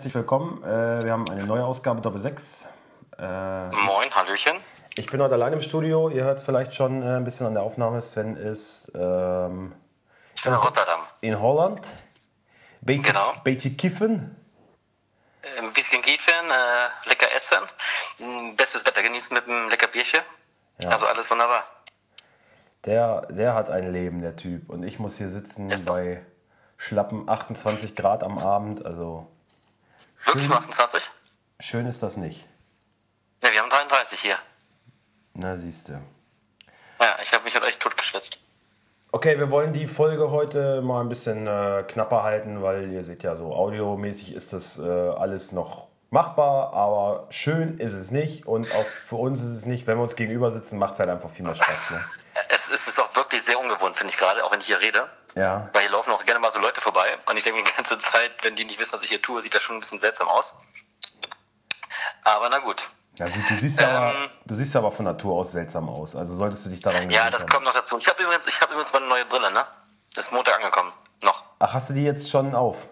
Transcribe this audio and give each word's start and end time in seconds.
herzlich 0.00 0.14
willkommen. 0.14 0.64
Äh, 0.64 1.04
wir 1.04 1.12
haben 1.12 1.28
eine 1.28 1.44
neue 1.44 1.62
Ausgabe 1.62 2.00
Doppel 2.00 2.22
6. 2.22 2.66
Äh, 3.18 3.22
Moin, 3.22 4.10
Hallöchen. 4.10 4.56
Ich 4.96 5.04
bin 5.10 5.20
heute 5.20 5.34
allein 5.34 5.52
im 5.52 5.60
Studio. 5.60 6.08
Ihr 6.08 6.24
hört 6.24 6.38
es 6.38 6.42
vielleicht 6.42 6.72
schon 6.72 7.02
äh, 7.02 7.16
ein 7.16 7.24
bisschen 7.24 7.46
an 7.46 7.52
der 7.52 7.62
Aufnahme. 7.62 8.00
Sven 8.00 8.34
ist 8.34 8.90
ähm, 8.94 9.74
in 10.42 10.54
Rotterdam. 10.54 11.00
In 11.20 11.38
Holland. 11.38 11.86
Beetje, 12.80 13.12
genau. 13.12 13.34
Beetje 13.44 13.72
kiffen. 13.72 14.34
Ein 15.58 15.70
bisschen 15.74 16.00
kiffen, 16.00 16.48
äh, 16.48 17.08
lecker 17.10 17.30
essen, 17.36 17.58
bestes 18.56 18.86
Wetter 18.86 19.02
genießen 19.02 19.34
mit 19.34 19.46
einem 19.46 19.68
lecker 19.68 19.88
Bierchen. 19.88 20.20
Ja. 20.82 20.92
Also 20.92 21.04
alles 21.04 21.30
wunderbar. 21.30 21.64
Der, 22.86 23.26
der 23.26 23.52
hat 23.52 23.68
ein 23.68 23.92
Leben, 23.92 24.22
der 24.22 24.34
Typ. 24.34 24.70
Und 24.70 24.82
ich 24.82 24.98
muss 24.98 25.18
hier 25.18 25.28
sitzen 25.28 25.70
bei 25.84 26.24
schlappen 26.78 27.28
28 27.28 27.94
Grad 27.94 28.24
am 28.24 28.38
Abend. 28.38 28.86
Also 28.86 29.30
Wirklich 30.24 30.46
schön, 30.46 30.56
28? 30.56 31.10
Schön 31.60 31.86
ist 31.86 32.02
das 32.02 32.16
nicht. 32.16 32.46
Ne, 33.42 33.50
wir 33.52 33.60
haben 33.60 33.70
33 33.70 34.20
hier. 34.20 34.38
Na, 35.34 35.56
siehst 35.56 35.88
du. 35.88 35.92
Ja, 37.00 37.18
ich 37.22 37.32
habe 37.32 37.44
mich 37.44 37.54
halt 37.54 37.64
echt 37.64 37.80
totgeschwitzt. 37.80 38.38
Okay, 39.12 39.38
wir 39.38 39.50
wollen 39.50 39.72
die 39.72 39.88
Folge 39.88 40.30
heute 40.30 40.82
mal 40.82 41.00
ein 41.00 41.08
bisschen 41.08 41.46
äh, 41.46 41.82
knapper 41.88 42.22
halten, 42.22 42.62
weil 42.62 42.92
ihr 42.92 43.02
seht 43.02 43.22
ja, 43.22 43.34
so 43.34 43.54
audiomäßig 43.54 44.34
ist 44.34 44.52
das 44.52 44.78
äh, 44.78 44.88
alles 44.88 45.50
noch 45.52 45.88
machbar, 46.10 46.72
aber 46.74 47.26
schön 47.30 47.78
ist 47.78 47.92
es 47.92 48.10
nicht 48.10 48.46
und 48.46 48.72
auch 48.72 48.86
für 49.08 49.16
uns 49.16 49.40
ist 49.40 49.50
es 49.50 49.66
nicht. 49.66 49.86
Wenn 49.86 49.96
wir 49.98 50.02
uns 50.02 50.16
gegenüber 50.16 50.52
sitzen, 50.52 50.78
macht 50.78 50.94
es 50.94 51.00
halt 51.00 51.08
einfach 51.08 51.30
viel 51.30 51.44
mehr 51.44 51.56
Spaß. 51.56 51.90
Ne? 51.90 52.04
Es 52.50 52.70
ist 52.70 53.00
auch 53.00 53.14
wirklich 53.16 53.42
sehr 53.42 53.58
ungewohnt, 53.58 53.96
finde 53.96 54.12
ich 54.12 54.18
gerade, 54.18 54.44
auch 54.44 54.52
wenn 54.52 54.60
ich 54.60 54.66
hier 54.66 54.80
rede. 54.80 55.08
Ja. 55.34 55.68
Weil 55.72 55.82
hier 55.82 55.90
laufen 55.90 56.10
auch 56.10 56.24
gerne 56.24 56.40
mal 56.40 56.50
so 56.50 56.58
Leute 56.58 56.80
vorbei 56.80 57.18
und 57.26 57.36
ich 57.36 57.44
denke 57.44 57.62
die 57.62 57.72
ganze 57.76 57.98
Zeit, 57.98 58.32
wenn 58.42 58.56
die 58.56 58.64
nicht 58.64 58.78
wissen, 58.78 58.92
was 58.92 59.02
ich 59.02 59.08
hier 59.08 59.22
tue, 59.22 59.40
sieht 59.42 59.54
das 59.54 59.62
schon 59.62 59.76
ein 59.76 59.80
bisschen 59.80 60.00
seltsam 60.00 60.28
aus. 60.28 60.54
Aber 62.24 62.48
na 62.48 62.58
gut. 62.58 62.88
Ja 63.18 63.26
gut, 63.26 63.42
du 63.48 63.54
siehst, 63.56 63.80
ähm, 63.80 63.88
aber, 63.88 64.30
du 64.46 64.54
siehst 64.54 64.74
aber 64.76 64.92
von 64.92 65.04
Natur 65.04 65.34
aus 65.34 65.52
seltsam 65.52 65.88
aus. 65.88 66.16
Also 66.16 66.34
solltest 66.34 66.64
du 66.66 66.70
dich 66.70 66.80
daran 66.80 67.00
gewöhnen. 67.00 67.12
Ja, 67.12 67.30
das 67.30 67.42
haben. 67.42 67.50
kommt 67.50 67.64
noch 67.64 67.74
dazu. 67.74 67.98
Ich 67.98 68.08
habe 68.08 68.22
übrigens, 68.22 68.46
ich 68.46 68.60
hab 68.60 68.70
übrigens 68.70 68.92
meine 68.92 69.06
neue 69.06 69.24
Brille, 69.26 69.50
ne? 69.50 69.66
Das 70.14 70.26
ist 70.26 70.32
Montag 70.32 70.56
angekommen. 70.56 70.92
Noch. 71.22 71.44
Ach, 71.58 71.72
hast 71.72 71.90
du 71.90 71.94
die 71.94 72.04
jetzt 72.04 72.30
schon 72.30 72.54
auf? 72.54 72.88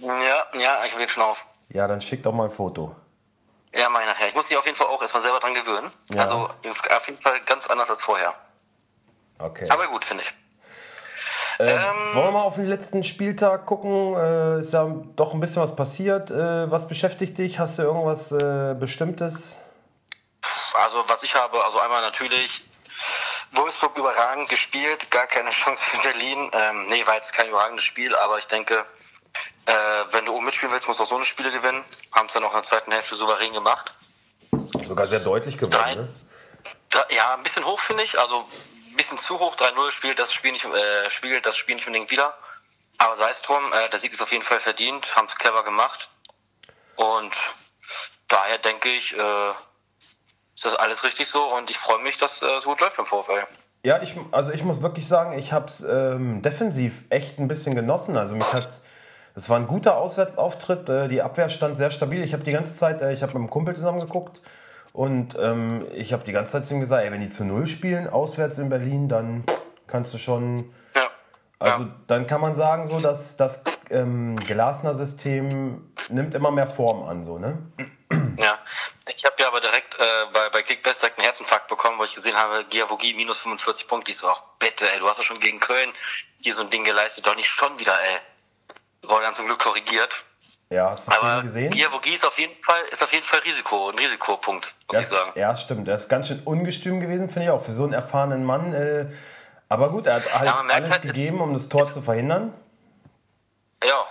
Ja, 0.00 0.46
ja, 0.54 0.84
ich 0.84 0.92
habe 0.92 1.04
die 1.04 1.08
schon 1.08 1.22
auf. 1.22 1.44
Ja, 1.68 1.86
dann 1.86 2.00
schick 2.00 2.22
doch 2.22 2.32
mal 2.32 2.44
ein 2.44 2.50
Foto. 2.50 2.96
Ja, 3.74 3.88
ich 3.88 4.06
nachher. 4.06 4.28
Ich 4.28 4.34
muss 4.34 4.48
die 4.48 4.56
auf 4.56 4.66
jeden 4.66 4.76
Fall 4.76 4.88
auch 4.88 5.00
erstmal 5.00 5.22
selber 5.22 5.38
dran 5.38 5.54
gewöhnen. 5.54 5.90
Ja. 6.10 6.22
Also 6.22 6.48
ist 6.62 6.90
auf 6.90 7.06
jeden 7.06 7.20
Fall 7.20 7.40
ganz 7.46 7.68
anders 7.68 7.88
als 7.88 8.02
vorher. 8.02 8.34
Okay. 9.38 9.66
Aber 9.70 9.86
gut, 9.88 10.04
finde 10.04 10.24
ich. 10.24 10.34
Äh, 11.62 11.74
ähm, 11.74 12.14
wollen 12.14 12.26
wir 12.26 12.32
mal 12.32 12.42
auf 12.42 12.56
den 12.56 12.66
letzten 12.66 13.04
Spieltag 13.04 13.66
gucken? 13.66 14.16
Äh, 14.16 14.60
ist 14.60 14.72
ja 14.72 14.84
doch 15.14 15.32
ein 15.32 15.38
bisschen 15.38 15.62
was 15.62 15.76
passiert. 15.76 16.30
Äh, 16.30 16.68
was 16.70 16.88
beschäftigt 16.88 17.38
dich? 17.38 17.60
Hast 17.60 17.78
du 17.78 17.82
irgendwas 17.82 18.32
äh, 18.32 18.74
Bestimmtes? 18.78 19.58
Also 20.74 21.04
was 21.06 21.22
ich 21.22 21.36
habe, 21.36 21.64
also 21.64 21.78
einmal 21.78 22.02
natürlich 22.02 22.64
Wolfsburg 23.52 23.96
überragend 23.96 24.48
gespielt, 24.48 25.10
gar 25.12 25.28
keine 25.28 25.50
Chance 25.50 25.84
für 25.84 26.02
Berlin. 26.02 26.50
Ähm, 26.52 26.86
nee, 26.88 27.06
war 27.06 27.14
jetzt 27.14 27.32
kein 27.32 27.48
überragendes 27.48 27.84
Spiel, 27.84 28.16
aber 28.16 28.38
ich 28.38 28.48
denke, 28.48 28.84
äh, 29.66 29.72
wenn 30.10 30.24
du 30.24 30.32
oben 30.32 30.46
mitspielen 30.46 30.72
willst, 30.72 30.88
musst 30.88 30.98
du 30.98 31.04
auch 31.04 31.08
so 31.08 31.14
eine 31.14 31.24
Spiele 31.24 31.52
gewinnen. 31.52 31.84
Haben 32.10 32.26
es 32.26 32.32
dann 32.32 32.42
auch 32.42 32.50
in 32.50 32.56
der 32.56 32.64
zweiten 32.64 32.90
Hälfte 32.90 33.14
souverän 33.14 33.52
gemacht. 33.52 33.94
Sogar 34.84 35.06
sehr 35.06 35.20
deutlich 35.20 35.58
gewonnen, 35.58 35.96
ne? 35.96 36.08
Ja, 37.10 37.34
ein 37.34 37.42
bisschen 37.42 37.64
hoch 37.64 37.78
finde 37.78 38.02
ich. 38.02 38.18
Also 38.18 38.46
ein 38.92 38.96
bisschen 38.96 39.18
zu 39.18 39.38
hoch. 39.38 39.56
3-0 39.56 39.90
spielt 39.90 40.18
das 40.18 40.32
Spiel 40.32 40.52
nicht, 40.52 40.64
äh, 40.64 41.10
spiegelt 41.10 41.46
das 41.46 41.56
Spiel 41.56 41.74
nicht 41.74 41.86
unbedingt 41.86 42.10
wieder. 42.10 42.34
Aber 42.98 43.16
sei 43.16 43.30
es 43.30 43.42
drum, 43.42 43.72
äh, 43.72 43.88
der 43.88 43.98
Sieg 43.98 44.12
ist 44.12 44.22
auf 44.22 44.30
jeden 44.30 44.44
Fall 44.44 44.60
verdient, 44.60 45.16
haben 45.16 45.26
es 45.26 45.36
clever 45.36 45.64
gemacht. 45.64 46.10
Und 46.96 47.32
daher 48.28 48.58
denke 48.58 48.88
ich, 48.90 49.16
äh, 49.16 49.50
ist 50.54 50.64
das 50.64 50.76
alles 50.76 51.02
richtig 51.02 51.26
so 51.26 51.42
und 51.56 51.70
ich 51.70 51.78
freue 51.78 52.02
mich, 52.02 52.18
dass 52.18 52.42
äh, 52.42 52.46
es 52.58 52.64
gut 52.64 52.80
läuft 52.80 52.96
beim 52.96 53.06
VfL. 53.06 53.46
Ja, 53.84 54.00
ich, 54.00 54.14
also 54.30 54.52
ich 54.52 54.62
muss 54.62 54.82
wirklich 54.82 55.08
sagen, 55.08 55.36
ich 55.36 55.52
habe 55.52 55.66
es 55.66 55.80
ähm, 55.82 56.42
defensiv 56.42 56.92
echt 57.10 57.40
ein 57.40 57.48
bisschen 57.48 57.74
genossen. 57.74 58.16
Also 58.16 58.36
mich 58.36 58.52
hat's, 58.52 58.86
es 59.34 59.48
war 59.48 59.58
ein 59.58 59.66
guter 59.66 59.96
Auswärtsauftritt. 59.96 60.88
Äh, 60.88 61.08
die 61.08 61.22
Abwehr 61.22 61.48
stand 61.48 61.76
sehr 61.76 61.90
stabil. 61.90 62.22
Ich 62.22 62.32
habe 62.32 62.44
die 62.44 62.52
ganze 62.52 62.76
Zeit, 62.76 63.00
äh, 63.00 63.12
ich 63.12 63.22
habe 63.22 63.32
mit 63.32 63.40
einem 63.40 63.50
Kumpel 63.50 63.74
zusammen 63.74 63.98
geguckt 63.98 64.40
und 64.92 65.36
ähm, 65.38 65.86
ich 65.94 66.12
habe 66.12 66.24
die 66.24 66.32
ganze 66.32 66.52
Zeit 66.52 66.66
zu 66.66 66.74
ihm 66.74 66.80
gesagt, 66.80 67.04
ey, 67.04 67.10
wenn 67.10 67.20
die 67.20 67.30
zu 67.30 67.44
Null 67.44 67.66
spielen, 67.66 68.08
auswärts 68.08 68.58
in 68.58 68.68
Berlin, 68.68 69.08
dann 69.08 69.44
kannst 69.86 70.12
du 70.12 70.18
schon. 70.18 70.72
Ja. 70.94 71.10
Also 71.58 71.84
ja. 71.84 71.94
dann 72.08 72.26
kann 72.26 72.40
man 72.40 72.56
sagen, 72.56 72.86
so 72.88 73.00
dass 73.00 73.36
das 73.36 73.62
ähm, 73.90 74.36
Glasner-System 74.36 75.92
nimmt 76.08 76.34
immer 76.34 76.50
mehr 76.50 76.68
Form 76.68 77.04
an, 77.04 77.24
so, 77.24 77.38
ne? 77.38 77.58
Ja, 78.38 78.58
ich 79.14 79.24
habe 79.24 79.36
ja 79.38 79.48
aber 79.48 79.60
direkt 79.60 79.94
äh, 79.98 80.26
bei, 80.32 80.50
bei 80.50 80.62
Kickbest 80.62 81.02
direkt 81.02 81.18
einen 81.18 81.24
Herzinfarkt 81.24 81.68
bekommen, 81.68 81.98
wo 81.98 82.04
ich 82.04 82.14
gesehen 82.14 82.36
habe, 82.36 82.64
Giavogi 82.64 83.14
minus 83.14 83.40
45 83.40 83.86
Punkte. 83.86 84.10
Ich 84.10 84.16
so, 84.18 84.28
ach 84.28 84.42
bitte, 84.58 84.90
ey, 84.90 84.98
du 84.98 85.08
hast 85.08 85.18
ja 85.18 85.24
schon 85.24 85.40
gegen 85.40 85.60
Köln 85.60 85.92
hier 86.40 86.54
so 86.54 86.62
ein 86.62 86.70
Ding 86.70 86.84
geleistet, 86.84 87.26
doch 87.26 87.36
nicht 87.36 87.48
schon 87.48 87.78
wieder, 87.78 87.98
ey. 88.00 88.18
Wurde 89.08 89.24
dann 89.24 89.34
zum 89.34 89.46
Glück 89.46 89.58
korrigiert. 89.58 90.24
Ja, 90.72 90.88
hast 90.88 91.06
du 91.06 91.12
aber 91.12 91.42
gesehen? 91.42 91.70
Giavogi 91.70 92.14
ist 92.14 92.24
auf 92.24 92.38
jeden 92.38 92.54
Fall, 92.62 92.80
ist 92.90 93.02
auf 93.02 93.12
jeden 93.12 93.26
Fall 93.26 93.40
Risiko, 93.40 93.90
ein 93.90 93.98
Risikopunkt, 93.98 94.74
muss 94.86 94.94
ja, 94.94 95.00
ich 95.02 95.06
sagen. 95.06 95.32
Ja, 95.34 95.54
stimmt. 95.54 95.86
Er 95.86 95.96
ist 95.96 96.08
ganz 96.08 96.28
schön 96.28 96.40
ungestüm 96.46 96.98
gewesen, 96.98 97.28
finde 97.28 97.44
ich 97.44 97.50
auch, 97.50 97.62
für 97.62 97.72
so 97.72 97.84
einen 97.84 97.92
erfahrenen 97.92 98.42
Mann. 98.42 98.72
Äh, 98.72 99.12
aber 99.68 99.90
gut, 99.90 100.06
er 100.06 100.14
hat 100.14 100.34
halt 100.34 100.46
ja, 100.46 100.64
alles 100.74 100.90
halt, 100.90 101.02
gegeben, 101.02 101.42
um 101.42 101.52
das 101.52 101.68
Tor 101.68 101.84
zu 101.84 102.00
verhindern. 102.00 102.54
Ja. 103.84 104.02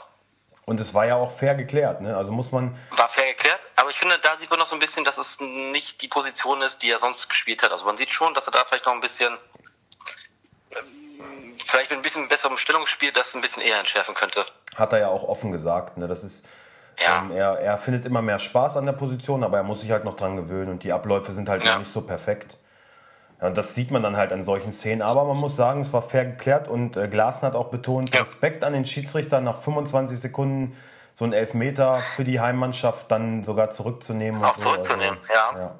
Und 0.66 0.80
es 0.80 0.94
war 0.94 1.08
ja 1.08 1.16
auch 1.16 1.36
fair 1.36 1.56
geklärt, 1.56 2.02
ne? 2.02 2.16
Also 2.16 2.32
muss 2.32 2.52
man. 2.52 2.78
War 2.92 3.10
fair 3.10 3.34
geklärt, 3.34 3.68
aber 3.76 3.90
ich 3.90 3.98
finde, 3.98 4.20
da 4.20 4.38
sieht 4.38 4.52
man 4.52 4.60
noch 4.60 4.68
so 4.68 4.76
ein 4.76 4.80
bisschen, 4.80 5.04
dass 5.04 5.18
es 5.18 5.40
nicht 5.40 6.04
die 6.04 6.10
Position 6.10 6.62
ist, 6.62 6.84
die 6.84 6.92
er 6.92 7.00
sonst 7.00 7.28
gespielt 7.28 7.64
hat. 7.64 7.72
Also 7.72 7.86
man 7.86 7.98
sieht 7.98 8.14
schon, 8.14 8.36
dass 8.36 8.46
er 8.46 8.52
da 8.52 8.64
vielleicht 8.66 8.86
noch 8.86 8.94
ein 8.94 9.02
bisschen, 9.02 9.36
ähm, 10.74 11.58
vielleicht 11.66 11.90
mit 11.90 11.98
ein 11.98 12.04
bisschen 12.04 12.28
besserem 12.28 12.56
Stellungsspiel 12.56 13.12
das 13.12 13.34
ein 13.34 13.42
bisschen 13.42 13.64
eher 13.64 13.80
entschärfen 13.80 14.14
könnte. 14.14 14.46
Hat 14.76 14.94
er 14.94 15.00
ja 15.00 15.08
auch 15.10 15.28
offen 15.28 15.52
gesagt, 15.52 15.98
ne? 15.98 16.08
Das 16.08 16.24
ist. 16.24 16.48
Ja. 17.00 17.20
Ähm, 17.20 17.32
er, 17.32 17.60
er 17.60 17.78
findet 17.78 18.06
immer 18.06 18.22
mehr 18.22 18.38
Spaß 18.38 18.78
an 18.78 18.86
der 18.86 18.94
Position, 18.94 19.44
aber 19.44 19.58
er 19.58 19.64
muss 19.64 19.82
sich 19.82 19.92
halt 19.92 20.04
noch 20.04 20.16
dran 20.16 20.36
gewöhnen 20.36 20.70
und 20.70 20.84
die 20.84 20.94
Abläufe 20.94 21.32
sind 21.32 21.50
halt 21.50 21.64
ja. 21.64 21.74
noch 21.74 21.80
nicht 21.80 21.92
so 21.92 22.02
perfekt. 22.02 22.58
Ja, 23.42 23.48
und 23.48 23.58
das 23.58 23.74
sieht 23.74 23.90
man 23.92 24.04
dann 24.04 24.18
halt 24.18 24.32
an 24.32 24.44
solchen 24.44 24.72
Szenen. 24.72 25.02
Aber 25.02 25.24
man 25.26 25.38
muss 25.38 25.56
sagen, 25.56 25.82
es 25.82 25.92
war 25.94 26.04
fair 26.04 26.26
geklärt 26.26 26.68
und 26.68 26.96
äh, 26.96 27.08
Glasner 27.08 27.50
hat 27.50 27.56
auch 27.56 27.70
betont. 27.70 28.14
Respekt 28.20 28.64
an 28.64 28.74
den 28.74 28.86
Schiedsrichter 28.86 29.42
nach 29.42 29.62
25 29.62 30.20
Sekunden 30.20 30.78
so 31.14 31.26
einen 31.26 31.34
Elfmeter 31.34 32.02
für 32.16 32.24
die 32.24 32.40
Heimmannschaft 32.40 33.12
dann 33.12 33.44
sogar 33.44 33.72
zurückzunehmen. 33.72 34.44
Auch 34.44 34.56
so. 34.56 34.70
zurückzunehmen, 34.70 35.18
also, 35.28 35.34
ja. 35.34 35.60
ja. 35.60 35.80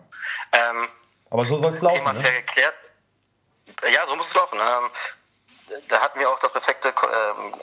Ähm, 0.54 0.88
Aber 1.30 1.46
so 1.46 1.62
soll 1.62 1.72
es 1.74 1.82
laufen. 1.82 1.98
Thema 1.98 2.14
ne? 2.14 2.20
fair 2.20 2.42
geklärt. 2.42 2.74
Ja, 3.94 4.06
so 4.08 4.16
muss 4.16 4.28
es 4.28 4.34
laufen. 4.34 4.60
Ähm, 4.60 5.80
da 5.88 6.02
hatten 6.02 6.20
wir 6.20 6.30
auch 6.30 6.40
das 6.40 6.52
perfekte 6.52 6.90
ähm, 6.90 7.54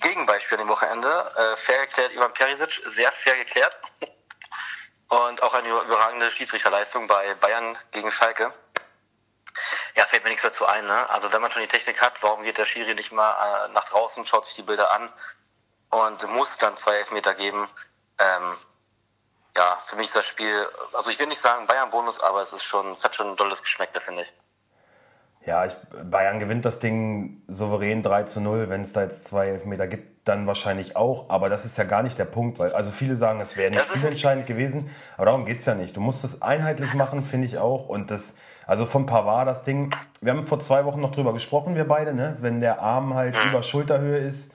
Gegenbeispiel 0.00 0.60
am 0.60 0.68
Wochenende. 0.68 1.32
Äh, 1.36 1.56
fair 1.56 1.86
geklärt 1.86 2.12
Ivan 2.12 2.32
Perisic, 2.32 2.82
sehr 2.86 3.12
fair 3.12 3.36
geklärt. 3.36 3.80
Und 5.08 5.42
auch 5.42 5.54
eine 5.54 5.68
überragende 5.68 6.30
Schiedsrichterleistung 6.30 7.06
bei 7.06 7.34
Bayern 7.34 7.76
gegen 7.90 8.10
Schalke. 8.10 8.52
Ja, 9.94 10.06
fällt 10.06 10.24
mir 10.24 10.30
nichts 10.30 10.42
dazu 10.42 10.64
ein. 10.64 10.86
Ne? 10.86 11.10
Also 11.10 11.32
wenn 11.32 11.42
man 11.42 11.50
schon 11.50 11.62
die 11.62 11.68
Technik 11.68 12.00
hat, 12.00 12.22
warum 12.22 12.42
geht 12.42 12.56
der 12.58 12.64
Schiri 12.64 12.94
nicht 12.94 13.12
mal 13.12 13.66
äh, 13.66 13.68
nach 13.72 13.84
draußen, 13.84 14.24
schaut 14.24 14.46
sich 14.46 14.54
die 14.54 14.62
Bilder 14.62 14.90
an 14.90 15.12
und 15.90 16.26
muss 16.28 16.56
dann 16.56 16.76
zwei 16.78 16.96
Elfmeter 16.96 17.34
geben? 17.34 17.68
Ähm, 18.18 18.56
ja, 19.56 19.76
für 19.84 19.96
mich 19.96 20.06
ist 20.06 20.16
das 20.16 20.26
Spiel, 20.26 20.66
also 20.94 21.10
ich 21.10 21.18
will 21.18 21.26
nicht 21.26 21.40
sagen 21.40 21.66
Bayern-Bonus, 21.66 22.20
aber 22.20 22.40
es 22.40 22.54
ist 22.54 22.64
schon, 22.64 22.92
es 22.92 23.04
hat 23.04 23.14
schon 23.14 23.32
ein 23.32 23.36
dolles 23.36 23.62
Geschmäckle, 23.62 24.00
finde 24.00 24.22
ich. 24.22 24.32
Ja, 25.44 25.66
ich, 25.66 25.74
Bayern 26.08 26.38
gewinnt 26.38 26.64
das 26.64 26.78
Ding 26.78 27.42
souverän 27.48 28.02
3 28.02 28.24
zu 28.24 28.40
0. 28.40 28.68
Wenn 28.68 28.82
es 28.82 28.92
da 28.92 29.02
jetzt 29.02 29.24
zwei 29.24 29.48
Elfmeter 29.48 29.88
gibt, 29.88 30.28
dann 30.28 30.46
wahrscheinlich 30.46 30.94
auch. 30.96 31.30
Aber 31.30 31.48
das 31.48 31.64
ist 31.64 31.76
ja 31.78 31.84
gar 31.84 32.04
nicht 32.04 32.16
der 32.18 32.26
Punkt, 32.26 32.60
weil 32.60 32.72
also 32.72 32.92
viele 32.92 33.16
sagen, 33.16 33.40
es 33.40 33.56
wäre 33.56 33.72
nicht 33.72 33.84
spielentscheidend 33.86 34.46
gewesen. 34.46 34.88
Aber 35.16 35.26
darum 35.26 35.44
geht 35.44 35.58
es 35.58 35.66
ja 35.66 35.74
nicht. 35.74 35.96
Du 35.96 36.00
musst 36.00 36.22
es 36.22 36.42
einheitlich 36.42 36.94
machen, 36.94 37.24
finde 37.24 37.46
ich 37.46 37.58
auch. 37.58 37.88
Und 37.88 38.12
das, 38.12 38.36
also 38.68 38.86
von 38.86 39.06
Pavard 39.06 39.48
das 39.48 39.64
Ding, 39.64 39.92
wir 40.20 40.32
haben 40.32 40.44
vor 40.44 40.60
zwei 40.60 40.84
Wochen 40.84 41.00
noch 41.00 41.10
drüber 41.10 41.32
gesprochen, 41.32 41.74
wir 41.74 41.88
beide, 41.88 42.14
ne? 42.14 42.36
wenn 42.40 42.60
der 42.60 42.80
Arm 42.80 43.14
halt 43.14 43.34
über 43.48 43.64
Schulterhöhe 43.64 44.18
ist. 44.18 44.54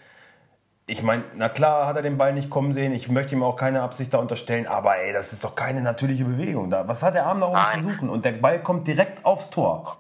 Ich 0.90 1.04
meine, 1.04 1.26
na 1.36 1.50
klar 1.50 1.86
hat 1.86 1.98
er 1.98 2.02
den 2.02 2.18
Ball 2.18 2.32
nicht 2.32 2.50
kommen 2.50 2.72
sehen. 2.72 2.94
Ich 2.94 3.10
möchte 3.10 3.36
ihm 3.36 3.44
auch 3.44 3.58
keine 3.58 3.82
Absicht 3.82 4.14
da 4.14 4.20
unterstellen, 4.20 4.68
aber 4.68 4.96
ey, 4.96 5.12
das 5.12 5.34
ist 5.34 5.44
doch 5.44 5.54
keine 5.54 5.82
natürliche 5.82 6.24
Bewegung. 6.24 6.70
Da, 6.70 6.88
was 6.88 7.04
hat 7.04 7.14
der 7.14 7.26
Arm 7.26 7.42
da 7.42 7.48
oben 7.48 7.60
zu 7.74 7.92
suchen? 7.92 8.10
Und 8.10 8.24
der 8.24 8.32
Ball 8.32 8.64
kommt 8.64 8.88
direkt 8.88 9.26
aufs 9.26 9.50
Tor. 9.50 9.98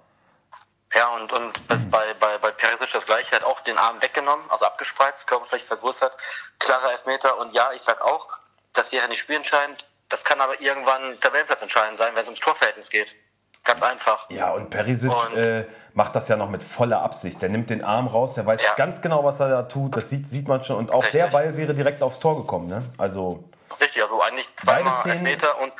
Ja, 0.93 1.07
und, 1.15 1.31
und 1.33 1.69
mhm. 1.69 1.89
bei, 1.91 2.13
bei, 2.19 2.37
bei 2.37 2.51
Perisic 2.51 2.91
das 2.93 3.05
gleiche, 3.05 3.35
hat 3.35 3.43
auch 3.43 3.61
den 3.61 3.77
Arm 3.77 4.01
weggenommen, 4.01 4.49
also 4.49 4.65
abgespreizt, 4.65 5.27
Körperfläche 5.27 5.67
vergrößert, 5.67 6.15
klare 6.59 6.91
Elfmeter. 6.91 7.37
Und 7.37 7.53
ja, 7.53 7.71
ich 7.73 7.81
sag 7.81 8.01
auch, 8.01 8.27
das 8.73 8.91
wäre 8.91 9.07
nicht 9.07 9.19
spielentscheidend. 9.19 9.87
Das 10.09 10.23
kann 10.23 10.39
aber 10.39 10.61
irgendwann 10.61 11.19
Tabellenplatz 11.19 11.61
entscheidend 11.61 11.97
sein, 11.97 12.15
wenn 12.15 12.23
es 12.23 12.29
ums 12.29 12.39
Torverhältnis 12.39 12.89
geht. 12.89 13.15
Ganz 13.65 13.83
einfach. 13.83 14.29
Ja, 14.29 14.51
und 14.51 14.69
Perisic 14.69 15.11
und, 15.11 15.35
äh, 15.35 15.67
macht 15.93 16.15
das 16.15 16.29
ja 16.29 16.37
noch 16.37 16.49
mit 16.49 16.63
voller 16.63 17.01
Absicht. 17.01 17.41
Der 17.41 17.49
nimmt 17.49 17.69
den 17.69 17.83
Arm 17.83 18.07
raus, 18.07 18.35
der 18.35 18.45
weiß 18.45 18.61
ja. 18.61 18.75
ganz 18.75 19.01
genau, 19.01 19.25
was 19.25 19.41
er 19.41 19.49
da 19.49 19.63
tut. 19.63 19.97
Das 19.97 20.09
sieht, 20.09 20.29
sieht 20.29 20.47
man 20.47 20.63
schon. 20.63 20.77
Und 20.77 20.91
auch 20.91 21.03
Richtig. 21.03 21.21
der 21.21 21.27
Ball 21.27 21.57
wäre 21.57 21.73
direkt 21.73 22.01
aufs 22.01 22.19
Tor 22.19 22.37
gekommen. 22.37 22.67
Ne? 22.67 22.83
Also 22.97 23.43
Richtig, 23.81 24.01
also 24.01 24.21
eigentlich 24.21 24.55
zweimal 24.55 24.93
Elfmeter 25.09 25.59
und 25.59 25.73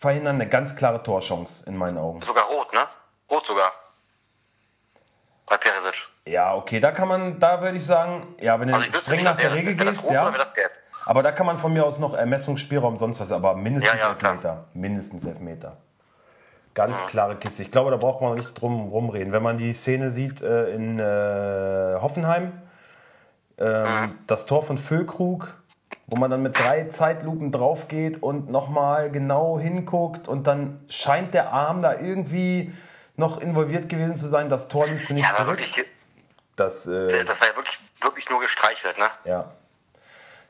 verhindern 0.00 0.36
eine 0.36 0.48
ganz 0.48 0.74
klare 0.74 1.00
Torchance 1.02 1.64
in 1.66 1.76
meinen 1.76 1.96
Augen. 1.96 2.22
Sogar 2.22 2.46
rot, 2.46 2.72
ne? 2.72 2.88
Rot 3.30 3.46
sogar. 3.46 3.72
Bei 5.46 5.56
Perisic. 5.56 6.06
Ja, 6.26 6.54
okay, 6.54 6.80
da 6.80 6.90
kann 6.90 7.08
man, 7.08 7.38
da 7.38 7.60
würde 7.60 7.76
ich 7.76 7.86
sagen, 7.86 8.34
ja, 8.40 8.58
wenn 8.58 8.68
du 8.68 8.74
also 8.74 8.92
streng 9.00 9.22
nach 9.22 9.36
der 9.36 9.54
Regel 9.54 9.76
gehst, 9.76 10.10
ja. 10.10 10.32
Aber 11.04 11.22
da 11.22 11.30
kann 11.30 11.46
man 11.46 11.56
von 11.58 11.72
mir 11.72 11.84
aus 11.84 12.00
noch 12.00 12.14
Ermessungsspielraum 12.14 12.98
sonst 12.98 13.20
was, 13.20 13.30
aber 13.30 13.54
mindestens 13.54 14.00
ja, 14.00 14.06
ja, 14.06 14.12
Elfmeter. 14.12 14.38
Klar. 14.40 14.64
Mindestens 14.74 15.24
Elfmeter. 15.24 15.76
Ganz 16.74 16.98
ja. 16.98 17.06
klare 17.06 17.36
Kiste. 17.36 17.62
Ich 17.62 17.70
glaube, 17.70 17.92
da 17.92 17.96
braucht 17.96 18.20
man 18.20 18.34
nicht 18.34 18.60
drum 18.60 18.88
rumreden. 18.88 19.32
Wenn 19.32 19.42
man 19.42 19.56
die 19.56 19.72
Szene 19.72 20.10
sieht 20.10 20.42
äh, 20.42 20.70
in 20.70 20.98
äh, 20.98 21.94
Hoffenheim, 22.00 22.60
ähm, 23.58 23.82
mhm. 23.82 24.18
das 24.26 24.46
Tor 24.46 24.64
von 24.64 24.78
Füllkrug, 24.78 25.54
wo 26.08 26.16
man 26.16 26.30
dann 26.30 26.42
mit 26.42 26.58
drei 26.58 26.84
Zeitlupen 26.88 27.52
drauf 27.52 27.86
geht 27.86 28.22
und 28.22 28.50
nochmal 28.50 29.10
genau 29.10 29.58
hinguckt 29.58 30.28
und 30.28 30.46
dann 30.46 30.84
scheint 30.88 31.34
der 31.34 31.52
Arm 31.52 31.82
da 31.82 31.94
irgendwie 31.94 32.72
noch 33.16 33.40
involviert 33.40 33.88
gewesen 33.88 34.16
zu 34.16 34.28
sein. 34.28 34.48
Das 34.48 34.68
Tor 34.68 34.86
nimmst 34.86 35.08
du 35.08 35.14
nicht 35.14 35.28
ja, 35.28 35.34
zurück. 35.34 35.58
Wirklich, 35.58 35.84
das, 36.56 36.86
äh, 36.86 37.24
das 37.24 37.40
war 37.40 37.48
ja 37.48 37.56
wirklich, 37.56 37.78
wirklich 38.00 38.28
nur 38.30 38.40
gestreichelt, 38.40 38.98
ne? 38.98 39.10
Ja. 39.24 39.52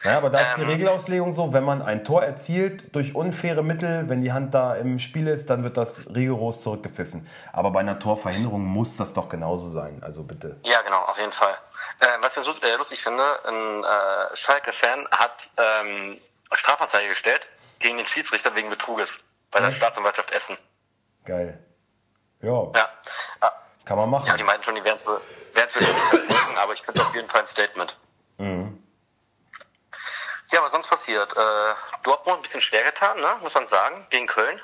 Naja, 0.05 0.19
aber 0.19 0.31
da 0.31 0.41
ist 0.41 0.57
die 0.59 0.63
ähm, 0.63 0.69
Regelauslegung 0.69 1.35
so, 1.35 1.53
wenn 1.53 1.65
man 1.65 1.81
ein 1.83 2.05
Tor 2.05 2.23
erzielt 2.23 2.95
durch 2.95 3.15
unfaire 3.15 3.63
Mittel, 3.63 4.09
wenn 4.09 4.21
die 4.21 4.33
Hand 4.33 4.55
da 4.55 4.77
im 4.77 4.99
Spiel 4.99 5.27
ist, 5.27 5.49
dann 5.49 5.65
wird 5.65 5.77
das 5.77 6.07
rigoros 6.15 6.63
zurückgepfiffen. 6.63 7.27
Aber 7.53 7.71
bei 7.71 7.81
einer 7.81 7.99
Torverhinderung 7.99 8.63
muss 8.63 8.97
das 8.97 9.15
doch 9.15 9.29
genauso 9.29 9.69
sein, 9.69 10.03
also 10.03 10.23
bitte. 10.23 10.57
Ja, 10.65 10.83
genau, 10.83 11.03
auf 11.03 11.19
jeden 11.19 11.33
Fall. 11.33 11.55
Äh, 12.01 12.07
was 12.21 12.37
ich 12.37 12.63
äh, 12.63 12.77
lustig 12.77 13.03
finde, 13.03 13.25
ein 13.49 13.85
äh, 13.85 14.37
Schalke-Fan 14.37 15.09
hat 15.11 15.51
ähm, 15.57 16.19
Strafanzeige 16.53 17.09
gestellt 17.09 17.49
gegen 17.79 17.97
den 17.97 18.07
Schiedsrichter 18.07 18.55
wegen 18.55 18.69
Betruges 18.69 19.19
bei 19.51 19.61
der 19.61 19.71
Staatsanwaltschaft 19.71 20.31
Essen. 20.31 20.59
Geil. 21.25 21.59
Ja. 22.46 22.70
ja. 22.75 22.87
Ah. 23.40 23.52
Kann 23.84 23.98
man 23.98 24.10
machen. 24.10 24.26
Ja, 24.26 24.37
die 24.37 24.44
meinten 24.44 24.62
schon, 24.62 24.75
die 24.75 24.84
werden 24.84 24.96
es 24.96 25.02
für 25.02 25.82
verfolgen, 25.82 26.58
aber 26.58 26.72
ich 26.72 26.82
finde 26.82 27.02
auf 27.02 27.14
jeden 27.14 27.28
Fall 27.28 27.40
ein 27.40 27.46
Statement. 27.46 27.98
Mhm. 28.38 28.82
Ja, 30.52 30.62
was 30.62 30.72
sonst 30.72 30.88
passiert? 30.88 31.37
Äh, 31.37 31.40
Dortmund 32.04 32.38
ein 32.38 32.43
bisschen 32.43 32.60
schwer 32.60 32.84
getan, 32.84 33.19
ne? 33.20 33.28
muss 33.43 33.54
man 33.54 33.66
sagen, 33.66 34.06
gegen 34.10 34.26
Köln. 34.26 34.60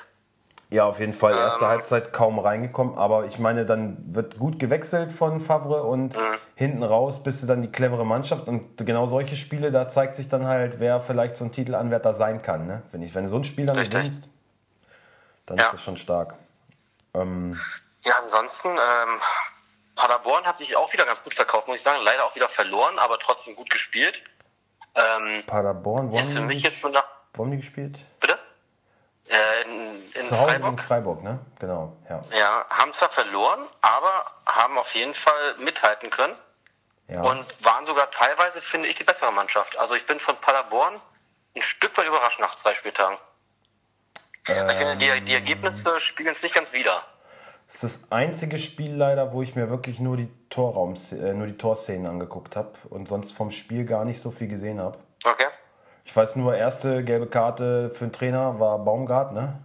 Ja, 0.69 0.85
auf 0.85 0.99
jeden 0.99 1.13
Fall. 1.13 1.35
Erste 1.35 1.65
ähm, 1.65 1.69
Halbzeit 1.69 2.13
kaum 2.13 2.39
reingekommen, 2.39 2.97
aber 2.97 3.25
ich 3.25 3.37
meine, 3.37 3.65
dann 3.65 3.97
wird 4.07 4.39
gut 4.39 4.57
gewechselt 4.57 5.11
von 5.11 5.39
Favre 5.39 5.83
und 5.83 6.15
mhm. 6.15 6.37
hinten 6.55 6.83
raus 6.83 7.21
bist 7.21 7.43
du 7.43 7.47
dann 7.47 7.61
die 7.61 7.71
clevere 7.71 8.05
Mannschaft. 8.05 8.47
Und 8.47 8.77
genau 8.77 9.05
solche 9.05 9.35
Spiele, 9.35 9.71
da 9.71 9.87
zeigt 9.87 10.15
sich 10.15 10.29
dann 10.29 10.47
halt, 10.47 10.79
wer 10.79 10.99
vielleicht 10.99 11.37
so 11.37 11.45
ein 11.45 11.51
Titelanwärter 11.51 12.13
sein 12.13 12.41
kann. 12.41 12.65
Ne? 12.65 12.81
Wenn, 12.91 13.03
ich, 13.03 13.13
wenn 13.13 13.25
du 13.25 13.29
so 13.29 13.35
ein 13.35 13.43
Spiel 13.43 13.67
dann 13.67 13.77
gewinnst, 13.77 14.29
dann 15.45 15.57
ja. 15.57 15.65
ist 15.65 15.73
das 15.73 15.81
schon 15.81 15.97
stark. 15.97 16.35
Ähm, 17.13 17.59
ja, 18.03 18.15
ansonsten, 18.21 18.69
ähm, 18.69 19.19
Paderborn 19.95 20.45
hat 20.45 20.57
sich 20.57 20.75
auch 20.75 20.91
wieder 20.93 21.05
ganz 21.05 21.23
gut 21.23 21.33
verkauft, 21.33 21.67
muss 21.67 21.77
ich 21.77 21.83
sagen. 21.83 22.03
Leider 22.03 22.25
auch 22.25 22.35
wieder 22.35 22.49
verloren, 22.49 22.99
aber 22.99 23.19
trotzdem 23.19 23.55
gut 23.55 23.69
gespielt. 23.69 24.23
Ähm, 24.95 25.43
Paderborn, 25.45 26.11
wo 26.11 26.17
ist 26.17 26.33
für 26.33 26.41
mich 26.41 26.63
jetzt 26.63 26.81
so 26.81 26.89
nach. 26.89 27.07
Wo 27.33 27.43
haben 27.43 27.51
die 27.51 27.57
gespielt? 27.57 27.97
Bitte? 28.19 28.37
Äh, 29.27 29.61
in, 29.63 30.13
in 30.13 30.25
Zu 30.25 30.37
Hause 30.37 30.51
Freiburg. 30.51 30.71
in 30.71 30.79
Freiburg, 30.79 31.23
ne? 31.23 31.39
Genau, 31.59 31.95
ja. 32.09 32.23
Ja, 32.31 32.65
haben 32.69 32.93
zwar 32.93 33.09
verloren, 33.09 33.67
aber 33.81 34.25
haben 34.45 34.77
auf 34.77 34.93
jeden 34.93 35.13
Fall 35.13 35.57
mithalten 35.57 36.09
können. 36.09 36.35
Ja. 37.07 37.21
Und 37.21 37.45
waren 37.63 37.85
sogar 37.85 38.11
teilweise, 38.11 38.61
finde 38.61 38.87
ich, 38.87 38.95
die 38.95 39.03
bessere 39.03 39.31
Mannschaft. 39.31 39.77
Also 39.77 39.93
ich 39.95 40.05
bin 40.05 40.19
von 40.19 40.35
Paderborn 40.37 40.99
ein 41.55 41.61
Stück 41.61 41.97
weit 41.97 42.07
überrascht 42.07 42.39
nach 42.39 42.55
zwei 42.55 42.73
Spieltagen. 42.73 43.17
Ähm, 44.47 44.69
ich 44.69 44.77
finde, 44.77 44.97
die, 44.97 45.21
die 45.21 45.33
Ergebnisse 45.33 45.99
spiegeln 45.99 46.33
es 46.33 46.43
nicht 46.43 46.55
ganz 46.55 46.73
wieder. 46.73 47.01
Das 47.67 47.83
ist 47.83 47.83
das 47.83 48.11
einzige 48.11 48.57
Spiel 48.57 48.93
leider, 48.95 49.33
wo 49.33 49.41
ich 49.41 49.55
mir 49.55 49.69
wirklich 49.69 49.99
nur 49.99 50.17
die, 50.17 50.29
Torraum, 50.49 50.95
äh, 51.11 51.33
nur 51.33 51.47
die 51.47 51.57
Torszenen 51.57 52.07
angeguckt 52.07 52.55
habe 52.55 52.73
und 52.89 53.07
sonst 53.07 53.31
vom 53.31 53.51
Spiel 53.51 53.85
gar 53.85 54.05
nicht 54.05 54.21
so 54.21 54.31
viel 54.31 54.47
gesehen 54.47 54.79
habe. 54.79 54.97
Okay. 55.23 55.47
Ich 56.05 56.15
weiß 56.15 56.35
nur, 56.35 56.55
erste 56.55 57.03
gelbe 57.03 57.27
Karte 57.27 57.89
für 57.91 58.05
den 58.05 58.13
Trainer 58.13 58.59
war 58.59 58.79
Baumgart, 58.79 59.31
ne? 59.31 59.63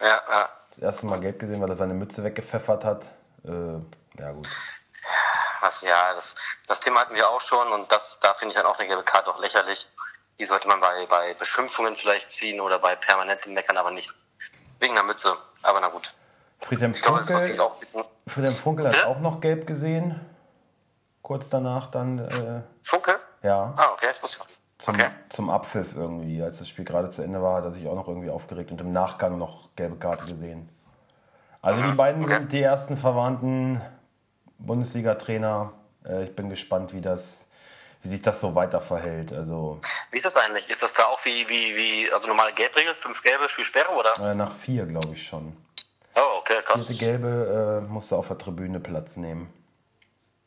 Ja, 0.00 0.20
ja. 0.28 0.48
Das 0.70 0.78
erste 0.80 1.06
Mal 1.06 1.20
gelb 1.20 1.38
gesehen, 1.38 1.62
weil 1.62 1.68
er 1.68 1.76
seine 1.76 1.94
Mütze 1.94 2.24
weggepfeffert 2.24 2.84
hat. 2.84 3.04
Äh, 3.44 4.20
ja, 4.20 4.32
gut. 4.32 4.48
Was, 5.60 5.80
ja, 5.82 6.12
das, 6.14 6.34
das 6.66 6.80
Thema 6.80 7.00
hatten 7.00 7.14
wir 7.14 7.30
auch 7.30 7.40
schon 7.40 7.72
und 7.72 7.90
das, 7.90 8.18
da 8.20 8.34
finde 8.34 8.52
ich 8.52 8.56
dann 8.56 8.66
auch 8.66 8.78
eine 8.78 8.88
gelbe 8.88 9.04
Karte 9.04 9.30
auch 9.30 9.38
lächerlich. 9.38 9.88
Die 10.38 10.44
sollte 10.44 10.68
man 10.68 10.80
bei, 10.80 11.06
bei 11.06 11.34
Beschimpfungen 11.34 11.96
vielleicht 11.96 12.30
ziehen 12.30 12.60
oder 12.60 12.78
bei 12.78 12.96
permanentem 12.96 13.54
Meckern, 13.54 13.76
aber 13.76 13.90
nicht 13.90 14.12
wegen 14.80 14.94
der 14.94 15.04
Mütze. 15.04 15.36
Aber 15.62 15.80
na 15.80 15.88
gut. 15.88 16.14
Friedhelm 16.60 16.94
Funkel, 16.94 17.52
glaube, 17.52 17.76
Friedhelm 18.26 18.56
Funkel 18.56 18.88
hat 18.88 18.96
ja? 18.96 19.06
auch 19.06 19.20
noch 19.20 19.40
gelb 19.40 19.66
gesehen. 19.66 20.20
Kurz 21.22 21.48
danach 21.48 21.90
dann. 21.90 22.18
Äh, 22.18 22.62
Funkel? 22.82 23.16
Ja. 23.42 23.74
Ah, 23.76 23.90
okay, 23.92 24.06
das 24.08 24.22
wusste 24.22 24.38
ich 24.48 24.54
zum, 24.78 24.94
okay. 24.94 25.08
zum 25.30 25.50
Abpfiff 25.50 25.94
irgendwie, 25.94 26.42
als 26.42 26.58
das 26.58 26.68
Spiel 26.68 26.84
gerade 26.84 27.10
zu 27.10 27.22
Ende 27.22 27.42
war, 27.42 27.56
hat 27.56 27.64
er 27.64 27.72
sich 27.72 27.88
auch 27.88 27.94
noch 27.94 28.08
irgendwie 28.08 28.30
aufgeregt 28.30 28.70
und 28.70 28.80
im 28.80 28.92
Nachgang 28.92 29.38
noch 29.38 29.74
gelbe 29.76 29.96
Karte 29.96 30.24
gesehen. 30.24 30.68
Also 31.62 31.80
die 31.82 31.88
mhm. 31.88 31.96
beiden 31.96 32.24
okay. 32.24 32.34
sind 32.34 32.52
die 32.52 32.60
ersten 32.60 32.96
verwandten 32.96 33.80
Bundesliga-Trainer. 34.58 35.72
Äh, 36.04 36.24
ich 36.24 36.36
bin 36.36 36.50
gespannt, 36.50 36.92
wie 36.92 37.00
das, 37.00 37.48
wie 38.04 38.08
sich 38.08 38.22
das 38.22 38.40
so 38.40 38.54
weiter 38.54 38.80
verhält. 38.80 39.32
Also 39.32 39.80
wie 40.10 40.18
ist 40.18 40.26
das 40.26 40.36
eigentlich? 40.36 40.68
Ist 40.68 40.82
das 40.82 40.92
da 40.92 41.04
auch 41.06 41.24
wie, 41.24 41.48
wie, 41.48 41.74
wie 41.74 42.12
also 42.12 42.28
normale 42.28 42.52
Gelbregel, 42.52 42.94
fünf 42.94 43.22
gelbe, 43.22 43.48
Spielsperre 43.48 43.90
oder? 43.90 44.16
Äh, 44.18 44.34
nach 44.34 44.52
vier, 44.52 44.84
glaube 44.84 45.14
ich 45.14 45.26
schon. 45.26 45.56
Oh, 46.14 46.38
okay, 46.38 46.60
krass. 46.62 46.84
Vierte 46.84 46.94
gelbe 46.94 47.82
äh, 47.82 47.90
musste 47.90 48.16
auf 48.16 48.28
der 48.28 48.36
Tribüne 48.36 48.78
Platz 48.78 49.16
nehmen. 49.16 49.52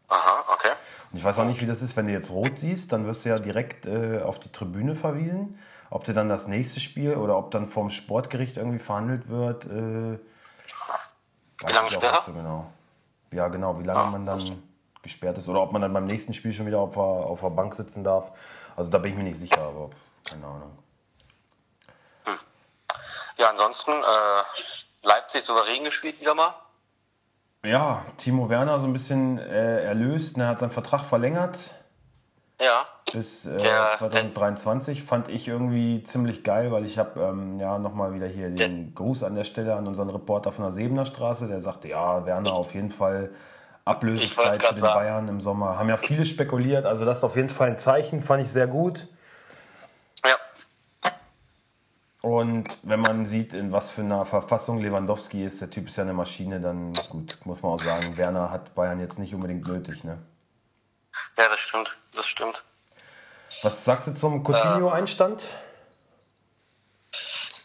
Aha, 0.07 0.45
okay. 0.53 0.71
Und 1.11 1.17
ich 1.17 1.23
weiß 1.23 1.39
auch 1.39 1.45
nicht, 1.45 1.59
wie 1.59 1.65
das 1.65 1.81
ist, 1.81 1.97
wenn 1.97 2.05
du 2.05 2.13
jetzt 2.13 2.29
rot 2.29 2.59
siehst, 2.59 2.93
dann 2.93 3.07
wirst 3.07 3.25
du 3.25 3.29
ja 3.29 3.39
direkt 3.39 3.87
äh, 3.87 4.21
auf 4.21 4.39
die 4.39 4.51
Tribüne 4.51 4.95
verwiesen. 4.95 5.59
Ob 5.89 6.03
dir 6.03 6.13
dann 6.13 6.29
das 6.29 6.47
nächste 6.47 6.79
Spiel 6.79 7.15
oder 7.15 7.37
ob 7.37 7.49
dann 7.49 7.67
vom 7.67 7.89
Sportgericht 7.89 8.57
irgendwie 8.57 8.79
verhandelt 8.79 9.29
wird, 9.29 9.65
äh, 9.65 10.19
wie 11.65 11.73
lange 11.73 11.89
Sperre? 11.89 12.21
So 12.23 12.33
genau. 12.33 12.71
Ja, 13.31 13.47
genau, 13.47 13.79
wie 13.79 13.83
lange 13.83 13.99
ah, 13.99 14.11
man 14.11 14.25
dann? 14.27 14.63
Gesperrt 15.07 15.37
ist 15.37 15.49
oder 15.49 15.61
ob 15.61 15.73
man 15.73 15.81
dann 15.81 15.93
beim 15.93 16.05
nächsten 16.05 16.33
Spiel 16.33 16.53
schon 16.53 16.67
wieder 16.67 16.79
auf 16.79 16.93
der, 16.93 17.01
auf 17.01 17.41
der 17.41 17.49
Bank 17.49 17.75
sitzen 17.75 18.03
darf. 18.03 18.31
Also 18.75 18.89
da 18.91 18.99
bin 18.99 19.11
ich 19.11 19.17
mir 19.17 19.23
nicht 19.23 19.39
sicher, 19.39 19.61
aber 19.61 19.89
keine 20.29 20.45
Ahnung. 20.45 20.77
Hm. 22.25 22.39
Ja, 23.37 23.49
ansonsten 23.49 23.91
äh, 23.91 25.07
Leipzig 25.07 25.43
souverän 25.43 25.83
gespielt 25.83 26.19
wieder 26.21 26.35
mal 26.35 26.53
ja, 27.67 28.05
Timo 28.17 28.49
Werner 28.49 28.79
so 28.79 28.87
ein 28.87 28.93
bisschen 28.93 29.37
äh, 29.39 29.83
erlöst. 29.83 30.37
Ne, 30.37 30.43
er 30.43 30.49
hat 30.49 30.59
seinen 30.59 30.71
Vertrag 30.71 31.03
verlängert. 31.03 31.57
Ja. 32.59 32.85
Bis 33.13 33.45
äh, 33.45 33.57
der, 33.57 33.93
2023 33.97 35.03
fand 35.03 35.29
ich 35.29 35.47
irgendwie 35.47 36.03
ziemlich 36.03 36.43
geil, 36.43 36.71
weil 36.71 36.85
ich 36.85 36.97
habe 36.97 37.21
ähm, 37.21 37.59
ja 37.59 37.77
nochmal 37.77 38.13
wieder 38.13 38.27
hier 38.27 38.49
den 38.49 38.93
Gruß 38.95 39.23
an 39.23 39.35
der 39.35 39.43
Stelle 39.43 39.75
an 39.75 39.87
unseren 39.87 40.09
Reporter 40.09 40.51
von 40.51 40.65
der 40.65 40.71
Sebener 40.71 41.05
Straße, 41.05 41.47
der 41.47 41.61
sagte, 41.61 41.87
ja, 41.89 42.25
Werner 42.25 42.53
auf 42.53 42.73
jeden 42.73 42.91
Fall 42.91 43.31
ablösefrei 43.87 44.57
zu 44.57 44.73
den 44.73 44.81
sagen. 44.81 44.93
Bayern 44.93 45.27
im 45.27 45.41
Sommer. 45.41 45.77
Haben 45.77 45.89
ja 45.89 45.97
viele 45.97 46.25
spekuliert, 46.25 46.85
also 46.85 47.05
das 47.05 47.19
ist 47.19 47.23
auf 47.23 47.35
jeden 47.35 47.49
Fall 47.49 47.69
ein 47.69 47.79
Zeichen, 47.79 48.23
fand 48.23 48.43
ich 48.43 48.51
sehr 48.51 48.67
gut. 48.67 49.07
Und 52.21 52.77
wenn 52.81 52.99
man 52.99 53.25
sieht, 53.25 53.53
in 53.53 53.71
was 53.71 53.89
für 53.91 54.01
einer 54.01 54.25
Verfassung 54.25 54.79
Lewandowski 54.81 55.45
ist, 55.45 55.61
der 55.61 55.69
Typ 55.69 55.87
ist 55.87 55.95
ja 55.95 56.03
eine 56.03 56.13
Maschine, 56.13 56.59
dann 56.59 56.91
gut, 57.09 57.37
muss 57.45 57.61
man 57.61 57.71
auch 57.73 57.79
sagen, 57.79 58.17
Werner 58.17 58.51
hat 58.51 58.75
Bayern 58.75 58.99
jetzt 58.99 59.17
nicht 59.17 59.33
unbedingt 59.33 59.65
nötig, 59.67 60.03
ne? 60.03 60.17
Ja, 61.37 61.47
das 61.47 61.59
stimmt, 61.59 61.97
das 62.13 62.27
stimmt. 62.27 62.63
Was 63.61 63.85
sagst 63.85 64.07
du 64.07 64.13
zum 64.13 64.43
Coutinho-Einstand? 64.43 65.41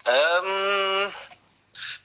Ähm, 0.07 1.12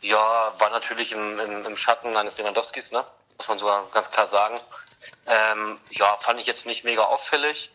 ja, 0.01 0.51
war 0.57 0.69
natürlich 0.71 1.11
im, 1.11 1.39
im, 1.39 1.65
im, 1.65 1.75
Schatten 1.75 2.15
eines 2.15 2.37
Lewandowskis, 2.37 2.91
ne? 2.91 3.03
Muss 3.37 3.47
man 3.47 3.59
sogar 3.59 3.87
ganz 3.91 4.11
klar 4.11 4.27
sagen. 4.27 4.59
Ähm, 5.25 5.79
ja, 5.89 6.17
fand 6.17 6.39
ich 6.39 6.47
jetzt 6.47 6.65
nicht 6.65 6.83
mega 6.83 7.03
auffällig. 7.03 7.71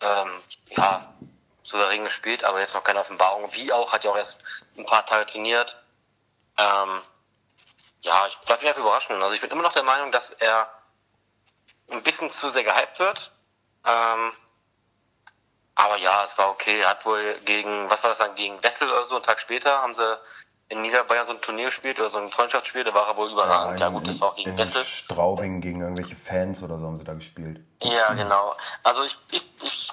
Ähm, 0.00 0.42
ja, 0.70 1.12
souverän 1.62 2.04
gespielt, 2.04 2.44
aber 2.44 2.60
jetzt 2.60 2.74
noch 2.74 2.84
keine 2.84 3.00
Offenbarung. 3.00 3.52
Wie 3.54 3.72
auch, 3.72 3.92
hat 3.92 4.04
ja 4.04 4.10
auch 4.10 4.16
erst 4.16 4.38
ein 4.76 4.86
paar 4.86 5.06
Tage 5.06 5.26
trainiert. 5.26 5.76
Ähm, 6.56 7.02
ja, 8.02 8.26
ich 8.26 8.36
bleib 8.38 8.60
mich 8.60 8.68
einfach 8.68 8.80
überraschen. 8.80 9.22
Also 9.22 9.34
ich 9.34 9.40
bin 9.40 9.50
immer 9.50 9.62
noch 9.62 9.72
der 9.72 9.82
Meinung, 9.82 10.10
dass 10.10 10.30
er 10.30 10.70
ein 11.90 12.02
bisschen 12.02 12.30
zu 12.30 12.48
sehr 12.48 12.64
gehypt 12.64 12.98
wird. 12.98 13.32
Ähm, 13.84 14.32
aber 15.74 15.96
ja, 15.96 16.24
es 16.24 16.36
war 16.38 16.50
okay. 16.50 16.80
Er 16.80 16.90
hat 16.90 17.04
wohl 17.04 17.38
gegen, 17.44 17.88
was 17.90 18.02
war 18.02 18.10
das 18.10 18.18
dann, 18.18 18.34
gegen 18.34 18.62
Wessel 18.62 18.90
oder 18.90 19.04
so, 19.04 19.14
einen 19.16 19.24
Tag 19.24 19.40
später 19.40 19.80
haben 19.82 19.94
sie 19.94 20.18
in 20.70 20.82
Niederbayern 20.82 21.26
so 21.26 21.32
ein 21.32 21.40
Turnier 21.40 21.66
gespielt 21.66 21.98
oder 21.98 22.08
so 22.08 22.18
ein 22.18 22.30
Freundschaftsspiel, 22.30 22.84
da 22.84 22.94
war 22.94 23.08
er 23.08 23.16
wohl 23.16 23.30
überragend. 23.30 23.80
Ja, 23.80 23.86
ja 23.86 23.92
gut, 23.92 24.06
das 24.06 24.20
war 24.20 24.28
auch 24.28 24.36
gegen 24.36 24.56
Wessel. 24.56 24.84
Straubing 24.84 25.60
gegen 25.60 25.80
irgendwelche 25.80 26.14
Fans 26.14 26.62
oder 26.62 26.78
so 26.78 26.86
haben 26.86 26.96
sie 26.96 27.04
da 27.04 27.12
gespielt. 27.12 27.60
Ja, 27.82 28.14
genau. 28.14 28.54
Also 28.84 29.02
ich, 29.02 29.18
ich, 29.32 29.44
ich, 29.62 29.90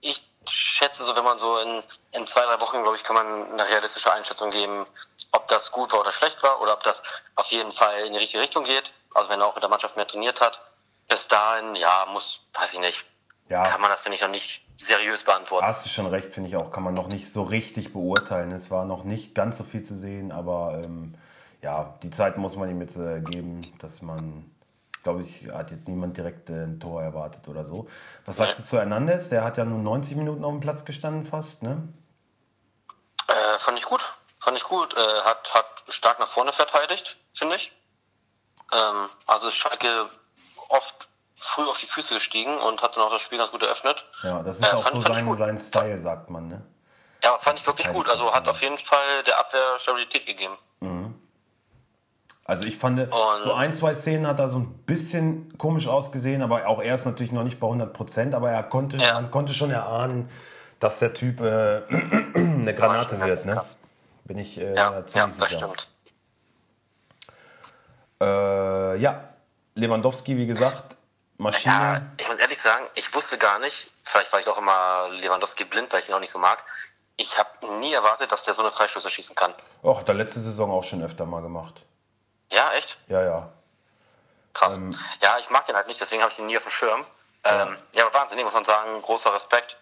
ich 0.00 0.22
schätze 0.48 1.04
so, 1.04 1.14
wenn 1.14 1.22
man 1.22 1.38
so 1.38 1.58
in, 1.58 1.84
in 2.10 2.26
zwei, 2.26 2.42
drei 2.42 2.60
Wochen, 2.60 2.82
glaube 2.82 2.96
ich, 2.96 3.04
kann 3.04 3.14
man 3.14 3.52
eine 3.52 3.68
realistische 3.68 4.12
Einschätzung 4.12 4.50
geben, 4.50 4.84
ob 5.30 5.46
das 5.46 5.70
gut 5.70 5.92
war 5.92 6.00
oder 6.00 6.10
schlecht 6.10 6.42
war 6.42 6.60
oder 6.60 6.72
ob 6.72 6.82
das 6.82 7.00
auf 7.36 7.46
jeden 7.46 7.72
Fall 7.72 8.00
in 8.00 8.14
die 8.14 8.18
richtige 8.18 8.42
Richtung 8.42 8.64
geht. 8.64 8.92
Also 9.14 9.30
wenn 9.30 9.40
er 9.40 9.46
auch 9.46 9.54
mit 9.54 9.62
der 9.62 9.70
Mannschaft 9.70 9.94
mehr 9.94 10.08
trainiert 10.08 10.40
hat. 10.40 10.60
Bis 11.06 11.28
dahin, 11.28 11.76
ja, 11.76 12.06
muss, 12.10 12.40
weiß 12.52 12.74
ich 12.74 12.80
nicht, 12.80 13.06
ja. 13.48 13.62
kann 13.62 13.80
man 13.80 13.90
das, 13.90 14.02
finde 14.02 14.16
ich, 14.16 14.22
noch 14.22 14.28
nicht 14.28 14.67
seriös 14.78 15.24
beantworten. 15.24 15.66
Hast 15.66 15.84
du 15.84 15.90
schon 15.90 16.06
recht, 16.06 16.32
finde 16.32 16.48
ich 16.48 16.56
auch, 16.56 16.70
kann 16.70 16.84
man 16.84 16.94
noch 16.94 17.08
nicht 17.08 17.30
so 17.32 17.42
richtig 17.42 17.92
beurteilen. 17.92 18.52
Es 18.52 18.70
war 18.70 18.84
noch 18.84 19.04
nicht 19.04 19.34
ganz 19.34 19.58
so 19.58 19.64
viel 19.64 19.82
zu 19.82 19.94
sehen, 19.94 20.32
aber 20.32 20.80
ähm, 20.84 21.14
ja, 21.60 21.98
die 22.02 22.10
Zeit 22.10 22.38
muss 22.38 22.56
man 22.56 22.70
ihm 22.70 22.80
jetzt 22.80 22.96
äh, 22.96 23.20
geben, 23.20 23.72
dass 23.80 24.02
man, 24.02 24.48
glaube 25.02 25.22
ich, 25.22 25.48
hat 25.52 25.72
jetzt 25.72 25.88
niemand 25.88 26.16
direkt 26.16 26.48
äh, 26.48 26.64
ein 26.64 26.78
Tor 26.78 27.02
erwartet 27.02 27.48
oder 27.48 27.64
so. 27.64 27.88
Was 28.24 28.36
sagst 28.36 28.60
du 28.60 28.64
zu 28.64 28.78
Hernandez? 28.78 29.28
Der 29.28 29.42
hat 29.42 29.56
ja 29.56 29.64
nur 29.64 29.80
90 29.80 30.16
Minuten 30.16 30.44
auf 30.44 30.52
dem 30.52 30.60
Platz 30.60 30.84
gestanden 30.84 31.24
fast, 31.24 31.62
ne? 31.62 31.82
Äh, 33.26 33.58
fand 33.58 33.78
ich 33.78 33.84
gut. 33.84 34.08
Fand 34.38 34.56
ich 34.56 34.64
gut. 34.64 34.96
Äh, 34.96 35.20
hat, 35.22 35.52
hat 35.54 35.66
stark 35.88 36.20
nach 36.20 36.28
vorne 36.28 36.52
verteidigt, 36.52 37.18
finde 37.34 37.56
ich. 37.56 37.72
Ähm, 38.72 39.08
also 39.26 39.50
Schalke 39.50 40.08
oft 40.68 41.07
früh 41.38 41.64
auf 41.64 41.78
die 41.78 41.86
Füße 41.86 42.14
gestiegen 42.14 42.58
und 42.58 42.82
hat 42.82 42.96
dann 42.96 43.04
auch 43.04 43.10
das 43.10 43.22
Spiel 43.22 43.38
ganz 43.38 43.50
gut 43.50 43.62
eröffnet. 43.62 44.04
Ja, 44.22 44.42
das 44.42 44.58
ist 44.58 44.64
äh, 44.64 44.74
auch 44.74 44.82
fand, 44.82 44.94
so 44.94 45.00
sein, 45.00 45.36
sein 45.36 45.58
Style, 45.58 46.00
sagt 46.00 46.30
man, 46.30 46.48
ne? 46.48 46.62
Ja, 47.22 47.36
fand 47.38 47.58
ich 47.58 47.66
wirklich 47.66 47.88
gut. 47.92 48.08
Also 48.08 48.32
hat 48.32 48.48
auf 48.48 48.60
jeden 48.62 48.78
Fall 48.78 49.22
der 49.26 49.38
Abwehr 49.38 49.78
Stabilität 49.78 50.26
gegeben. 50.26 50.56
Mhm. 50.80 51.14
Also 52.44 52.64
ich 52.64 52.78
fand, 52.78 52.98
und 52.98 53.42
so 53.42 53.52
ein, 53.52 53.74
zwei 53.74 53.94
Szenen 53.94 54.26
hat 54.26 54.40
er 54.40 54.48
so 54.48 54.58
ein 54.58 54.72
bisschen 54.86 55.58
komisch 55.58 55.86
ausgesehen, 55.86 56.40
aber 56.40 56.66
auch 56.66 56.80
er 56.80 56.94
ist 56.94 57.04
natürlich 57.04 57.32
noch 57.32 57.44
nicht 57.44 57.60
bei 57.60 57.66
100 57.66 57.92
Prozent, 57.92 58.34
aber 58.34 58.50
er 58.50 58.62
konnte, 58.62 58.96
ja. 58.96 59.14
man 59.14 59.30
konnte 59.30 59.52
schon 59.52 59.70
erahnen, 59.70 60.30
dass 60.80 60.98
der 60.98 61.12
Typ 61.12 61.40
äh, 61.40 61.82
eine 62.34 62.74
Granate 62.74 63.20
wird, 63.20 63.44
ne? 63.44 63.62
Bin 64.24 64.38
ich 64.38 64.58
äh, 64.58 64.74
ja, 64.74 65.04
ziemlich 65.04 65.14
ja, 65.14 65.26
das 65.26 65.36
sicher. 65.36 65.58
stimmt. 65.58 65.88
Äh, 68.20 68.96
ja, 68.98 69.24
Lewandowski, 69.74 70.36
wie 70.36 70.46
gesagt, 70.46 70.97
Maschine. 71.38 71.74
Ja, 71.74 72.02
ich 72.18 72.28
muss 72.28 72.36
ehrlich 72.36 72.60
sagen, 72.60 72.86
ich 72.94 73.14
wusste 73.14 73.38
gar 73.38 73.58
nicht, 73.58 73.90
vielleicht 74.04 74.32
war 74.32 74.40
ich 74.40 74.48
auch 74.48 74.58
immer 74.58 75.08
Lewandowski 75.10 75.64
blind, 75.64 75.92
weil 75.92 76.00
ich 76.00 76.08
ihn 76.08 76.14
auch 76.14 76.20
nicht 76.20 76.30
so 76.30 76.38
mag. 76.38 76.62
Ich 77.16 77.38
habe 77.38 77.78
nie 77.78 77.92
erwartet, 77.92 78.30
dass 78.30 78.42
der 78.42 78.54
so 78.54 78.62
eine 78.62 78.72
Freistöße 78.72 79.08
schießen 79.08 79.34
kann. 79.34 79.54
Och, 79.82 80.00
hat 80.00 80.08
er 80.08 80.14
letzte 80.14 80.40
Saison 80.40 80.70
auch 80.70 80.84
schon 80.84 81.02
öfter 81.02 81.24
mal 81.26 81.42
gemacht. 81.42 81.74
Ja, 82.50 82.72
echt? 82.72 82.98
Ja, 83.08 83.22
ja. 83.22 83.52
Krass. 84.52 84.76
Ähm, 84.76 84.90
ja, 85.22 85.38
ich 85.38 85.50
mag 85.50 85.64
den 85.66 85.76
halt 85.76 85.86
nicht, 85.86 86.00
deswegen 86.00 86.22
habe 86.22 86.32
ich 86.32 86.38
ihn 86.38 86.46
nie 86.46 86.56
auf 86.56 86.64
dem 86.64 86.70
Schirm. 86.70 87.04
Ähm, 87.44 87.76
ja, 87.94 88.06
aber 88.06 88.14
wahnsinnig, 88.18 88.44
muss 88.44 88.54
man 88.54 88.64
sagen. 88.64 89.00
Großer 89.02 89.32
Respekt. 89.32 89.78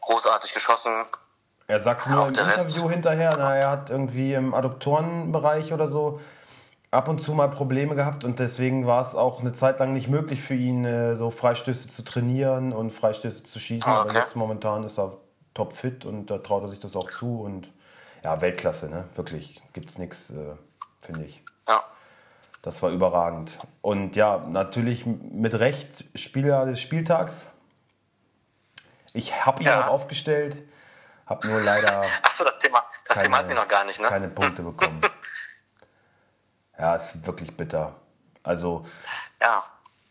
Großartig 0.00 0.52
geschossen. 0.52 1.06
Er 1.68 1.80
sagt 1.80 2.06
nur 2.08 2.26
im 2.26 2.28
Interview 2.30 2.82
Rest. 2.82 2.90
hinterher, 2.90 3.36
na, 3.36 3.56
er 3.56 3.70
hat 3.70 3.90
irgendwie 3.90 4.34
im 4.34 4.52
Adoptorenbereich 4.52 5.72
oder 5.72 5.88
so 5.88 6.20
ab 6.92 7.08
und 7.08 7.20
zu 7.20 7.32
mal 7.32 7.48
Probleme 7.48 7.96
gehabt 7.96 8.22
und 8.22 8.38
deswegen 8.38 8.86
war 8.86 9.00
es 9.00 9.16
auch 9.16 9.40
eine 9.40 9.52
Zeit 9.52 9.80
lang 9.80 9.94
nicht 9.94 10.08
möglich 10.08 10.42
für 10.42 10.54
ihn, 10.54 10.84
äh, 10.84 11.16
so 11.16 11.30
Freistöße 11.30 11.88
zu 11.88 12.04
trainieren 12.04 12.72
und 12.72 12.90
Freistöße 12.92 13.42
zu 13.42 13.58
schießen. 13.58 13.90
Okay. 13.90 14.00
Aber 14.10 14.14
jetzt 14.14 14.36
momentan 14.36 14.84
ist 14.84 14.98
er 14.98 15.16
topfit 15.54 16.04
und 16.04 16.26
da 16.26 16.38
traut 16.38 16.62
er 16.62 16.68
sich 16.68 16.78
das 16.78 16.94
auch 16.94 17.10
zu 17.10 17.40
und 17.40 17.68
ja, 18.22 18.40
Weltklasse, 18.40 18.88
ne? 18.88 19.04
Wirklich, 19.16 19.60
gibt's 19.72 19.98
nichts, 19.98 20.30
äh, 20.30 20.54
finde 21.00 21.24
ich. 21.24 21.42
Ja. 21.66 21.82
Das 22.60 22.82
war 22.82 22.90
überragend. 22.90 23.58
Und 23.80 24.14
ja, 24.14 24.38
natürlich 24.38 25.06
mit 25.06 25.58
Recht 25.58 26.04
Spieler 26.14 26.66
des 26.66 26.78
Spieltags. 26.78 27.52
Ich 29.14 29.44
habe 29.44 29.62
ihn 29.62 29.66
ja. 29.66 29.88
auch 29.88 29.92
aufgestellt, 29.92 30.56
habe 31.26 31.48
nur 31.48 31.62
leider. 31.62 32.02
Achso, 32.22 32.44
das 32.44 32.58
Thema, 32.58 32.82
das 33.08 33.16
keine, 33.16 33.24
Thema 33.24 33.38
hatten 33.38 33.48
wir 33.48 33.56
noch 33.56 33.68
gar 33.68 33.84
nicht, 33.84 34.00
ne? 34.00 34.08
Keine 34.08 34.28
Punkte 34.28 34.62
bekommen. 34.62 35.00
Ja, 36.78 36.94
ist 36.94 37.26
wirklich 37.26 37.56
bitter. 37.56 37.94
Also, 38.42 38.84
ja. 39.40 39.62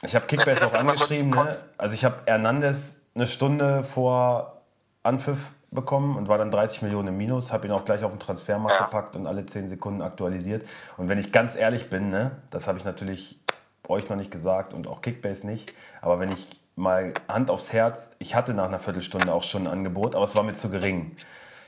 ich 0.03 0.15
habe 0.15 0.25
Kickbase 0.25 0.65
auch 0.65 0.74
angeschrieben. 0.74 1.32
Ne? 1.32 1.50
Also, 1.77 1.96
ich 1.96 2.06
habe 2.06 2.18
Hernandez 2.25 3.01
eine 3.13 3.27
Stunde 3.27 3.84
vor 3.84 4.62
Anpfiff 5.03 5.51
bekommen 5.72 6.18
und 6.18 6.27
war 6.27 6.38
dann 6.38 6.51
30 6.51 6.82
Millionen 6.82 7.10
im 7.10 7.18
Minus, 7.18 7.51
habe 7.51 7.65
ihn 7.65 7.72
auch 7.72 7.86
gleich 7.86 8.03
auf 8.03 8.12
den 8.12 8.20
Transfermarkt 8.20 8.80
ja. 8.80 8.86
gepackt 8.86 9.15
und 9.15 9.25
alle 9.25 9.46
10 9.46 9.70
Sekunden 9.70 10.01
aktualisiert. 10.01 10.68
Und 10.98 11.08
wenn 11.08 11.18
ich 11.18 11.32
ganz 11.32 11.56
ehrlich 11.56 11.89
bin, 11.89 12.10
ne, 12.10 12.32
das 12.50 12.68
habe 12.68 12.77
ich 12.77 12.84
natürlich 12.84 13.39
euch 13.88 14.10
noch 14.10 14.18
nicht 14.18 14.32
gesagt 14.32 14.74
und 14.74 14.88
auch 14.88 15.01
Kickbase 15.01 15.48
nicht, 15.48 15.74
aber 16.01 16.20
wenn 16.20 16.32
ich 16.32 16.48
mal 16.75 17.13
Hand 17.27 17.50
aufs 17.50 17.74
Herz, 17.74 18.15
ich 18.20 18.36
hatte 18.36 18.53
nach 18.53 18.65
einer 18.65 18.80
Viertelstunde 18.80 19.34
auch 19.34 19.44
schon 19.44 19.68
ein 19.68 19.74
Angebot, 19.74 20.15
aber 20.15 20.25
es 20.25 20.36
war 20.36 20.44
mir 20.44 20.53
zu 20.53 20.70
gering. 20.70 21.15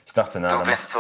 Ich 0.05 0.13
dachte, 0.13 0.39
na, 0.39 0.49
da 0.49 0.57
mache 0.57 0.75
so, 0.75 0.99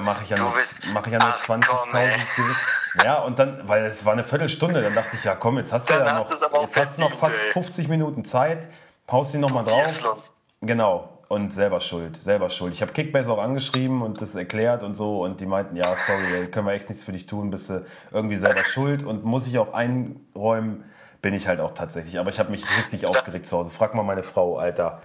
mach 0.00 0.22
ich 0.22 0.30
ja 0.30 0.38
nur, 0.38 0.52
mach 0.92 1.06
ich 1.06 1.12
ja 1.12 1.18
nur 1.18 1.34
20.000. 1.34 3.04
Ja, 3.04 3.22
und 3.22 3.38
dann, 3.38 3.66
weil 3.66 3.84
es 3.84 4.04
war 4.04 4.12
eine 4.12 4.24
Viertelstunde, 4.24 4.82
dann 4.82 4.94
dachte 4.94 5.16
ich, 5.16 5.24
ja 5.24 5.34
komm, 5.34 5.58
jetzt 5.58 5.72
hast 5.72 5.88
du 5.88 5.94
ja 5.94 6.18
noch, 6.18 6.30
jetzt 6.62 6.76
hast 6.76 6.98
du 6.98 7.02
noch 7.02 7.18
fast 7.18 7.36
50 7.52 7.88
Minuten 7.88 8.24
Zeit, 8.24 8.68
paust 9.06 9.34
ihn 9.34 9.40
nochmal 9.40 9.64
drauf. 9.64 10.22
Genau. 10.60 11.08
Und 11.28 11.54
selber 11.54 11.80
schuld, 11.80 12.22
selber 12.22 12.50
schuld. 12.50 12.74
Ich 12.74 12.82
habe 12.82 12.92
Kickbase 12.92 13.32
auch 13.32 13.42
angeschrieben 13.42 14.02
und 14.02 14.20
das 14.20 14.34
erklärt 14.34 14.82
und 14.82 14.96
so 14.96 15.22
und 15.22 15.40
die 15.40 15.46
meinten, 15.46 15.76
ja, 15.76 15.96
sorry, 16.06 16.48
können 16.48 16.66
wir 16.66 16.74
echt 16.74 16.90
nichts 16.90 17.04
für 17.04 17.12
dich 17.12 17.26
tun, 17.26 17.50
bist 17.50 17.70
du 17.70 17.86
irgendwie 18.10 18.36
selber 18.36 18.62
schuld 18.64 19.02
und 19.02 19.24
muss 19.24 19.46
ich 19.46 19.58
auch 19.58 19.72
einräumen, 19.72 20.84
bin 21.22 21.32
ich 21.32 21.48
halt 21.48 21.60
auch 21.60 21.70
tatsächlich. 21.70 22.18
Aber 22.18 22.28
ich 22.28 22.38
habe 22.38 22.50
mich 22.50 22.64
richtig 22.76 23.06
aufgeregt 23.06 23.46
zu 23.46 23.56
Hause. 23.56 23.70
Frag 23.70 23.94
mal 23.94 24.02
meine 24.02 24.22
Frau, 24.22 24.58
Alter. 24.58 25.00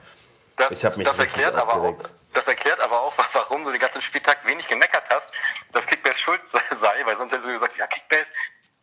Ich 0.69 0.83
habe 0.83 0.97
mich 0.97 1.07
das 1.07 1.17
erklärt 1.17 1.55
aufgeregt. 1.55 2.01
aber 2.01 2.03
auch, 2.03 2.09
das 2.37 2.47
erklärt 2.47 2.79
aber 2.79 3.01
auch, 3.01 3.13
warum 3.33 3.65
du 3.65 3.71
den 3.71 3.81
ganzen 3.81 4.01
Spieltag 4.01 4.45
wenig 4.45 4.67
gemeckert 4.67 5.09
hast, 5.09 5.33
dass 5.73 5.87
Kickbase 5.87 6.19
schuld 6.19 6.41
sei, 6.47 7.05
weil 7.05 7.17
sonst 7.17 7.33
hättest 7.33 7.49
du 7.49 7.53
gesagt, 7.53 7.77
ja, 7.77 7.87
Kickbase, 7.87 8.31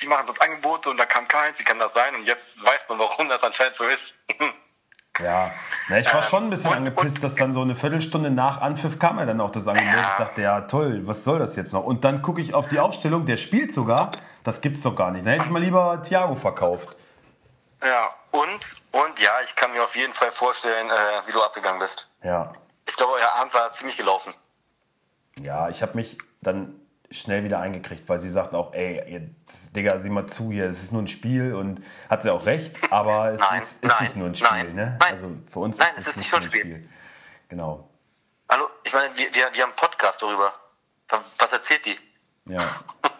die 0.02 0.08
machen 0.08 0.26
sonst 0.26 0.42
Angebote 0.42 0.90
und 0.90 0.96
da 0.96 1.06
kam 1.06 1.26
keins, 1.26 1.58
wie 1.60 1.64
kann 1.64 1.78
das 1.78 1.94
sein? 1.94 2.14
Und 2.14 2.24
jetzt 2.24 2.62
weiß 2.62 2.88
man, 2.88 2.98
warum 2.98 3.28
das 3.28 3.42
anscheinend 3.42 3.76
so 3.76 3.86
ist. 3.86 4.14
Ja, 5.20 5.52
Na, 5.88 6.00
ich 6.00 6.08
war 6.08 6.16
ähm, 6.16 6.28
schon 6.28 6.42
ein 6.42 6.50
bisschen 6.50 6.72
und, 6.72 6.76
angepisst, 6.78 7.18
und, 7.18 7.22
dass 7.22 7.36
dann 7.36 7.52
so 7.52 7.62
eine 7.62 7.76
Viertelstunde 7.76 8.32
nach 8.32 8.60
Anpfiff 8.60 8.98
kam 8.98 9.20
ja 9.20 9.24
dann 9.24 9.40
auch 9.40 9.52
das 9.52 9.68
Angebot. 9.68 9.94
Ja. 9.94 10.00
Ich 10.00 10.24
dachte, 10.24 10.42
ja 10.42 10.60
toll, 10.62 11.02
was 11.04 11.22
soll 11.22 11.38
das 11.38 11.54
jetzt 11.54 11.72
noch? 11.72 11.84
Und 11.84 12.02
dann 12.02 12.20
gucke 12.20 12.40
ich 12.40 12.52
auf 12.52 12.66
die 12.66 12.80
Aufstellung, 12.80 13.24
der 13.24 13.36
spielt 13.36 13.72
sogar, 13.72 14.10
das 14.42 14.60
gibt's 14.60 14.82
doch 14.82 14.96
gar 14.96 15.12
nicht. 15.12 15.24
Da 15.24 15.30
hätte 15.30 15.44
ich 15.44 15.50
mal 15.50 15.62
lieber 15.62 16.02
Thiago 16.02 16.34
verkauft. 16.34 16.96
Ja, 17.80 18.10
und, 18.32 18.82
und 18.90 19.20
ja, 19.20 19.30
ich 19.44 19.54
kann 19.54 19.70
mir 19.70 19.84
auf 19.84 19.94
jeden 19.94 20.12
Fall 20.12 20.32
vorstellen, 20.32 20.90
äh, 20.90 21.26
wie 21.28 21.32
du 21.32 21.40
abgegangen 21.40 21.78
bist. 21.78 22.08
Ja, 22.24 22.52
ich 22.86 22.96
glaube, 22.96 23.12
euer 23.14 23.32
Abend 23.32 23.54
war 23.54 23.72
ziemlich 23.72 23.96
gelaufen. 23.96 24.34
Ja, 25.38 25.68
ich 25.68 25.82
habe 25.82 25.96
mich 25.96 26.18
dann 26.40 26.80
schnell 27.10 27.44
wieder 27.44 27.60
eingekriegt, 27.60 28.08
weil 28.08 28.20
sie 28.20 28.30
sagt 28.30 28.54
auch, 28.54 28.72
ey, 28.72 29.02
jetzt, 29.10 29.76
Digga, 29.76 29.98
sieh 30.00 30.10
mal 30.10 30.26
zu 30.26 30.50
hier, 30.50 30.66
es 30.66 30.82
ist 30.82 30.92
nur 30.92 31.02
ein 31.02 31.08
Spiel 31.08 31.54
und 31.54 31.80
hat 32.10 32.22
sie 32.22 32.30
auch 32.30 32.46
recht, 32.46 32.76
aber 32.92 33.32
es 33.32 33.40
nein, 33.40 33.62
ist, 33.62 33.84
ist 33.84 33.90
nein, 33.90 34.04
nicht 34.04 34.16
nur 34.16 34.26
ein 34.28 34.34
Spiel. 34.34 34.48
Nein, 34.50 34.74
ne? 34.74 34.98
Also 35.00 35.30
für 35.50 35.60
uns 35.60 35.78
nein, 35.78 35.88
ist 35.96 36.08
es 36.08 36.08
ist 36.08 36.16
nicht 36.18 36.32
nur 36.32 36.40
ein 36.40 36.44
Spiel. 36.44 36.60
Spiel. 36.60 36.88
Genau. 37.48 37.88
Hallo, 38.48 38.68
ich 38.82 38.92
meine, 38.92 39.16
wir, 39.16 39.26
wir, 39.26 39.52
wir 39.52 39.62
haben 39.62 39.70
einen 39.70 39.76
Podcast 39.76 40.22
darüber. 40.22 40.52
Was 41.38 41.52
erzählt 41.52 41.86
die? 41.86 41.96
Ja. 42.46 42.60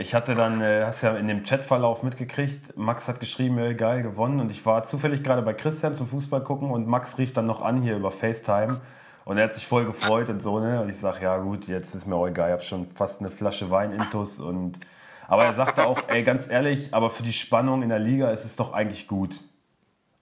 Ich 0.00 0.14
hatte 0.14 0.34
dann, 0.34 0.62
äh, 0.62 0.84
hast 0.86 1.02
ja 1.02 1.14
in 1.14 1.28
dem 1.28 1.42
Chatverlauf 1.42 2.02
mitgekriegt, 2.02 2.74
Max 2.74 3.06
hat 3.06 3.20
geschrieben, 3.20 3.58
äh, 3.58 3.74
geil, 3.74 4.02
gewonnen. 4.02 4.40
Und 4.40 4.50
ich 4.50 4.64
war 4.64 4.82
zufällig 4.82 5.22
gerade 5.22 5.42
bei 5.42 5.52
Christian 5.52 5.94
zum 5.94 6.08
Fußball 6.08 6.42
gucken 6.42 6.70
und 6.70 6.86
Max 6.86 7.18
rief 7.18 7.34
dann 7.34 7.44
noch 7.44 7.60
an 7.60 7.82
hier 7.82 7.96
über 7.96 8.10
FaceTime. 8.10 8.80
Und 9.26 9.36
er 9.36 9.44
hat 9.44 9.54
sich 9.54 9.66
voll 9.66 9.84
gefreut 9.84 10.30
und 10.30 10.40
so, 10.40 10.58
ne? 10.58 10.80
Und 10.80 10.88
ich 10.88 10.96
sag, 10.96 11.20
ja 11.20 11.36
gut, 11.36 11.68
jetzt 11.68 11.94
ist 11.94 12.06
mir 12.06 12.16
auch 12.16 12.26
egal, 12.26 12.48
ich 12.48 12.52
habe 12.54 12.62
schon 12.62 12.86
fast 12.86 13.20
eine 13.20 13.28
Flasche 13.28 13.70
Wein 13.70 13.92
intus 13.92 14.40
und 14.40 14.78
aber 15.28 15.44
er 15.44 15.52
sagte 15.52 15.86
auch, 15.86 16.00
ey, 16.08 16.22
ganz 16.22 16.48
ehrlich, 16.48 16.94
aber 16.94 17.10
für 17.10 17.22
die 17.22 17.34
Spannung 17.34 17.82
in 17.82 17.90
der 17.90 17.98
Liga 17.98 18.30
ist 18.30 18.46
es 18.46 18.56
doch 18.56 18.72
eigentlich 18.72 19.06
gut. 19.06 19.44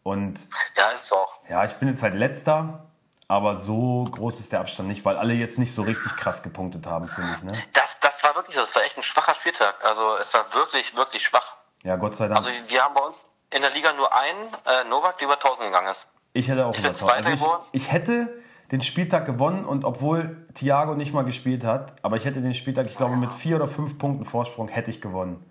Und 0.02 0.40
ja, 0.76 0.88
ist 0.92 1.12
auch. 1.12 1.38
Ja, 1.49 1.64
ich 1.64 1.75
bin 1.75 1.88
jetzt 1.88 2.02
halt 2.02 2.14
letzter, 2.14 2.88
aber 3.28 3.56
so 3.56 4.04
groß 4.11 4.40
ist 4.40 4.52
der 4.52 4.61
Abstand 4.61 4.88
nicht, 4.88 5.04
weil 5.04 5.16
alle 5.16 5.35
jetzt 5.35 5.58
nicht 5.58 5.75
so 5.75 5.82
richtig 5.82 6.16
krass 6.16 6.42
gepunktet 6.42 6.87
haben, 6.87 7.08
finde 7.08 7.35
ich. 7.37 7.42
Ne? 7.42 7.62
Das, 7.75 8.00
das 8.00 8.25
war 8.25 8.35
wirklich 8.35 8.54
so. 8.54 8.62
Das 8.62 8.75
war 8.75 8.82
echt 8.82 8.97
ein 8.97 9.02
schwacher 9.02 9.35
Spieltag. 9.35 9.85
Also 9.85 10.16
es 10.16 10.32
war 10.32 10.52
wirklich, 10.54 10.97
wirklich 10.97 11.23
schwach. 11.23 11.56
Ja, 11.82 11.97
Gott 11.97 12.16
sei 12.16 12.26
Dank. 12.26 12.38
Also 12.38 12.50
wir 12.66 12.82
haben 12.82 12.94
bei 12.94 13.02
uns 13.02 13.30
in 13.50 13.61
der 13.61 13.70
Liga 13.70 13.92
nur 13.92 14.14
einen 14.14 14.49
äh, 14.66 14.85
Novak, 14.88 15.18
der 15.18 15.26
über 15.26 15.35
1000 15.35 15.68
gegangen 15.68 15.88
ist. 15.88 16.08
Ich 16.32 16.49
hätte 16.49 16.64
auch 16.64 16.73
ich 16.73 16.80
über 16.80 16.88
1000. 16.88 17.12
Also 17.12 17.61
ich, 17.73 17.82
ich 17.82 17.92
hätte 17.92 18.42
den 18.73 18.82
Spieltag 18.82 19.26
gewonnen 19.26 19.64
und 19.64 19.85
obwohl 19.85 20.47
Thiago 20.54 20.94
nicht 20.94 21.12
mal 21.12 21.25
gespielt 21.25 21.64
hat, 21.64 21.92
aber 22.02 22.16
ich 22.16 22.25
hätte 22.25 22.40
den 22.40 22.54
Spieltag, 22.54 22.87
ich 22.87 22.97
glaube, 22.97 23.16
mit 23.16 23.32
vier 23.32 23.56
oder 23.56 23.68
fünf 23.68 23.99
Punkten 23.99 24.25
Vorsprung 24.25 24.68
hätte 24.68 24.90
ich 24.90 25.00
gewonnen. 25.00 25.44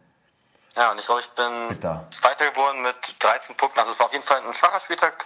Ja, 0.77 0.91
und 0.91 0.99
ich 0.99 1.05
glaube, 1.05 1.21
ich 1.21 1.29
bin 1.31 1.69
Bitter. 1.69 2.05
Zweiter 2.11 2.51
geworden 2.51 2.83
mit 2.83 2.95
13 3.19 3.57
Punkten. 3.57 3.79
Also 3.79 3.91
es 3.91 3.99
war 3.99 4.05
auf 4.05 4.13
jeden 4.13 4.23
Fall 4.23 4.41
ein 4.45 4.53
schwacher 4.53 4.79
Spieltag. 4.79 5.25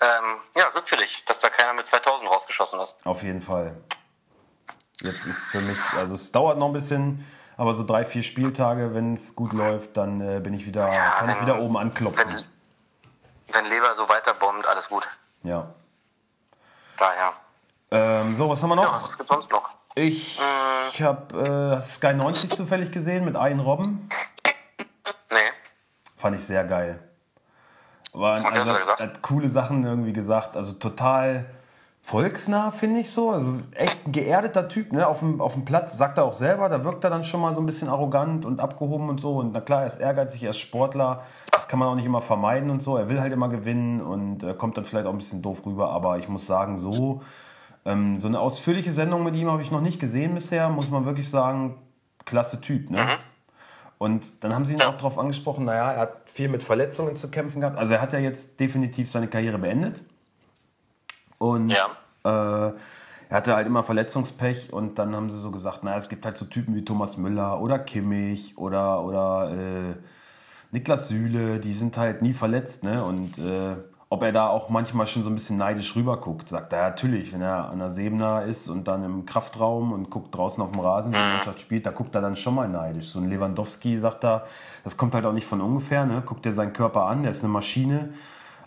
Ähm, 0.00 0.40
ja, 0.54 0.68
Glück 0.70 0.88
für 0.88 0.96
dich, 0.96 1.24
dass 1.24 1.40
da 1.40 1.48
keiner 1.48 1.72
mit 1.72 1.88
2000 1.88 2.30
rausgeschossen 2.30 2.80
ist. 2.80 2.96
Auf 3.04 3.22
jeden 3.24 3.42
Fall. 3.42 3.76
Jetzt 5.00 5.26
ist 5.26 5.46
für 5.48 5.60
mich, 5.60 5.78
also 5.98 6.14
es 6.14 6.30
dauert 6.30 6.56
noch 6.58 6.68
ein 6.68 6.72
bisschen, 6.72 7.26
aber 7.56 7.74
so 7.74 7.84
drei, 7.84 8.04
vier 8.04 8.22
Spieltage, 8.22 8.94
wenn 8.94 9.14
es 9.14 9.34
gut 9.34 9.52
läuft, 9.52 9.96
dann 9.96 10.20
äh, 10.20 10.40
bin 10.40 10.54
ich 10.54 10.64
wieder, 10.66 10.90
ja, 10.90 11.10
kann 11.10 11.26
wenn, 11.26 11.34
ich 11.34 11.42
wieder 11.42 11.58
oben 11.58 11.76
anklopfen. 11.76 12.46
Wenn, 13.48 13.54
wenn 13.54 13.64
Leber 13.66 13.92
so 13.94 14.08
weiter 14.08 14.34
bombt, 14.34 14.66
alles 14.66 14.88
gut. 14.88 15.06
Ja. 15.42 15.74
Daher. 16.96 17.32
Ähm, 17.90 18.36
so, 18.36 18.48
was 18.48 18.62
haben 18.62 18.70
wir 18.70 18.76
noch? 18.76 18.84
Ja, 18.84 18.96
was 18.96 19.18
gibt 19.18 19.28
sonst 19.28 19.50
noch? 19.50 19.68
Ich, 19.96 20.38
hm. 20.38 20.44
ich 20.92 21.02
habe 21.02 21.76
äh, 21.76 21.80
Sky 21.80 22.14
90 22.14 22.54
zufällig 22.54 22.92
gesehen 22.92 23.24
mit 23.24 23.34
Ian 23.34 23.60
Robben. 23.60 24.08
Nee. 25.30 25.36
Fand 26.16 26.36
ich 26.36 26.44
sehr 26.44 26.64
geil. 26.64 26.98
War, 28.12 28.44
also, 28.50 28.72
hat 28.72 29.22
coole 29.22 29.48
Sachen 29.48 29.84
irgendwie 29.84 30.12
gesagt. 30.12 30.56
Also 30.56 30.72
total 30.72 31.44
volksnah, 32.00 32.70
finde 32.70 33.00
ich 33.00 33.10
so. 33.10 33.30
Also 33.30 33.58
echt 33.74 34.06
ein 34.06 34.12
geerdeter 34.12 34.68
Typ, 34.68 34.92
ne? 34.92 35.06
Auf 35.06 35.18
dem, 35.18 35.40
auf 35.40 35.54
dem 35.54 35.64
Platz, 35.64 35.98
sagt 35.98 36.18
er 36.18 36.24
auch 36.24 36.32
selber, 36.32 36.68
da 36.68 36.84
wirkt 36.84 37.04
er 37.04 37.10
dann 37.10 37.24
schon 37.24 37.40
mal 37.40 37.52
so 37.52 37.60
ein 37.60 37.66
bisschen 37.66 37.88
arrogant 37.88 38.46
und 38.46 38.60
abgehoben 38.60 39.08
und 39.08 39.20
so. 39.20 39.36
Und 39.36 39.52
na 39.52 39.60
klar, 39.60 39.80
er 39.82 39.88
ist 39.88 40.00
ehrgeizig, 40.00 40.44
er 40.44 40.50
ist 40.50 40.58
Sportler. 40.58 41.24
Das 41.52 41.68
kann 41.68 41.78
man 41.78 41.88
auch 41.88 41.94
nicht 41.94 42.06
immer 42.06 42.22
vermeiden 42.22 42.70
und 42.70 42.80
so. 42.80 42.96
Er 42.96 43.08
will 43.08 43.20
halt 43.20 43.32
immer 43.32 43.48
gewinnen 43.48 44.00
und 44.00 44.44
äh, 44.44 44.54
kommt 44.54 44.76
dann 44.76 44.84
vielleicht 44.84 45.06
auch 45.06 45.12
ein 45.12 45.18
bisschen 45.18 45.42
doof 45.42 45.66
rüber. 45.66 45.90
Aber 45.90 46.16
ich 46.18 46.28
muss 46.28 46.46
sagen, 46.46 46.78
so, 46.78 47.22
ähm, 47.84 48.18
so 48.18 48.28
eine 48.28 48.38
ausführliche 48.38 48.92
Sendung 48.92 49.24
mit 49.24 49.34
ihm 49.34 49.50
habe 49.50 49.62
ich 49.62 49.70
noch 49.70 49.80
nicht 49.80 49.98
gesehen 49.98 50.34
bisher. 50.34 50.68
Muss 50.68 50.88
man 50.88 51.04
wirklich 51.06 51.28
sagen, 51.28 51.76
klasse 52.24 52.60
Typ, 52.60 52.88
ne? 52.88 53.02
Mhm. 53.02 53.35
Und 53.98 54.44
dann 54.44 54.54
haben 54.54 54.64
sie 54.64 54.74
ihn 54.74 54.82
auch 54.82 54.96
darauf 54.96 55.18
angesprochen, 55.18 55.64
naja, 55.64 55.92
er 55.92 56.00
hat 56.00 56.28
viel 56.30 56.48
mit 56.48 56.62
Verletzungen 56.62 57.16
zu 57.16 57.30
kämpfen 57.30 57.60
gehabt. 57.60 57.78
Also 57.78 57.94
er 57.94 58.02
hat 58.02 58.12
ja 58.12 58.18
jetzt 58.18 58.60
definitiv 58.60 59.10
seine 59.10 59.28
Karriere 59.28 59.58
beendet. 59.58 60.02
Und 61.38 61.70
ja. 61.70 61.86
äh, 62.24 62.72
er 63.28 63.36
hatte 63.36 63.56
halt 63.56 63.66
immer 63.66 63.82
Verletzungspech 63.82 64.72
und 64.72 64.98
dann 64.98 65.16
haben 65.16 65.30
sie 65.30 65.38
so 65.38 65.50
gesagt, 65.50 65.82
naja, 65.82 65.96
es 65.96 66.08
gibt 66.08 66.24
halt 66.24 66.36
so 66.36 66.44
Typen 66.44 66.74
wie 66.74 66.84
Thomas 66.84 67.16
Müller 67.16 67.60
oder 67.60 67.78
Kimmich 67.78 68.56
oder, 68.56 69.02
oder 69.02 69.50
äh, 69.50 69.94
Niklas 70.70 71.08
Süle, 71.08 71.58
die 71.58 71.72
sind 71.72 71.96
halt 71.96 72.22
nie 72.22 72.34
verletzt, 72.34 72.84
ne? 72.84 73.02
Und 73.02 73.38
äh, 73.38 73.76
ob 74.08 74.22
er 74.22 74.32
da 74.32 74.48
auch 74.48 74.68
manchmal 74.68 75.06
schon 75.06 75.22
so 75.22 75.30
ein 75.30 75.34
bisschen 75.34 75.56
neidisch 75.58 75.96
rüberguckt, 75.96 76.48
sagt 76.48 76.72
er 76.72 76.90
natürlich, 76.90 77.32
wenn 77.32 77.42
er 77.42 77.70
an 77.70 77.78
der 77.78 77.90
Sebener 77.90 78.44
ist 78.44 78.68
und 78.68 78.86
dann 78.86 79.04
im 79.04 79.26
Kraftraum 79.26 79.92
und 79.92 80.10
guckt 80.10 80.34
draußen 80.34 80.62
auf 80.62 80.72
dem 80.72 80.80
Rasen, 80.80 81.12
wie 81.12 81.16
die 81.16 81.36
Mannschaft 81.36 81.60
spielt, 81.60 81.86
da 81.86 81.90
guckt 81.90 82.14
er 82.14 82.20
dann 82.20 82.36
schon 82.36 82.54
mal 82.54 82.68
neidisch. 82.68 83.08
So 83.08 83.18
ein 83.18 83.28
Lewandowski 83.28 83.98
sagt 83.98 84.24
er, 84.24 84.46
das 84.84 84.96
kommt 84.96 85.14
halt 85.14 85.24
auch 85.24 85.32
nicht 85.32 85.46
von 85.46 85.60
ungefähr, 85.60 86.06
ne? 86.06 86.22
Guckt 86.24 86.46
er 86.46 86.52
seinen 86.52 86.72
Körper 86.72 87.06
an, 87.06 87.22
der 87.22 87.32
ist 87.32 87.42
eine 87.42 87.52
Maschine 87.52 88.10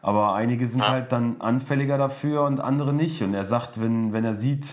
aber 0.02 0.34
einige 0.34 0.68
sind 0.68 0.82
ja. 0.82 0.90
halt 0.90 1.12
dann 1.12 1.38
anfälliger 1.40 1.98
dafür 1.98 2.44
und 2.44 2.60
andere 2.60 2.94
nicht. 2.94 3.22
Und 3.22 3.34
er 3.34 3.46
sagt, 3.46 3.82
wenn, 3.82 4.14
wenn 4.14 4.24
er 4.24 4.36
sieht, 4.36 4.66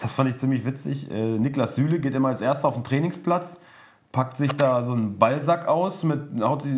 das 0.00 0.12
fand 0.12 0.30
ich 0.30 0.36
ziemlich 0.36 0.64
witzig, 0.64 1.10
äh, 1.10 1.38
Niklas 1.38 1.76
Süle 1.76 2.00
geht 2.00 2.14
immer 2.14 2.28
als 2.28 2.40
erster 2.40 2.68
auf 2.68 2.74
den 2.74 2.84
Trainingsplatz, 2.84 3.60
packt 4.14 4.36
sich 4.36 4.56
da 4.56 4.84
so 4.84 4.92
einen 4.92 5.18
Ballsack 5.18 5.66
aus, 5.66 6.04
mit, 6.04 6.40
haut 6.40 6.62
sich, 6.62 6.72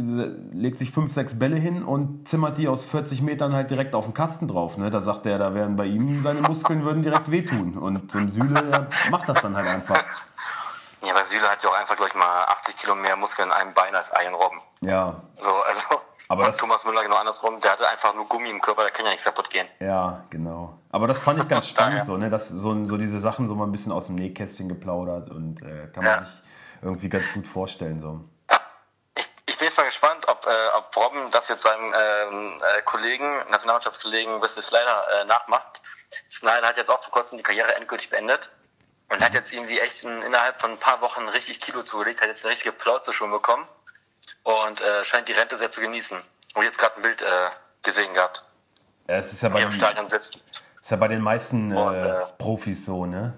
legt 0.52 0.78
sich 0.78 0.90
fünf, 0.90 1.12
sechs 1.12 1.38
Bälle 1.38 1.56
hin 1.56 1.84
und 1.84 2.26
zimmert 2.26 2.56
die 2.56 2.66
aus 2.66 2.82
40 2.82 3.20
Metern 3.20 3.52
halt 3.52 3.70
direkt 3.70 3.94
auf 3.94 4.06
den 4.06 4.14
Kasten 4.14 4.48
drauf. 4.48 4.78
Ne? 4.78 4.90
Da 4.90 5.02
sagt 5.02 5.26
er, 5.26 5.38
da 5.38 5.54
wären 5.54 5.76
bei 5.76 5.84
ihm 5.84 6.22
seine 6.22 6.40
Muskeln 6.40 6.82
würden 6.82 7.02
direkt 7.02 7.30
wehtun. 7.30 7.76
Und 7.76 8.10
so 8.10 8.16
ein 8.16 8.30
Süle 8.30 8.88
macht 9.10 9.28
das 9.28 9.42
dann 9.42 9.54
halt 9.54 9.66
einfach. 9.66 10.02
Ja, 11.04 11.12
aber 11.12 11.26
Süle 11.26 11.46
hat 11.46 11.62
ja 11.62 11.68
auch 11.68 11.78
einfach, 11.78 11.94
glaube 11.94 12.08
ich, 12.08 12.14
mal 12.14 12.44
80 12.48 12.78
Kilo 12.78 12.94
mehr 12.94 13.16
Muskeln 13.16 13.48
in 13.48 13.54
einem 13.54 13.74
Bein 13.74 13.94
als 13.94 14.10
Ian 14.18 14.34
Robben. 14.34 14.60
Ja. 14.80 15.20
So, 15.38 15.50
also 15.50 16.00
aber 16.28 16.46
das, 16.46 16.56
Thomas 16.56 16.86
Müller 16.86 17.02
genau 17.02 17.16
andersrum, 17.16 17.60
der 17.60 17.72
hatte 17.72 17.86
einfach 17.86 18.14
nur 18.14 18.26
Gummi 18.26 18.48
im 18.48 18.62
Körper, 18.62 18.82
da 18.82 18.90
kann 18.90 19.04
ja 19.04 19.10
nichts 19.10 19.26
kaputt 19.26 19.50
gehen. 19.50 19.66
Ja, 19.78 20.24
genau. 20.30 20.78
Aber 20.90 21.06
das 21.06 21.20
fand 21.20 21.38
ich 21.40 21.48
ganz 21.48 21.68
spannend, 21.68 22.06
so, 22.06 22.16
ne? 22.16 22.30
dass 22.30 22.48
so, 22.48 22.86
so 22.86 22.96
diese 22.96 23.20
Sachen 23.20 23.46
so 23.46 23.54
mal 23.54 23.64
ein 23.64 23.72
bisschen 23.72 23.92
aus 23.92 24.06
dem 24.06 24.16
Nähkästchen 24.16 24.68
geplaudert 24.68 25.30
und 25.30 25.60
äh, 25.60 25.88
kann 25.92 26.02
man 26.02 26.20
ja. 26.20 26.24
sich 26.24 26.45
irgendwie 26.82 27.08
ganz 27.08 27.32
gut 27.32 27.46
vorstellen. 27.46 28.00
So. 28.00 28.20
Ich, 29.14 29.28
ich 29.46 29.58
bin 29.58 29.66
jetzt 29.68 29.76
mal 29.76 29.84
gespannt, 29.84 30.26
ob, 30.28 30.46
äh, 30.46 30.68
ob 30.76 30.96
Robben 30.96 31.30
das 31.30 31.48
jetzt 31.48 31.62
seinem 31.62 31.94
ähm, 31.96 32.58
äh, 32.76 32.82
Kollegen, 32.82 33.38
Nationalmannschaftskollegen 33.50 34.40
Wesley 34.42 34.62
Slider 34.62 35.06
äh, 35.20 35.24
nachmacht. 35.24 35.82
Snyder 36.30 36.68
hat 36.68 36.76
jetzt 36.76 36.90
auch 36.90 37.02
vor 37.02 37.12
kurzem 37.12 37.38
die 37.38 37.44
Karriere 37.44 37.74
endgültig 37.74 38.10
beendet 38.10 38.50
und 39.08 39.20
hat 39.20 39.34
jetzt 39.34 39.52
irgendwie 39.52 39.78
echt 39.80 40.04
in, 40.04 40.22
innerhalb 40.22 40.60
von 40.60 40.72
ein 40.72 40.78
paar 40.78 41.00
Wochen 41.00 41.28
richtig 41.28 41.60
Kilo 41.60 41.82
zugelegt, 41.82 42.20
hat 42.20 42.28
jetzt 42.28 42.44
eine 42.44 42.52
richtige 42.52 42.72
Plauze 42.72 43.12
schon 43.12 43.30
bekommen 43.30 43.66
und 44.42 44.80
äh, 44.80 45.04
scheint 45.04 45.28
die 45.28 45.32
Rente 45.32 45.56
sehr 45.56 45.70
zu 45.70 45.80
genießen. 45.80 46.20
Und 46.54 46.64
jetzt 46.64 46.78
gerade 46.78 46.96
ein 46.96 47.02
Bild 47.02 47.22
äh, 47.22 47.50
gesehen 47.82 48.14
gehabt. 48.14 48.44
Ja, 49.08 49.16
es 49.16 49.32
ist 49.32 49.42
ja 49.42 49.48
bei 49.48 49.60
den. 49.60 49.70
Ist 49.70 50.90
ja 50.90 50.96
bei 50.96 51.08
den 51.08 51.20
meisten 51.20 51.76
und, 51.76 51.94
äh, 51.94 52.08
äh, 52.08 52.26
Profis 52.38 52.86
so, 52.86 53.06
ne? 53.06 53.36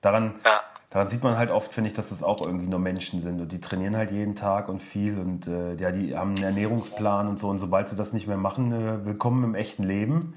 Daran, 0.00 0.40
ja. 0.44 0.62
Daran 0.90 1.08
sieht 1.08 1.22
man 1.22 1.36
halt 1.36 1.50
oft, 1.50 1.72
finde 1.72 1.90
ich, 1.90 1.96
dass 1.96 2.10
das 2.10 2.22
auch 2.22 2.40
irgendwie 2.40 2.68
nur 2.68 2.78
Menschen 2.78 3.22
sind 3.22 3.40
und 3.40 3.50
die 3.50 3.60
trainieren 3.60 3.96
halt 3.96 4.10
jeden 4.10 4.34
Tag 4.34 4.68
und 4.68 4.80
viel 4.80 5.18
und 5.18 5.46
äh, 5.46 5.74
ja, 5.74 5.90
die 5.90 6.16
haben 6.16 6.34
einen 6.34 6.44
Ernährungsplan 6.44 7.26
und 7.28 7.38
so 7.38 7.48
und 7.48 7.58
sobald 7.58 7.88
sie 7.88 7.96
das 7.96 8.12
nicht 8.12 8.26
mehr 8.26 8.36
machen, 8.36 8.72
äh, 8.72 9.04
willkommen 9.04 9.44
im 9.44 9.54
echten 9.54 9.82
Leben. 9.82 10.34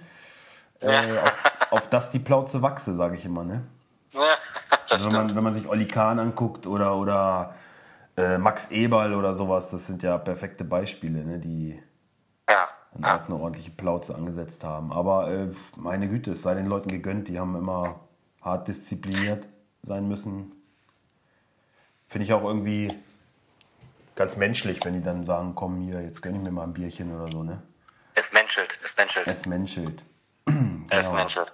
Äh, 0.81 0.91
ja. 0.91 1.23
auf, 1.23 1.71
auf, 1.71 1.89
das 1.89 2.11
die 2.11 2.19
Plauze 2.19 2.61
wachse, 2.61 2.95
sage 2.95 3.15
ich 3.15 3.25
immer, 3.25 3.43
ne? 3.43 3.63
Ja, 4.13 4.21
also 4.89 5.07
wenn 5.07 5.13
man, 5.13 5.35
wenn 5.35 5.43
man 5.43 5.53
sich 5.53 5.67
Olli 5.67 5.87
Kahn 5.87 6.19
anguckt 6.19 6.65
oder, 6.65 6.95
oder 6.95 7.53
äh, 8.17 8.37
Max 8.37 8.71
Eberl 8.71 9.13
oder 9.13 9.35
sowas, 9.35 9.69
das 9.69 9.87
sind 9.87 10.03
ja 10.03 10.17
perfekte 10.17 10.63
Beispiele, 10.63 11.23
ne, 11.23 11.37
die 11.37 11.79
ja. 12.49 12.67
dann 12.93 13.21
auch 13.21 13.25
eine 13.27 13.35
ordentliche 13.35 13.71
Plauze 13.71 14.15
angesetzt 14.15 14.63
haben. 14.63 14.91
Aber 14.91 15.29
äh, 15.29 15.49
meine 15.75 16.07
Güte, 16.07 16.31
es 16.31 16.41
sei 16.41 16.55
den 16.55 16.65
Leuten 16.65 16.89
gegönnt, 16.89 17.27
die 17.27 17.39
haben 17.39 17.55
immer 17.55 17.99
hart 18.41 18.67
diszipliniert 18.67 19.47
sein 19.83 20.07
müssen. 20.07 20.51
Finde 22.07 22.25
ich 22.25 22.33
auch 22.33 22.43
irgendwie 22.43 22.97
ganz 24.15 24.35
menschlich, 24.35 24.83
wenn 24.83 24.93
die 24.93 25.01
dann 25.01 25.23
sagen, 25.23 25.53
komm 25.55 25.81
hier, 25.81 26.01
jetzt 26.01 26.21
gönn 26.21 26.35
ich 26.35 26.41
mir 26.41 26.51
mal 26.51 26.63
ein 26.63 26.73
Bierchen 26.73 27.15
oder 27.15 27.31
so, 27.31 27.43
ne? 27.43 27.61
Es 28.15 28.33
menschelt, 28.33 28.79
es 28.83 28.97
menschelt. 28.97 29.27
Es 29.27 29.45
menschelt. 29.45 30.03
Es 30.91 31.05
genau. 31.05 31.19
menschelt. 31.19 31.53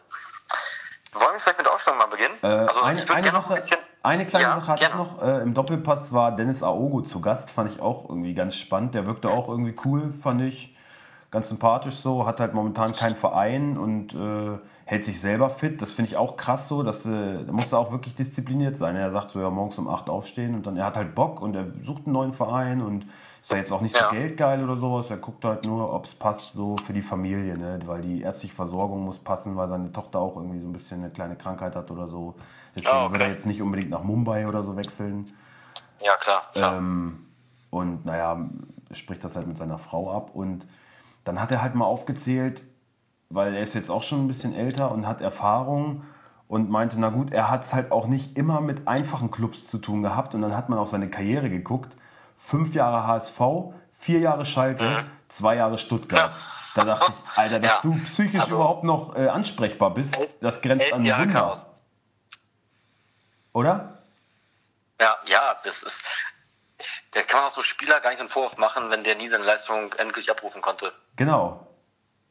Wollen 1.12 1.34
wir 1.34 1.40
vielleicht 1.42 1.58
mit 1.58 1.68
Ausstellung 1.68 2.00
mal 2.00 2.06
beginnen? 2.06 2.36
Äh, 2.42 2.48
also 2.48 2.82
eine, 2.82 3.10
eine 3.10 3.28
Sache, 3.32 3.54
ein 3.54 3.60
bisschen 3.60 3.80
eine 4.06 4.26
kleine 4.28 4.46
ja, 4.46 4.56
Sache 4.56 4.68
hatte 4.68 4.86
gerne. 4.86 5.04
ich 5.04 5.12
noch. 5.12 5.22
Äh, 5.22 5.42
Im 5.42 5.54
Doppelpass 5.56 6.14
war 6.14 6.36
Dennis 6.36 6.62
Aogo 6.62 7.02
zu 7.02 7.22
Gast. 7.22 7.50
Fand 7.50 7.72
ich 7.72 7.82
auch 7.82 8.08
irgendwie 8.08 8.36
ganz 8.36 8.56
spannend. 8.56 8.94
Der 8.94 9.08
wirkte 9.08 9.30
auch 9.30 9.50
irgendwie 9.50 9.76
cool, 9.84 10.14
fand 10.22 10.42
ich. 10.42 10.78
Ganz 11.32 11.50
sympathisch 11.50 11.96
so. 11.96 12.28
Hat 12.28 12.40
halt 12.40 12.54
momentan 12.54 12.94
keinen 12.94 13.16
Verein 13.16 13.78
und 13.78 14.14
äh, 14.14 14.60
hält 14.86 15.04
sich 15.04 15.20
selber 15.20 15.50
fit. 15.50 15.82
Das 15.82 15.94
finde 15.94 16.12
ich 16.12 16.18
auch 16.18 16.38
krass 16.38 16.68
so. 16.68 16.84
Dass, 16.84 17.06
äh, 17.06 17.44
da 17.44 17.52
muss 17.52 17.74
er 17.74 17.80
auch 17.80 17.92
wirklich 17.92 18.16
diszipliniert 18.16 18.78
sein. 18.78 18.96
Er 18.96 19.12
sagt 19.12 19.32
so, 19.32 19.42
ja, 19.42 19.50
morgens 19.50 19.78
um 19.78 19.90
8 19.90 20.10
aufstehen 20.10 20.56
und 20.56 20.66
dann, 20.66 20.78
er 20.78 20.86
hat 20.86 20.96
halt 20.96 21.16
Bock 21.16 21.42
und 21.42 21.56
er 21.56 21.66
sucht 21.82 22.06
einen 22.06 22.14
neuen 22.14 22.34
Verein 22.34 22.82
und 22.82 23.06
ist 23.42 23.52
ja 23.52 23.58
jetzt 23.58 23.72
auch 23.72 23.82
nicht 23.82 23.96
so 23.96 24.04
geldgeil 24.10 24.64
oder 24.64 24.76
sowas. 24.76 25.10
Er 25.10 25.18
guckt 25.18 25.44
halt 25.44 25.66
nur, 25.66 25.94
ob 25.94 26.06
es 26.06 26.16
passt 26.16 26.54
so 26.54 26.76
für 26.86 26.94
die 26.94 27.02
Familie, 27.02 27.58
ne? 27.58 27.80
weil 27.86 28.02
die 28.02 28.22
ärztliche 28.22 28.56
Versorgung 28.56 29.04
muss 29.04 29.20
passen, 29.20 29.56
weil 29.56 29.68
seine 29.68 29.92
Tochter 29.92 30.20
auch 30.20 30.36
irgendwie 30.36 30.60
so 30.60 30.68
ein 30.68 30.74
bisschen 30.74 31.02
eine 31.02 31.12
kleine 31.12 31.36
Krankheit 31.36 31.76
hat 31.76 31.92
oder 31.92 32.08
so. 32.08 32.36
Deswegen 32.76 32.96
oh, 32.96 33.06
okay. 33.06 33.14
will 33.14 33.22
er 33.22 33.30
jetzt 33.30 33.46
nicht 33.46 33.62
unbedingt 33.62 33.90
nach 33.90 34.04
Mumbai 34.04 34.48
oder 34.48 34.64
so 34.64 34.76
wechseln. 34.76 35.32
Ja, 36.02 36.16
klar. 36.16 36.42
klar. 36.54 36.78
Ähm, 36.78 37.26
und 37.70 38.06
naja, 38.06 38.50
spricht 38.92 39.24
das 39.24 39.36
halt 39.36 39.48
mit 39.48 39.58
seiner 39.58 39.78
Frau 39.78 40.12
ab. 40.12 40.32
Und 40.34 40.66
dann 41.24 41.42
hat 41.42 41.52
er 41.52 41.62
halt 41.62 41.76
mal 41.76 41.86
aufgezählt, 41.86 42.64
weil 43.30 43.56
er 43.56 43.62
ist 43.62 43.74
jetzt 43.74 43.90
auch 43.90 44.04
schon 44.04 44.26
ein 44.26 44.28
bisschen 44.28 44.56
älter 44.56 44.92
und 44.92 45.08
hat 45.08 45.22
Erfahrung 45.22 46.04
und 46.48 46.70
meinte, 46.70 47.00
na 47.00 47.10
gut, 47.10 47.32
er 47.32 47.50
hat 47.50 47.64
es 47.64 47.74
halt 47.74 47.92
auch 47.92 48.08
nicht 48.08 48.38
immer 48.38 48.62
mit 48.62 48.88
einfachen 48.88 49.32
Clubs 49.32 49.68
zu 49.68 49.78
tun 49.80 50.04
gehabt. 50.04 50.36
Und 50.36 50.42
dann 50.42 50.56
hat 50.56 50.70
man 50.70 50.78
auf 50.78 50.90
seine 50.90 51.10
Karriere 51.10 51.50
geguckt. 51.50 51.96
Fünf 52.38 52.76
Jahre 52.76 53.08
HSV, 53.08 53.40
vier 53.98 54.20
Jahre 54.20 54.46
Schalke, 54.46 54.84
mhm. 54.84 55.10
zwei 55.28 55.56
Jahre 55.56 55.78
Stuttgart. 55.78 56.32
Da 56.76 56.84
dachte 56.84 57.12
ich, 57.12 57.38
Alter, 57.38 57.60
dass 57.60 57.72
ja. 57.72 57.80
du 57.82 57.96
psychisch 58.04 58.42
also, 58.42 58.56
überhaupt 58.56 58.84
noch 58.84 59.16
äh, 59.16 59.28
ansprechbar 59.30 59.94
bist, 59.94 60.18
das 60.42 60.62
grenzt 60.62 60.92
an 60.92 61.04
Wunder. 61.04 61.28
Chaos. 61.28 61.66
Oder? 63.54 64.00
Ja, 65.00 65.18
ja, 65.26 65.56
das 65.64 65.84
ist. 65.84 66.04
Der 67.14 67.24
kann 67.24 67.40
man 67.40 67.48
auch 67.48 67.54
so 67.54 67.62
Spieler 67.62 68.02
gar 68.02 68.10
nicht 68.10 68.18
so 68.18 68.24
einen 68.24 68.30
Vorwurf 68.30 68.58
machen, 68.58 68.90
wenn 68.90 69.06
der 69.06 69.16
nie 69.16 69.30
seine 69.30 69.46
Leistung 69.46 69.94
endgültig 69.94 70.30
abrufen 70.30 70.62
konnte. 70.62 70.92
Genau. 71.16 71.66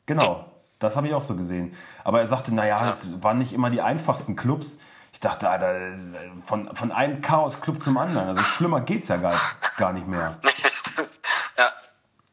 Genau. 0.04 0.53
Das 0.84 0.96
habe 0.96 1.08
ich 1.08 1.14
auch 1.14 1.22
so 1.22 1.34
gesehen. 1.34 1.76
Aber 2.04 2.20
er 2.20 2.26
sagte, 2.26 2.54
naja, 2.54 2.90
es 2.90 3.04
ja. 3.04 3.22
waren 3.22 3.38
nicht 3.38 3.52
immer 3.52 3.70
die 3.70 3.80
einfachsten 3.80 4.36
Clubs. 4.36 4.78
Ich 5.12 5.20
dachte, 5.20 5.48
Alter, 5.48 5.96
von, 6.44 6.74
von 6.74 6.92
einem 6.92 7.22
Chaos-Club 7.22 7.82
zum 7.82 7.96
anderen. 7.96 8.28
Also 8.28 8.42
schlimmer 8.42 8.80
geht's 8.80 9.08
ja 9.08 9.16
gar, 9.16 9.40
gar 9.76 9.92
nicht 9.92 10.06
mehr. 10.06 10.38
Nee, 10.44 10.70
stimmt. 10.70 11.20
Ja. 11.56 11.70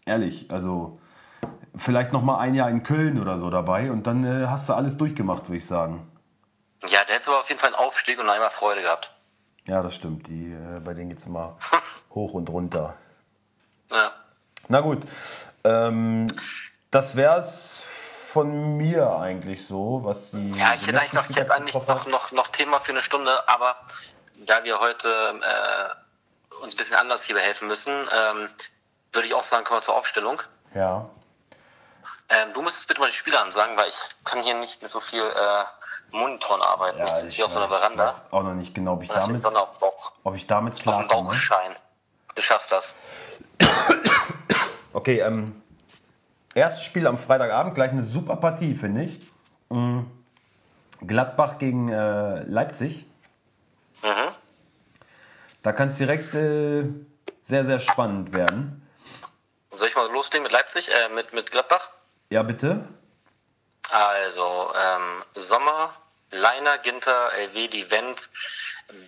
Ehrlich, 0.06 0.50
also 0.52 1.00
vielleicht 1.76 2.12
noch 2.12 2.24
mal 2.24 2.40
ein 2.40 2.56
Jahr 2.56 2.70
in 2.70 2.84
Köln 2.84 3.22
oder 3.22 3.38
so 3.38 3.50
dabei 3.50 3.92
und 3.92 4.08
dann 4.08 4.24
äh, 4.24 4.48
hast 4.48 4.68
du 4.68 4.74
alles 4.74 4.98
durchgemacht, 4.98 5.48
würde 5.48 5.58
ich 5.58 5.66
sagen. 5.66 6.08
Ja, 6.88 7.04
der 7.06 7.16
hätte 7.16 7.30
aber 7.30 7.40
auf 7.40 7.50
jeden 7.50 7.60
Fall 7.60 7.74
einen 7.74 7.86
Aufstieg 7.86 8.20
und 8.20 8.30
einmal 8.30 8.50
Freude 8.50 8.82
gehabt. 8.82 9.14
Ja, 9.66 9.82
das 9.82 9.96
stimmt. 9.96 10.28
Die, 10.28 10.52
äh, 10.52 10.80
bei 10.80 10.94
denen 10.94 11.10
geht 11.10 11.20
es 11.20 11.26
immer 11.26 11.58
hoch 12.16 12.34
und 12.34 12.50
runter. 12.50 12.96
Ja. 13.92 14.12
Na 14.68 14.82
gut. 14.82 15.04
Ähm, 15.64 16.28
das 16.90 17.16
wär's 17.16 17.91
von 18.32 18.78
mir 18.78 19.18
eigentlich 19.18 19.68
so, 19.68 20.02
was 20.04 20.32
die. 20.32 20.52
Ja, 20.52 20.74
ich 20.74 20.88
hätte 20.88 21.00
eigentlich 21.00 21.14
noch, 21.14 21.30
ich 21.30 21.36
hätte 21.36 21.54
eigentlich 21.54 21.76
noch, 21.76 22.08
noch, 22.08 22.32
noch 22.32 22.48
Thema 22.48 22.80
für 22.80 22.94
eine 22.94 23.02
Stunde, 23.02 23.48
aber 23.50 23.76
da 24.38 24.64
wir 24.64 24.80
heute 24.80 25.10
äh, 25.10 26.64
uns 26.64 26.74
ein 26.74 26.78
bisschen 26.78 26.96
anders 26.96 27.24
hier 27.24 27.36
behelfen 27.36 27.68
müssen, 27.68 27.92
ähm, 27.92 28.50
würde 29.12 29.28
ich 29.28 29.34
auch 29.34 29.44
sagen, 29.44 29.66
kommen 29.66 29.80
wir 29.80 29.84
zur 29.84 29.96
Aufstellung. 29.96 30.42
Ja. 30.74 31.10
Ähm, 32.30 32.54
du 32.54 32.62
müsstest 32.62 32.88
bitte 32.88 33.02
mal 33.02 33.10
die 33.10 33.16
Spieler 33.16 33.42
ansagen, 33.44 33.76
weil 33.76 33.90
ich 33.90 34.00
kann 34.24 34.42
hier 34.44 34.54
nicht 34.54 34.82
mit 34.82 34.90
so 34.90 35.02
viel 35.02 35.22
äh, 35.22 36.16
Monitoren 36.16 36.62
arbeiten. 36.62 37.00
Ja, 37.00 37.08
ich 37.08 37.16
sitze 37.16 37.36
hier 37.36 37.46
auf 37.46 37.52
so 37.52 37.60
einer 37.60 37.68
Veranda. 37.68 38.08
Ich 38.08 38.16
weiß 38.16 38.32
auch 38.32 38.44
noch 38.44 38.54
nicht 38.54 38.74
genau, 38.74 38.94
ob 38.94 39.04
ich 39.04 39.10
damit, 39.10 39.46
ob 40.24 40.36
ich 40.36 40.48
damit 40.48 40.88
Auf 40.88 41.08
dem. 41.08 41.76
Du 42.36 42.42
schaffst 42.42 42.72
das. 42.72 42.94
Okay, 44.94 45.20
ähm, 45.20 45.61
erstes 46.54 46.84
Spiel 46.84 47.08
am 47.08 47.18
Freitagabend, 47.18 47.76
gleich 47.76 47.92
eine 47.92 48.04
super 48.04 48.36
Partie, 48.36 48.76
finde 48.76 49.04
ich. 49.04 49.20
Mm, 49.70 50.02
Gladbach 51.02 51.58
gegen 51.58 51.90
äh, 51.90 52.44
Leipzig. 52.44 53.06
Mhm. 54.04 54.32
Da 55.64 55.74
kann 55.74 55.88
es 55.88 55.98
direkt 55.98 56.34
äh, 56.34 56.84
sehr, 57.44 57.66
sehr 57.66 57.80
spannend 57.80 58.34
werden. 58.34 58.88
Soll 59.72 59.88
ich 59.88 59.96
mal 59.96 60.12
loslegen 60.12 60.44
mit 60.44 60.52
Leipzig, 60.52 60.90
äh, 60.90 61.10
mit, 61.10 61.34
mit 61.34 61.52
Gladbach? 61.52 61.90
Ja, 62.30 62.44
bitte? 62.44 62.88
Also, 63.92 64.72
ähm, 64.76 65.24
Sommer, 65.36 65.94
Leiner, 66.32 66.78
Ginter, 66.80 67.34
Elvedi, 67.34 67.90
Wendt, 67.90 68.30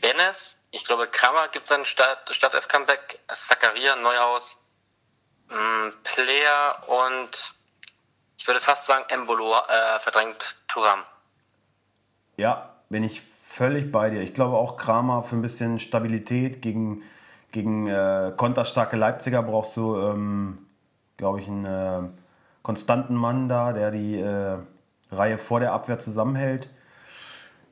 Bennes. 0.01 0.57
Ich 0.71 0.85
glaube, 0.85 1.07
Kramer 1.07 1.47
gibt 1.49 1.67
seinen 1.67 1.85
Start, 1.85 2.33
Start 2.35 2.69
Comeback. 2.69 3.19
Zakaria, 3.31 3.95
Neuhaus, 3.95 4.62
mh, 5.53 5.93
Player 6.03 6.75
und 6.87 7.55
ich 8.37 8.47
würde 8.47 8.59
fast 8.59 8.85
sagen, 8.85 9.05
Embolo 9.07 9.55
äh, 9.55 9.99
verdrängt 9.99 10.55
Turam. 10.67 10.99
Ja, 12.35 12.71
bin 12.89 13.03
ich 13.03 13.21
völlig 13.21 13.91
bei 13.91 14.09
dir. 14.09 14.21
Ich 14.21 14.33
glaube 14.33 14.57
auch 14.57 14.77
Kramer 14.77 15.23
für 15.23 15.35
ein 15.35 15.41
bisschen 15.41 15.79
Stabilität 15.79 16.61
gegen, 16.61 17.03
gegen 17.51 17.87
äh, 17.87 18.33
konterstarke 18.35 18.97
Leipziger 18.97 19.43
brauchst 19.43 19.77
du, 19.77 19.97
ähm, 19.97 20.65
glaube 21.17 21.39
ich, 21.39 21.47
einen 21.47 21.65
äh, 21.65 22.09
konstanten 22.63 23.15
Mann 23.15 23.47
da, 23.47 23.71
der 23.71 23.91
die 23.91 24.19
äh, 24.19 24.57
Reihe 25.11 25.37
vor 25.37 25.59
der 25.59 25.71
Abwehr 25.71 25.99
zusammenhält. 25.99 26.69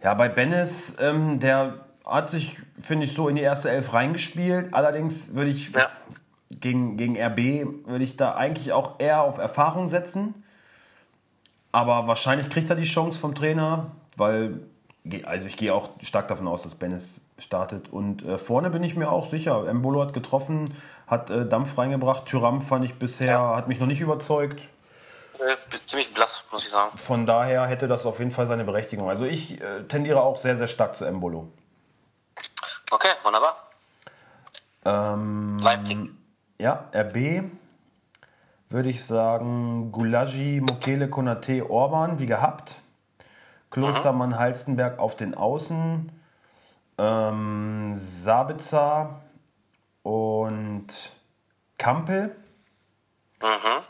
Ja, 0.04 0.14
bei 0.14 0.30
Bennis, 0.30 0.98
ähm, 1.00 1.40
der 1.40 1.86
hat 2.06 2.30
sich, 2.30 2.58
finde 2.84 3.06
ich, 3.06 3.14
so 3.14 3.28
in 3.28 3.36
die 3.36 3.42
erste 3.42 3.70
Elf 3.70 3.94
reingespielt. 3.94 4.74
Allerdings 4.74 5.34
würde 5.34 5.52
ich 5.52 5.72
Ja. 5.72 5.90
Gegen, 6.62 6.98
gegen 6.98 7.18
RB 7.22 7.88
würde 7.88 8.04
ich 8.04 8.16
da 8.18 8.36
eigentlich 8.36 8.72
auch 8.74 9.00
eher 9.00 9.22
auf 9.24 9.38
Erfahrung 9.38 9.88
setzen. 9.88 10.44
Aber 11.72 12.08
wahrscheinlich 12.08 12.50
kriegt 12.50 12.70
er 12.70 12.76
die 12.76 12.84
Chance 12.84 13.20
vom 13.20 13.34
Trainer, 13.36 13.92
weil 14.18 14.60
also 15.24 15.48
ich 15.48 15.58
gehe 15.58 15.74
auch 15.74 15.90
stark 16.04 16.28
davon 16.28 16.48
aus, 16.48 16.62
dass 16.64 16.76
Bennis 16.76 17.26
startet. 17.40 17.90
Und 17.90 18.24
äh, 18.24 18.38
vorne 18.38 18.70
bin 18.70 18.84
ich 18.84 18.96
mir 18.96 19.10
auch 19.12 19.26
sicher. 19.26 19.68
Embolo 19.68 20.02
hat 20.02 20.14
getroffen, 20.14 20.76
hat 21.08 21.30
äh, 21.30 21.48
Dampf 21.48 21.78
reingebracht. 21.78 22.26
Tyram 22.26 22.62
fand 22.62 22.86
ich 22.86 22.96
bisher, 23.00 23.32
Ja. 23.32 23.56
hat 23.56 23.68
mich 23.68 23.80
noch 23.80 23.88
nicht 23.88 24.02
überzeugt. 24.02 24.62
Äh, 25.40 25.78
ziemlich 25.88 26.14
blass, 26.14 26.46
muss 26.52 26.64
ich 26.64 26.70
sagen. 26.70 26.96
Von 26.98 27.26
daher 27.26 27.66
hätte 27.66 27.88
das 27.88 28.06
auf 28.06 28.20
jeden 28.20 28.30
Fall 28.32 28.46
seine 28.46 28.64
Berechtigung. 28.64 29.10
Also 29.10 29.26
ich 29.26 29.60
äh, 29.60 29.84
tendiere 29.88 30.22
auch 30.22 30.38
sehr, 30.38 30.56
sehr 30.56 30.68
stark 30.68 30.96
zu 30.96 31.06
Embolo. 31.06 31.48
Okay, 32.92 33.10
wunderbar. 33.24 33.56
Ähm, 34.86 35.58
Leipzig. 35.60 35.98
Ja, 36.62 36.92
RB 36.94 37.42
würde 38.70 38.90
ich 38.90 39.04
sagen 39.04 39.92
Gulagi, 39.92 40.62
Mokele, 40.62 41.10
Konate, 41.10 41.68
Orban, 41.68 42.20
wie 42.20 42.28
gehabt. 42.28 42.80
Klostermann, 43.72 44.38
Halstenberg 44.38 45.00
auf 45.00 45.16
den 45.16 45.34
Außen. 45.34 46.12
Ähm, 47.00 47.92
Sabitzer 47.96 49.22
und 50.04 50.86
Kampel. 51.80 52.36
Mhm. 53.42 53.82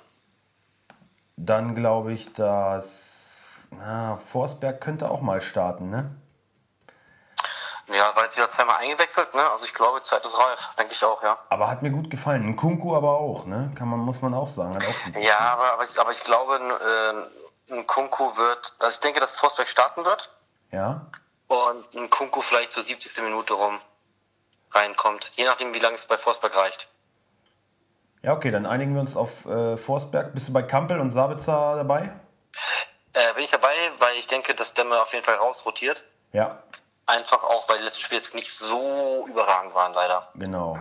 Dann 1.36 1.76
glaube 1.76 2.14
ich, 2.14 2.32
dass 2.32 3.60
na, 3.72 4.16
Forsberg 4.16 4.80
könnte 4.80 5.12
auch 5.12 5.20
mal 5.20 5.42
starten, 5.42 5.90
ne? 5.90 6.12
Ja, 7.94 8.16
war 8.16 8.24
jetzt 8.24 8.38
wieder 8.38 8.50
zweimal 8.50 8.78
eingewechselt, 8.78 9.34
ne? 9.34 9.50
Also 9.50 9.66
ich 9.66 9.74
glaube, 9.74 10.02
Zeit 10.04 10.26
ist 10.26 10.38
reif, 10.38 10.60
denke 10.78 10.94
ich 10.94 11.04
auch, 11.04 11.22
ja. 11.24 11.38
Aber 11.50 11.70
hat 11.70 11.82
mir 11.82 11.92
gut 11.92 12.10
gefallen. 12.10 12.46
Ein 12.48 12.56
Kunku 12.56 12.96
aber 12.96 13.18
auch, 13.20 13.46
ne? 13.46 13.72
Kann 13.78 13.88
man, 13.90 14.00
muss 14.00 14.22
man 14.22 14.34
auch 14.34 14.48
sagen. 14.48 14.78
Auch 14.78 15.20
Ja, 15.22 15.40
aber, 15.40 15.74
aber, 15.74 15.84
ich, 15.84 16.00
aber 16.00 16.12
ich 16.12 16.24
glaube, 16.24 16.56
ein, 16.56 16.72
äh, 17.70 17.74
ein 17.74 17.88
Kunku 17.88 18.38
wird, 18.38 18.74
also 18.80 18.94
ich 18.96 19.00
denke, 19.00 19.20
dass 19.20 19.34
Forsberg 19.34 19.68
starten 19.68 20.06
wird 20.06 20.30
Ja? 20.72 21.08
und 21.48 21.94
ein 21.96 22.10
Kunku 22.10 22.42
vielleicht 22.42 22.72
zur 22.72 22.84
70. 22.84 23.24
Minute 23.24 23.54
rum 23.54 23.80
reinkommt. 24.72 25.32
Je 25.36 25.46
nachdem, 25.46 25.74
wie 25.74 25.80
lange 25.80 25.96
es 25.96 26.06
bei 26.06 26.18
Forsberg 26.18 26.56
reicht. 26.56 26.88
Ja, 28.24 28.34
okay, 28.34 28.52
dann 28.52 28.66
einigen 28.66 28.94
wir 28.94 29.02
uns 29.02 29.18
auf 29.18 29.46
äh, 29.46 29.78
Forsberg. 29.78 30.34
Bist 30.34 30.48
du 30.48 30.54
bei 30.54 30.62
Kampel 30.62 31.00
und 31.00 31.12
Sabitzer 31.12 31.76
dabei? 31.76 32.12
Äh, 33.14 33.34
bin 33.34 33.44
ich 33.44 33.52
dabei, 33.52 33.74
weil 34.00 34.16
ich 34.16 34.28
denke, 34.28 34.54
dass 34.54 34.74
Demme 34.74 35.02
auf 35.02 35.12
jeden 35.14 35.26
Fall 35.26 35.36
rausrotiert. 35.36 36.04
Ja, 36.32 36.60
Einfach 37.06 37.44
auch, 37.44 37.68
weil 37.68 37.80
die 37.80 37.84
letzten 37.84 38.02
Spiele 38.04 38.20
jetzt 38.22 38.36
nicht 38.36 38.52
so 38.54 39.26
überragend 39.28 39.74
waren, 39.74 39.94
leider. 39.94 40.30
genau. 40.36 40.78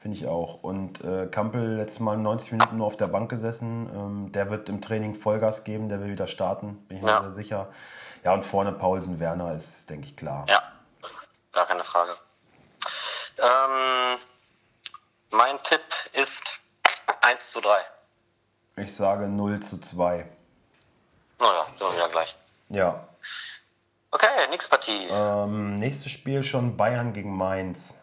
Finde 0.00 0.16
ich 0.18 0.26
auch. 0.26 0.64
Und 0.64 1.00
äh, 1.04 1.28
Kampel 1.28 1.76
letztes 1.76 2.00
Mal 2.00 2.16
90 2.16 2.50
Minuten 2.50 2.76
nur 2.78 2.88
auf 2.88 2.96
der 2.96 3.06
Bank 3.06 3.30
gesessen. 3.30 3.88
Ähm, 3.94 4.32
der 4.32 4.50
wird 4.50 4.68
im 4.68 4.80
Training 4.82 5.14
Vollgas 5.14 5.62
geben, 5.62 5.88
der 5.88 6.00
will 6.00 6.08
wieder 6.10 6.26
starten, 6.26 6.84
bin 6.88 6.96
ich 6.96 7.04
mir 7.04 7.10
Ja. 7.10 7.20
sehr 7.22 7.30
sicher. 7.30 7.72
Ja, 8.24 8.32
und 8.34 8.44
vorne 8.44 8.72
Paulsen 8.72 9.20
Werner 9.20 9.54
ist, 9.54 9.88
denke 9.90 10.06
ich, 10.08 10.16
klar. 10.16 10.44
Ja, 10.48 10.60
gar 11.52 11.66
keine 11.66 11.84
Frage. 11.84 12.16
Ähm, 13.38 14.18
mein 15.30 15.62
Tipp 15.62 15.82
ist 16.14 16.60
1 17.20 17.50
zu 17.52 17.60
3. 17.60 17.78
Ich 18.78 18.96
sage 18.96 19.28
0 19.28 19.60
zu 19.60 19.80
2. 19.80 20.26
Naja, 21.38 21.66
sind 21.68 21.80
wir 21.80 21.92
wieder 21.94 22.08
gleich. 22.08 22.36
Ja. 22.70 23.06
Okay, 24.12 24.46
nächste 24.50 24.70
Partie. 24.70 25.06
Ähm, 25.10 25.74
nächstes 25.74 26.12
Spiel 26.12 26.42
schon 26.42 26.76
Bayern 26.76 27.12
gegen 27.12 27.34
Mainz. 27.36 27.94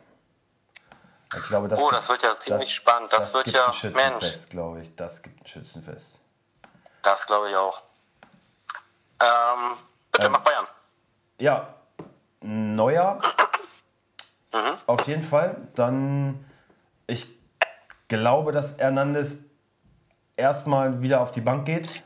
Ich 1.37 1.43
glaube, 1.47 1.67
das 1.67 1.79
Oh, 1.79 1.91
das 1.91 2.09
wird 2.09 2.23
ja 2.23 2.37
ziemlich 2.39 2.73
spannend. 2.73 3.13
Das 3.13 3.31
wird 3.33 3.45
gibt 3.45 3.55
ja- 3.55 3.67
ein 3.67 3.73
Schützenfest, 3.73 4.21
Mensch. 4.31 4.49
glaube 4.49 4.81
ich. 4.81 4.95
Das 4.95 5.21
gibt 5.21 5.41
ein 5.43 5.47
Schützenfest. 5.47 6.15
Das 7.03 7.25
glaube 7.27 7.51
ich 7.51 7.55
auch. 7.55 7.83
Ähm, 9.21 9.77
bitte, 10.11 10.25
Ähm, 10.25 10.31
mach 10.31 10.39
Bayern. 10.41 10.67
Ja, 11.37 11.75
Neuer. 12.41 13.19
Mhm. 14.51 14.77
Auf 14.87 15.01
jeden 15.05 15.21
Fall. 15.21 15.67
Dann, 15.75 16.43
ich 17.05 17.27
glaube, 18.07 18.51
dass 18.51 18.79
Hernandez 18.79 19.43
erstmal 20.35 21.03
wieder 21.03 21.21
auf 21.21 21.31
die 21.31 21.41
Bank 21.41 21.67
geht. 21.67 22.01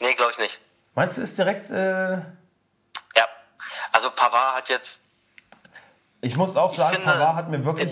Nee, 0.00 0.14
glaube 0.14 0.32
ich 0.32 0.38
nicht. 0.38 0.58
Meinst 0.96 1.16
du, 1.16 1.22
ist 1.22 1.38
direkt. 1.38 1.70
Äh. 1.70 2.22
Also 4.04 4.14
Pavard 4.16 4.56
hat 4.56 4.68
jetzt, 4.68 5.00
ich 6.20 6.36
muss 6.36 6.54
auch 6.58 6.74
sagen, 6.74 6.96
finde, 6.96 7.10
Pavard 7.12 7.36
hat 7.36 7.48
mir 7.48 7.64
wirklich 7.64 7.90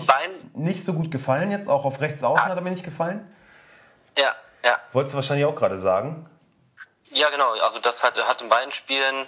nicht 0.53 0.85
so 0.85 0.93
gut 0.93 1.09
gefallen 1.09 1.49
jetzt. 1.49 1.67
Auch 1.67 1.85
auf 1.85 2.01
rechts 2.01 2.23
außen 2.23 2.37
Ja. 2.45 2.49
hat 2.51 2.55
er 2.55 2.61
mir 2.61 2.69
nicht 2.69 2.83
gefallen. 2.83 3.35
ja, 4.15 4.35
ja. 4.63 4.77
Wolltest 4.91 5.13
du 5.13 5.17
wahrscheinlich 5.17 5.45
auch 5.47 5.55
gerade 5.55 5.79
sagen. 5.79 6.29
Ja, 7.09 7.29
genau. 7.31 7.53
Also 7.61 7.79
das 7.79 8.03
hat, 8.03 8.15
hat 8.27 8.41
in 8.43 8.49
beiden 8.49 8.71
Spielen 8.71 9.27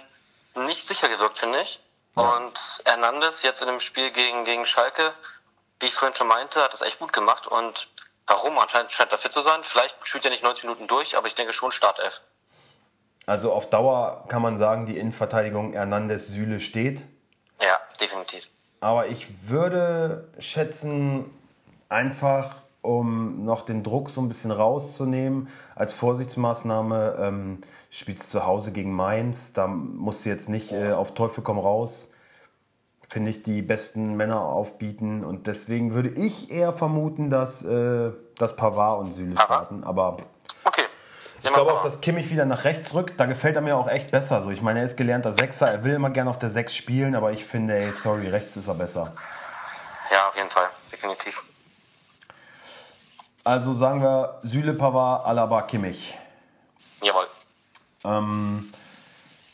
nicht 0.54 0.86
sicher 0.86 1.08
gewirkt, 1.08 1.38
finde 1.38 1.60
ich. 1.60 1.80
Und 2.14 2.54
Hernandez 2.84 3.42
jetzt 3.42 3.60
in 3.62 3.66
dem 3.66 3.80
Spiel 3.80 4.10
gegen, 4.12 4.44
gegen 4.44 4.64
Schalke, 4.64 5.12
wie 5.80 5.86
ich 5.86 5.94
vorhin 5.94 6.14
schon 6.16 6.28
meinte, 6.28 6.62
hat 6.62 6.72
das 6.72 6.82
echt 6.82 7.00
gut 7.00 7.12
gemacht. 7.12 7.48
Und 7.48 7.88
warum? 8.28 8.56
Anscheinend 8.58 8.92
scheint 8.92 9.10
er 9.10 9.18
fit 9.18 9.32
zu 9.32 9.42
sein. 9.42 9.64
Vielleicht 9.64 9.96
spielt 10.06 10.24
er 10.24 10.30
nicht 10.30 10.44
90 10.44 10.62
Minuten 10.64 10.86
durch, 10.86 11.16
aber 11.16 11.26
ich 11.26 11.34
denke 11.34 11.52
schon 11.52 11.72
Startelf. 11.72 12.20
Also 13.26 13.52
auf 13.52 13.68
Dauer 13.68 14.24
kann 14.28 14.40
man 14.40 14.56
sagen, 14.56 14.86
die 14.86 14.96
Innenverteidigung 14.96 15.72
Hernandez 15.72 16.28
Süle 16.28 16.60
steht. 16.60 17.02
Ja, 17.60 17.78
definitiv. 18.00 18.48
Aber 18.80 19.08
ich 19.08 19.48
würde 19.48 20.28
schätzen, 20.38 21.24
einfach 21.88 22.56
um 22.82 23.44
noch 23.44 23.62
den 23.62 23.82
Druck 23.82 24.10
so 24.10 24.20
ein 24.20 24.28
bisschen 24.28 24.52
rauszunehmen, 24.52 25.48
als 25.74 25.92
Vorsichtsmaßnahme, 25.92 27.16
ähm, 27.18 27.58
spielst 27.90 28.30
zu 28.30 28.46
Hause 28.46 28.72
gegen 28.72 28.92
Mainz, 28.92 29.52
da 29.52 29.66
musst 29.66 30.24
du 30.24 30.28
jetzt 30.28 30.48
nicht 30.48 30.72
äh, 30.72 30.92
auf 30.92 31.14
Teufel 31.14 31.42
komm 31.42 31.58
raus, 31.58 32.12
finde 33.08 33.30
ich, 33.30 33.42
die 33.42 33.62
besten 33.62 34.16
Männer 34.16 34.40
aufbieten. 34.40 35.24
Und 35.24 35.46
deswegen 35.46 35.94
würde 35.94 36.10
ich 36.10 36.50
eher 36.50 36.72
vermuten, 36.72 37.30
dass, 37.30 37.64
äh, 37.64 38.12
dass 38.36 38.54
Pavard 38.56 39.00
und 39.00 39.12
Süle 39.12 39.36
starten. 39.40 39.84
Aber. 39.84 40.18
Ich 41.42 41.52
glaube 41.52 41.72
auch, 41.72 41.82
dass 41.82 42.00
Kimmich 42.00 42.30
wieder 42.30 42.44
nach 42.44 42.64
rechts 42.64 42.94
rückt. 42.94 43.18
Da 43.20 43.26
gefällt 43.26 43.56
er 43.56 43.62
mir 43.62 43.76
auch 43.76 43.88
echt 43.88 44.10
besser. 44.10 44.42
So, 44.42 44.50
ich 44.50 44.62
meine, 44.62 44.80
er 44.80 44.84
ist 44.84 44.96
gelernter 44.96 45.32
Sechser. 45.32 45.70
Er 45.70 45.84
will 45.84 45.94
immer 45.94 46.10
gerne 46.10 46.30
auf 46.30 46.38
der 46.38 46.50
Sechs 46.50 46.74
spielen, 46.74 47.14
aber 47.14 47.32
ich 47.32 47.44
finde, 47.44 47.78
ey, 47.78 47.92
sorry, 47.92 48.28
rechts 48.28 48.56
ist 48.56 48.68
er 48.68 48.74
besser. 48.74 49.12
Ja, 50.10 50.28
auf 50.28 50.36
jeden 50.36 50.50
Fall. 50.50 50.68
Definitiv. 50.92 51.44
Also 53.44 53.74
sagen 53.74 54.02
wir 54.02 54.40
Süle, 54.42 54.74
Pavard, 54.74 55.24
Alaba, 55.24 55.62
Kimmich. 55.62 56.18
Jawohl. 57.00 57.26
Ähm, 58.04 58.72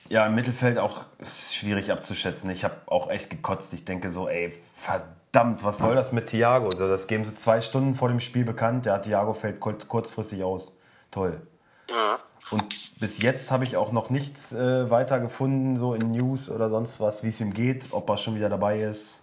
ja, 0.08 0.26
im 0.26 0.34
Mittelfeld 0.34 0.78
auch 0.78 1.02
schwierig 1.24 1.90
abzuschätzen. 1.90 2.50
Ich 2.50 2.64
habe 2.64 2.74
auch 2.86 3.10
echt 3.10 3.30
gekotzt. 3.30 3.72
Ich 3.74 3.84
denke 3.84 4.10
so, 4.10 4.28
ey, 4.28 4.58
verdammt, 4.76 5.64
was 5.64 5.78
soll 5.78 5.94
das 5.94 6.12
mit 6.12 6.28
Thiago? 6.28 6.66
Also 6.66 6.88
das 6.88 7.06
geben 7.06 7.24
sie 7.24 7.34
zwei 7.34 7.60
Stunden 7.60 7.94
vor 7.94 8.08
dem 8.08 8.20
Spiel 8.20 8.44
bekannt. 8.44 8.86
Ja, 8.86 8.98
Thiago 8.98 9.34
fällt 9.34 9.60
kurzfristig 9.60 10.42
aus. 10.42 10.72
Toll. 11.10 11.40
Ja. 11.92 12.18
Und 12.50 12.98
bis 12.98 13.22
jetzt 13.22 13.50
habe 13.50 13.64
ich 13.64 13.76
auch 13.76 13.92
noch 13.92 14.10
nichts 14.10 14.52
äh, 14.52 14.90
weiter 14.90 15.20
gefunden, 15.20 15.76
so 15.76 15.94
in 15.94 16.10
News 16.10 16.50
oder 16.50 16.70
sonst 16.70 17.00
was, 17.00 17.22
wie 17.22 17.28
es 17.28 17.40
ihm 17.40 17.54
geht, 17.54 17.92
ob 17.92 18.08
er 18.08 18.16
schon 18.16 18.34
wieder 18.34 18.48
dabei 18.48 18.80
ist. 18.80 19.20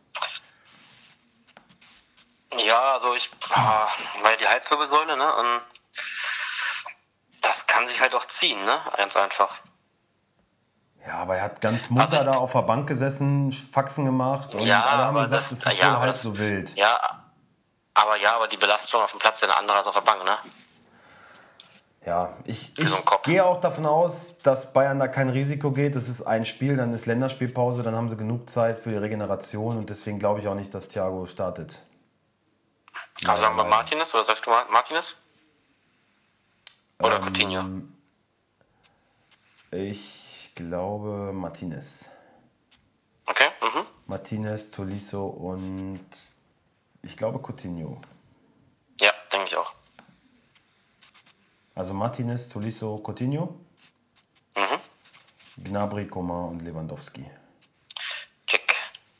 Ja, 2.65 2.93
also 2.93 3.13
ich 3.15 3.29
ah, 3.51 3.88
war 4.21 4.32
ja 4.32 4.38
die 4.38 4.47
Halswirbelsäule, 4.47 5.17
ne? 5.17 5.36
Und 5.36 5.62
das 7.41 7.67
kann 7.67 7.88
sich 7.88 8.01
halt 8.01 8.15
auch 8.15 8.25
ziehen, 8.25 8.63
ne? 8.65 8.79
Ganz 8.97 9.15
einfach. 9.15 9.62
Ja, 11.05 11.19
aber 11.19 11.38
er 11.38 11.43
hat 11.43 11.62
ganz 11.62 11.89
munter 11.89 12.19
also 12.19 12.32
da 12.32 12.38
auf 12.38 12.51
der 12.51 12.62
Bank 12.63 12.88
gesessen, 12.88 13.51
Faxen 13.51 14.05
gemacht 14.05 14.53
und 14.53 14.62
ja, 14.62 14.84
alle 14.84 15.05
haben 15.05 15.15
gesagt, 15.15 15.34
das, 15.34 15.51
es 15.51 15.65
ist 15.65 15.79
ja, 15.79 15.91
wohl 15.91 15.99
halb 15.99 16.13
so 16.13 16.38
wild. 16.38 16.75
Ja, 16.75 16.99
aber 17.93 18.17
ja, 18.17 18.36
aber 18.36 18.47
die 18.47 18.58
Belastung 18.58 19.01
auf 19.01 19.12
dem 19.12 19.19
Platz 19.19 19.38
ist 19.38 19.43
eine 19.45 19.58
andere 19.58 19.77
als 19.77 19.88
auf 19.88 19.95
der 19.95 20.01
Bank, 20.01 20.23
ne? 20.23 20.38
Ja, 22.05 22.38
ich, 22.45 22.77
ich 22.79 22.95
gehe 23.23 23.45
auch 23.45 23.59
davon 23.59 23.85
aus, 23.85 24.38
dass 24.41 24.71
Bayern 24.71 24.99
da 24.99 25.07
kein 25.07 25.29
Risiko 25.29 25.71
geht. 25.71 25.95
Das 25.95 26.07
ist 26.07 26.21
ein 26.21 26.45
Spiel, 26.45 26.77
dann 26.77 26.93
ist 26.93 27.05
Länderspielpause, 27.05 27.83
dann 27.83 27.95
haben 27.95 28.09
sie 28.09 28.15
genug 28.15 28.49
Zeit 28.49 28.79
für 28.79 28.89
die 28.91 28.97
Regeneration 28.97 29.77
und 29.77 29.89
deswegen 29.89 30.17
glaube 30.17 30.39
ich 30.39 30.47
auch 30.47 30.55
nicht, 30.55 30.73
dass 30.73 30.88
Thiago 30.88 31.25
startet. 31.25 31.79
Also 33.25 33.41
sagen 33.41 33.57
wir 33.57 33.65
Martinez 33.65 34.15
oder 34.15 34.23
sagst 34.23 34.45
du 34.45 34.51
Martinez? 34.71 35.15
Oder 36.99 37.17
ähm, 37.17 37.23
Coutinho? 37.23 37.63
Ich 39.71 40.51
glaube 40.55 41.31
Martinez. 41.33 42.09
Okay. 43.25 43.47
Mhm. 43.62 43.85
Martinez, 44.07 44.71
Tolisso 44.71 45.27
und 45.27 46.05
ich 47.03 47.17
glaube 47.17 47.39
Coutinho. 47.39 48.01
Ja, 49.01 49.12
denke 49.31 49.47
ich 49.47 49.57
auch. 49.57 49.73
Also 51.80 51.94
Martinez, 51.94 52.50
Tolisso, 52.50 52.98
Coutinho. 52.98 53.56
Mhm. 54.54 54.80
Gnabry, 55.63 56.08
Coman 56.10 56.50
und 56.50 56.62
Lewandowski. 56.62 57.24
Check. 58.46 58.76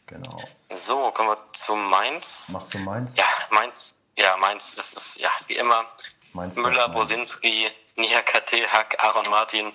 Genau. 0.08 0.44
So, 0.74 1.10
kommen 1.12 1.30
wir 1.30 1.38
zu 1.54 1.74
Mainz. 1.74 2.50
Machst 2.52 2.74
du 2.74 2.80
Mainz? 2.80 3.16
Ja, 3.16 3.24
Mainz. 3.50 3.96
Ja, 4.18 4.36
Mainz 4.36 4.76
ist 4.76 4.98
es, 4.98 5.16
ja, 5.16 5.30
wie 5.48 5.54
immer. 5.54 5.86
Mainz 6.34 6.58
Müller, 6.58 6.90
Bosinski, 6.90 7.72
Niakate, 7.96 8.68
Hack, 8.70 8.98
Aaron 9.02 9.30
Martin, 9.30 9.72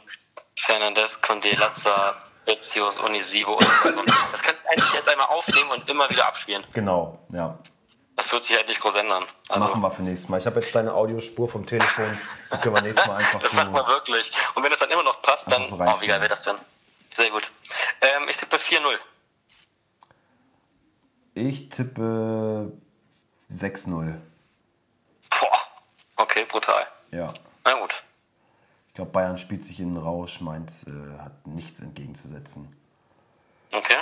Fernandes, 0.55 1.23
Condé, 1.23 1.57
Latza, 1.57 2.15
Bezius, 2.45 3.01
Onisivo 3.01 3.55
und 3.55 3.63
so. 3.95 4.03
Das 4.31 4.43
kannst 4.43 4.61
du 4.63 4.69
eigentlich 4.69 4.93
jetzt 4.93 5.09
einmal 5.09 5.29
aufnehmen 5.29 5.71
und 5.71 5.89
immer 5.89 6.11
wieder 6.11 6.27
abspielen. 6.27 6.63
Genau, 6.75 7.19
ja. 7.33 7.59
Das 8.17 8.31
wird 8.31 8.45
sich 8.45 8.57
halt 8.57 8.69
nicht 8.69 8.81
groß 8.81 8.95
ändern. 8.95 9.27
Also, 9.49 9.67
machen 9.67 9.81
wir 9.81 9.91
für 9.91 10.03
nächstes 10.03 10.29
Mal. 10.29 10.39
Ich 10.39 10.47
habe 10.47 10.61
jetzt 10.61 10.75
deine 10.75 10.95
Audiospur 10.95 11.49
vom 11.49 11.67
Telefon. 11.67 12.17
Die 12.53 12.57
können 12.59 12.75
wir 12.75 12.83
nächstes 12.83 13.07
Mal 13.07 13.17
einfach 13.17 13.41
Das 13.43 13.51
so 13.51 13.57
macht 13.57 13.73
man 13.73 13.87
wirklich. 13.89 14.31
Und 14.55 14.63
wenn 14.63 14.73
es 14.73 14.79
dann 14.79 14.91
immer 14.91 15.03
noch 15.03 15.21
passt, 15.21 15.51
dann. 15.51 15.67
So 15.67 15.77
oh, 15.77 16.01
wie 16.01 16.07
geil 16.07 16.21
wäre 16.21 16.29
das 16.29 16.45
denn? 16.45 16.57
Sehr 17.11 17.31
gut. 17.31 17.51
Ähm, 18.01 18.29
ich 18.29 18.37
tippe 18.37 18.57
4-0. 18.57 18.99
Ich 21.35 21.69
tippe 21.69 22.73
6-0. 23.51 24.15
Boah. 25.31 25.59
Okay, 26.17 26.45
brutal. 26.49 26.87
Ja. 27.11 27.35
Na 27.65 27.75
gut. 27.75 28.05
Ich 28.89 28.95
glaube, 28.95 29.11
Bayern 29.11 29.39
spielt 29.39 29.65
sich 29.65 29.81
in 29.81 29.95
den 29.95 30.03
Rausch. 30.03 30.41
Mainz 30.41 30.87
äh, 30.87 31.21
hat 31.21 31.47
nichts 31.47 31.81
entgegenzusetzen. 31.81 32.77
Okay. 33.73 33.97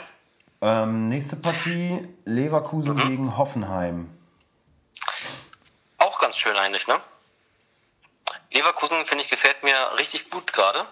Ähm, 0.62 1.08
nächste 1.08 1.34
Partie, 1.34 2.08
Leverkusen 2.24 2.94
mhm. 2.94 3.08
gegen 3.08 3.36
Hoffenheim. 3.36 4.16
Auch 5.98 6.20
ganz 6.20 6.36
schön 6.36 6.56
eigentlich, 6.56 6.86
ne? 6.86 7.00
Leverkusen, 8.52 9.04
finde 9.04 9.24
ich, 9.24 9.30
gefällt 9.30 9.64
mir 9.64 9.74
richtig 9.98 10.30
gut 10.30 10.52
gerade. 10.52 10.86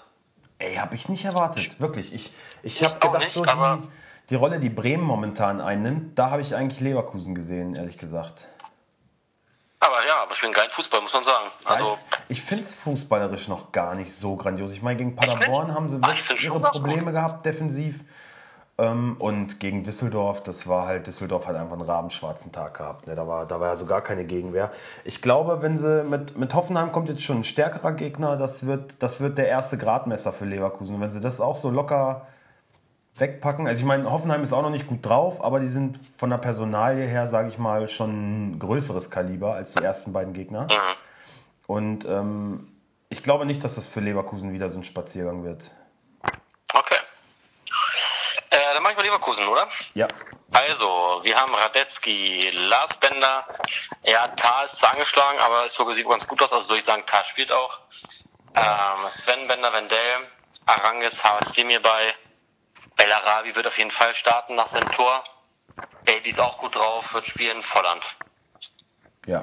Ey, 0.59 0.75
habe 0.75 0.97
ich 0.97 1.09
nicht 1.09 1.25
erwartet, 1.25 1.79
wirklich. 1.79 2.13
Ich, 2.13 2.33
ich 2.65 2.83
habe 2.83 2.99
gedacht, 2.99 3.25
nicht, 3.25 3.33
so 3.33 3.45
die, 3.45 3.89
die 4.31 4.35
Rolle, 4.35 4.59
die 4.59 4.71
Bremen 4.71 5.05
momentan 5.05 5.61
einnimmt, 5.61 6.19
da 6.19 6.31
habe 6.31 6.43
ich 6.43 6.57
eigentlich 6.57 6.81
Leverkusen 6.81 7.37
gesehen, 7.37 7.77
ehrlich 7.77 7.97
gesagt. 7.97 8.47
Aber 9.79 10.05
ja, 10.05 10.23
aber 10.23 10.35
spielen 10.35 10.53
geilen 10.53 10.71
Fußball, 10.71 11.01
muss 11.01 11.13
man 11.13 11.23
sagen. 11.23 11.49
Also, 11.65 11.97
ich, 12.29 12.39
ich 12.39 12.43
finde 12.43 12.65
es 12.65 12.75
fußballerisch 12.75 13.47
noch 13.47 13.71
gar 13.71 13.95
nicht 13.95 14.13
so 14.13 14.35
grandios. 14.35 14.73
Ich 14.73 14.83
meine, 14.83 14.99
gegen 14.99 15.15
Paderborn 15.15 15.73
haben 15.75 15.89
sie 15.89 15.99
ah, 16.03 16.09
wirklich 16.09 16.45
ihre 16.45 16.61
Probleme 16.61 17.13
gehabt, 17.13 17.47
defensiv. 17.47 18.01
Ähm, 18.81 19.17
und 19.19 19.61
gegen 19.61 19.85
Düsseldorf, 19.85 20.43
das 20.43 20.67
war 20.67 20.87
halt, 20.87 21.07
Düsseldorf 21.07 21.47
hat 21.47 21.55
einfach 21.55 21.75
einen 21.75 21.83
rabenschwarzen 21.83 22.51
Tag 22.51 22.79
gehabt. 22.79 23.07
Ne? 23.07 23.15
Da, 23.15 23.29
war, 23.29 23.45
da 23.45 23.61
war 23.61 23.69
ja 23.69 23.77
so 23.77 23.85
gar 23.85 24.01
keine 24.01 24.25
Gegenwehr. 24.25 24.71
Ich 25.05 25.21
glaube, 25.21 25.61
wenn 25.61 25.77
sie 25.77 26.03
mit, 26.03 26.39
mit 26.39 26.55
Hoffenheim 26.55 26.91
kommt 26.91 27.11
jetzt 27.11 27.23
schon 27.23 27.39
ein 27.39 27.45
stärkerer 27.45 27.93
Gegner, 27.93 28.39
das 28.39 28.67
wird, 28.67 28.97
das 29.03 29.21
wird 29.21 29.37
der 29.37 29.49
erste 29.49 29.77
Gradmesser 29.77 30.33
für 30.33 30.47
Leverkusen. 30.47 30.95
Und 30.95 31.03
wenn 31.03 31.11
sie 31.11 31.21
das 31.21 31.43
auch 31.43 31.57
so 31.57 31.69
locker 31.71 32.27
wegpacken, 33.17 33.67
also 33.67 33.79
ich 33.79 33.87
meine, 33.87 34.11
Hoffenheim 34.11 34.43
ist 34.43 34.55
auch 34.55 34.63
noch 34.63 34.71
nicht 34.71 34.87
gut 34.87 35.05
drauf, 35.05 35.45
aber 35.45 35.61
die 35.61 35.69
sind 35.69 36.01
von 36.17 36.31
der 36.31 36.39
Personalie 36.39 37.07
her, 37.07 37.27
sage 37.27 37.51
ich 37.51 37.59
mal, 37.59 37.87
schon 37.87 38.53
ein 38.53 38.59
größeres 38.59 39.11
Kaliber 39.11 39.55
als 39.55 39.75
die 39.75 39.85
ersten 39.85 40.15
beiden 40.15 40.33
Gegner. 40.33 40.69
Und 41.67 42.07
ähm, 42.07 42.69
ich 43.11 43.23
glaube 43.23 43.45
nicht, 43.45 43.63
dass 43.63 43.75
das 43.75 43.89
für 43.89 44.01
Leverkusen 44.01 44.55
wieder 44.55 44.71
so 44.71 44.79
ein 44.79 44.85
Spaziergang 44.85 45.45
wird. 45.45 45.71
Äh, 48.71 48.75
dann 48.75 48.83
mache 48.83 48.93
ich 48.93 48.99
mal 48.99 49.05
Leverkusen, 49.05 49.47
oder? 49.49 49.69
Ja. 49.95 50.07
Also, 50.53 51.21
wir 51.23 51.37
haben 51.37 51.55
Radetzky, 51.55 52.51
Lars 52.51 52.97
Bender. 52.97 53.47
Ja, 54.05 54.27
Tal 54.29 54.67
ist 54.67 54.79
zwar 54.79 54.93
angeschlagen, 54.93 55.39
aber 55.39 55.65
es 55.65 55.75
sieht 55.75 56.09
ganz 56.09 56.27
gut 56.27 56.43
aus. 56.43 56.53
Also 56.53 56.69
würde 56.69 56.79
ich 56.79 56.85
sagen, 56.85 57.05
Tal 57.07 57.25
spielt 57.25 57.53
auch. 57.53 57.81
Ähm, 58.55 59.09
Sven 59.11 59.47
Bender, 59.49 59.73
Wendell, 59.73 60.29
Arangis, 60.67 61.23
Harald 61.23 61.57
mir 61.65 61.81
bei. 61.81 62.15
Bellarabi 62.97 63.55
wird 63.55 63.67
auf 63.67 63.79
jeden 63.79 63.91
Fall 63.91 64.15
starten 64.15 64.55
nach 64.57 64.67
seinem 64.67 64.91
Tor. 64.93 65.25
Baby 66.05 66.31
ist 66.31 66.41
auch 66.41 66.59
gut 66.59 66.75
drauf, 66.75 67.13
wird 67.15 67.27
spielen. 67.27 67.63
Volland. 67.63 68.05
Ja. 69.27 69.43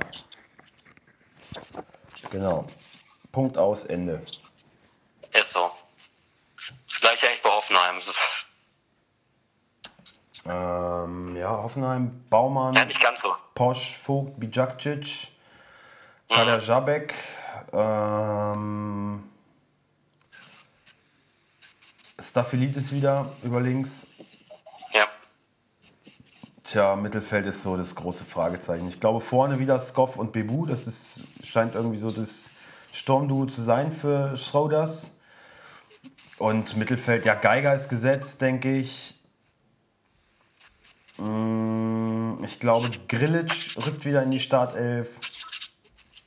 Genau. 2.31 2.67
Punkt 3.31 3.57
aus, 3.57 3.85
Ende. 3.85 4.23
Ist 5.31 5.51
so. 5.51 5.71
Das 6.87 6.99
gleiche 6.99 7.27
eigentlich 7.27 7.41
bei 7.41 7.49
Hoffenheim. 7.49 7.97
Es 7.97 8.07
ist 8.07 8.46
ähm, 10.49 11.35
ja, 11.35 11.49
Hoffenheim, 11.49 12.23
Baumann, 12.29 12.73
ja, 12.73 12.85
nicht 12.85 13.01
ganz 13.01 13.21
so. 13.21 13.29
Posch, 13.55 13.97
Vogt, 13.97 14.39
Bijakcic, 14.39 15.27
Kader 16.29 16.57
mhm. 16.57 16.63
Jabek, 16.63 17.13
ähm, 17.73 19.23
Staphylidis 22.19 22.91
wieder 22.91 23.29
über 23.43 23.61
links. 23.61 24.07
Ja. 24.93 25.05
Tja, 26.63 26.95
Mittelfeld 26.95 27.45
ist 27.45 27.63
so 27.63 27.77
das 27.77 27.95
große 27.95 28.25
Fragezeichen. 28.25 28.87
Ich 28.87 28.99
glaube 28.99 29.19
vorne 29.19 29.59
wieder 29.59 29.79
Skoff 29.79 30.17
und 30.17 30.31
Bebu. 30.31 30.65
Das 30.65 30.87
ist, 30.87 31.23
scheint 31.43 31.75
irgendwie 31.75 31.97
so 31.97 32.11
das 32.11 32.49
Sturmduo 32.91 33.45
zu 33.45 33.61
sein 33.61 33.91
für 33.91 34.35
Schroders. 34.37 35.11
Und 36.37 36.77
Mittelfeld, 36.77 37.25
ja, 37.25 37.35
Geiger 37.35 37.73
ist 37.73 37.89
gesetzt, 37.89 38.41
denke 38.41 38.77
ich. 38.77 39.16
Mm, 41.17 42.43
ich 42.43 42.59
glaube, 42.59 42.89
Grillitsch 43.07 43.77
rückt 43.77 44.05
wieder 44.05 44.21
in 44.23 44.31
die 44.31 44.39
Startelf. 44.39 45.09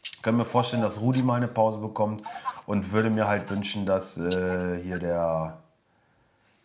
Ich 0.02 0.22
kann 0.22 0.36
mir 0.36 0.44
vorstellen, 0.44 0.82
dass 0.82 1.00
Rudi 1.00 1.22
mal 1.22 1.36
eine 1.36 1.48
Pause 1.48 1.78
bekommt 1.78 2.26
und 2.66 2.92
würde 2.92 3.10
mir 3.10 3.26
halt 3.26 3.48
wünschen, 3.50 3.86
dass 3.86 4.18
äh, 4.18 4.80
hier 4.82 4.98
der, 4.98 5.58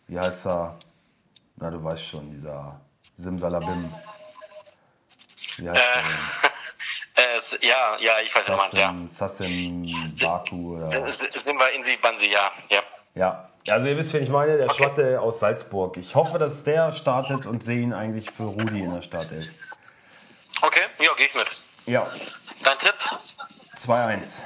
wie 0.08 0.18
heißt 0.18 0.46
er? 0.46 0.76
Na, 1.56 1.70
du 1.70 1.82
weißt 1.82 2.04
schon, 2.04 2.30
dieser 2.30 2.80
Simsalabim. 3.16 3.92
Wie 5.56 5.70
heißt 5.70 5.80
äh, 5.80 5.94
der? 5.94 6.50
Äh, 7.18 7.66
ja, 7.66 7.96
ja, 7.98 8.12
ich 8.22 8.34
weiß, 8.34 8.42
was 8.46 8.46
du 8.46 8.56
meinst, 8.56 8.76
ja. 8.76 8.94
Sassim 9.06 10.14
Baku 10.20 10.76
oder. 10.76 10.86
Sind 10.86 11.58
wir 11.58 11.72
in 11.74 11.82
Sie, 11.82 11.96
Bansi, 11.96 12.30
ja. 12.30 12.52
Ja. 12.68 12.82
Ja, 13.14 13.48
also 13.68 13.86
ihr 13.86 13.96
wisst, 13.96 14.12
wen 14.12 14.22
ich 14.22 14.28
meine, 14.28 14.56
der. 14.56 14.72
Schwatte 14.72 15.20
aus 15.20 15.40
Salzburg. 15.40 15.96
Ich 15.96 16.14
hoffe, 16.14 16.38
dass 16.38 16.64
der 16.64 16.92
startet 16.92 17.46
und 17.46 17.62
sehe 17.62 17.80
ihn 17.80 17.92
eigentlich 17.92 18.30
für 18.30 18.44
Rudi 18.44 18.80
in 18.80 18.94
der 18.94 19.02
Startelf. 19.02 19.46
Okay, 20.62 20.82
ja, 20.98 21.12
gehe 21.14 21.26
ich 21.26 21.34
mit. 21.34 21.46
Ja. 21.86 22.10
Dein 22.62 22.78
Tipp? 22.78 22.94
2-1. 23.76 24.40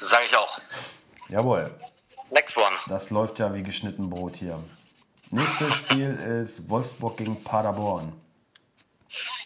Sage 0.00 0.24
ich 0.26 0.36
auch. 0.36 0.60
Jawohl. 1.28 1.70
Next 2.30 2.56
one. 2.56 2.76
Das 2.86 3.10
läuft 3.10 3.38
ja 3.38 3.52
wie 3.54 3.62
geschnitten 3.62 4.08
Brot 4.08 4.36
hier. 4.36 4.62
Nächstes 5.30 5.74
Spiel 5.74 6.14
ist 6.42 6.68
Wolfsburg 6.68 7.16
gegen 7.16 7.42
Paderborn. 7.42 8.12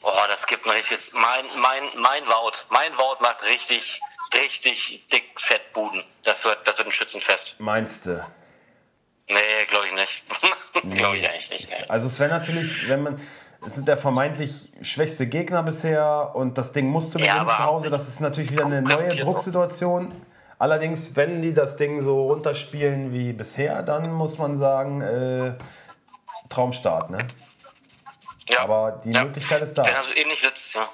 Oh, 0.03 0.13
das 0.29 0.47
gibt 0.47 0.67
ein 0.67 0.73
richtiges. 0.73 1.13
Mein, 1.13 1.45
mein, 1.57 1.83
mein 1.97 2.27
Wout. 2.27 2.65
Mein 2.71 2.93
Wout 2.97 3.23
macht 3.23 3.45
richtig 3.45 4.01
richtig 4.35 5.07
dick 5.13 5.25
Fettbuden. 5.37 6.05
Das 6.23 6.45
wird, 6.45 6.67
das 6.67 6.79
wird 6.79 6.89
ein 6.89 6.93
Schützenfest. 6.93 7.57
Meinst 7.59 8.07
du? 8.07 8.25
Nee, 9.29 9.65
glaube 9.69 9.87
ich 9.87 9.95
nicht. 9.95 10.25
nee. 10.83 10.95
glaube 10.95 11.17
ich 11.17 11.29
eigentlich 11.29 11.51
nicht. 11.51 11.71
Nee. 11.71 11.85
Also 11.89 12.07
es 12.07 12.19
wäre 12.21 12.31
natürlich, 12.31 12.89
wenn 12.89 13.03
man. 13.03 13.21
Es 13.67 13.79
ist 13.79 13.89
der 13.89 13.97
vermeintlich 13.97 14.73
schwächste 14.83 15.27
Gegner 15.27 15.63
bisher 15.63 16.33
und 16.35 16.59
das 16.59 16.73
Ding 16.73 16.87
musst 16.87 17.15
du 17.15 17.19
gewinnen 17.19 17.35
ja, 17.35 17.49
zu 17.49 17.65
Hause. 17.65 17.89
Das 17.89 18.09
ist 18.09 18.21
natürlich 18.21 18.53
wieder 18.53 18.67
eine 18.67 18.83
neue 18.83 19.09
Drucksituation. 19.17 20.13
Allerdings, 20.59 21.17
wenn 21.17 21.41
die 21.41 21.55
das 21.55 21.79
Ding 21.79 22.03
so 22.03 22.25
runterspielen 22.25 23.15
wie 23.15 23.33
bisher, 23.33 23.83
dann 23.83 24.13
muss 24.13 24.37
man 24.37 24.59
sagen, 24.59 25.01
äh, 25.01 25.55
Traumstart, 26.51 27.09
ne? 27.09 27.19
Ja. 28.51 28.61
Aber 28.61 29.01
die 29.05 29.11
ja. 29.11 29.25
Möglichkeit 29.25 29.63
ist 29.63 29.75
da. 29.79 29.83
Ja, 29.83 29.97
also 29.97 30.13
ähnlich 30.15 30.43
letztes 30.43 30.75
Jahr. 30.75 30.91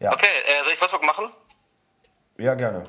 Ja. 0.00 0.12
Okay, 0.12 0.26
äh, 0.46 0.64
soll 0.64 0.72
ich 0.72 0.80
Wolfsburg 0.80 1.04
machen? 1.04 1.30
Ja, 2.38 2.54
gerne. 2.54 2.82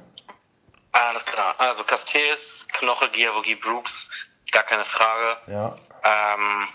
Alles 0.93 1.25
klar. 1.25 1.55
Also 1.57 1.83
Castells, 1.83 2.67
Knoche, 2.71 3.09
Giavogi, 3.09 3.55
Brooks, 3.55 4.09
gar 4.51 4.63
keine 4.63 4.85
Frage. 4.85 5.37
Ja. 5.47 5.75
Ähm, 6.03 6.67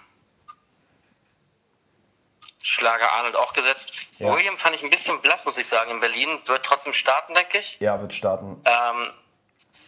Schlager 2.60 3.10
Arnold 3.12 3.36
auch 3.36 3.52
gesetzt. 3.54 3.92
Ja. 4.18 4.34
William 4.34 4.58
fand 4.58 4.74
ich 4.74 4.82
ein 4.82 4.90
bisschen 4.90 5.22
blass, 5.22 5.44
muss 5.44 5.56
ich 5.56 5.66
sagen, 5.66 5.90
in 5.90 6.00
Berlin. 6.00 6.38
Wird 6.46 6.66
trotzdem 6.66 6.92
starten, 6.92 7.32
denke 7.32 7.58
ich. 7.58 7.80
Ja, 7.80 8.00
wird 8.00 8.12
starten. 8.12 8.60
Ähm, 8.64 9.12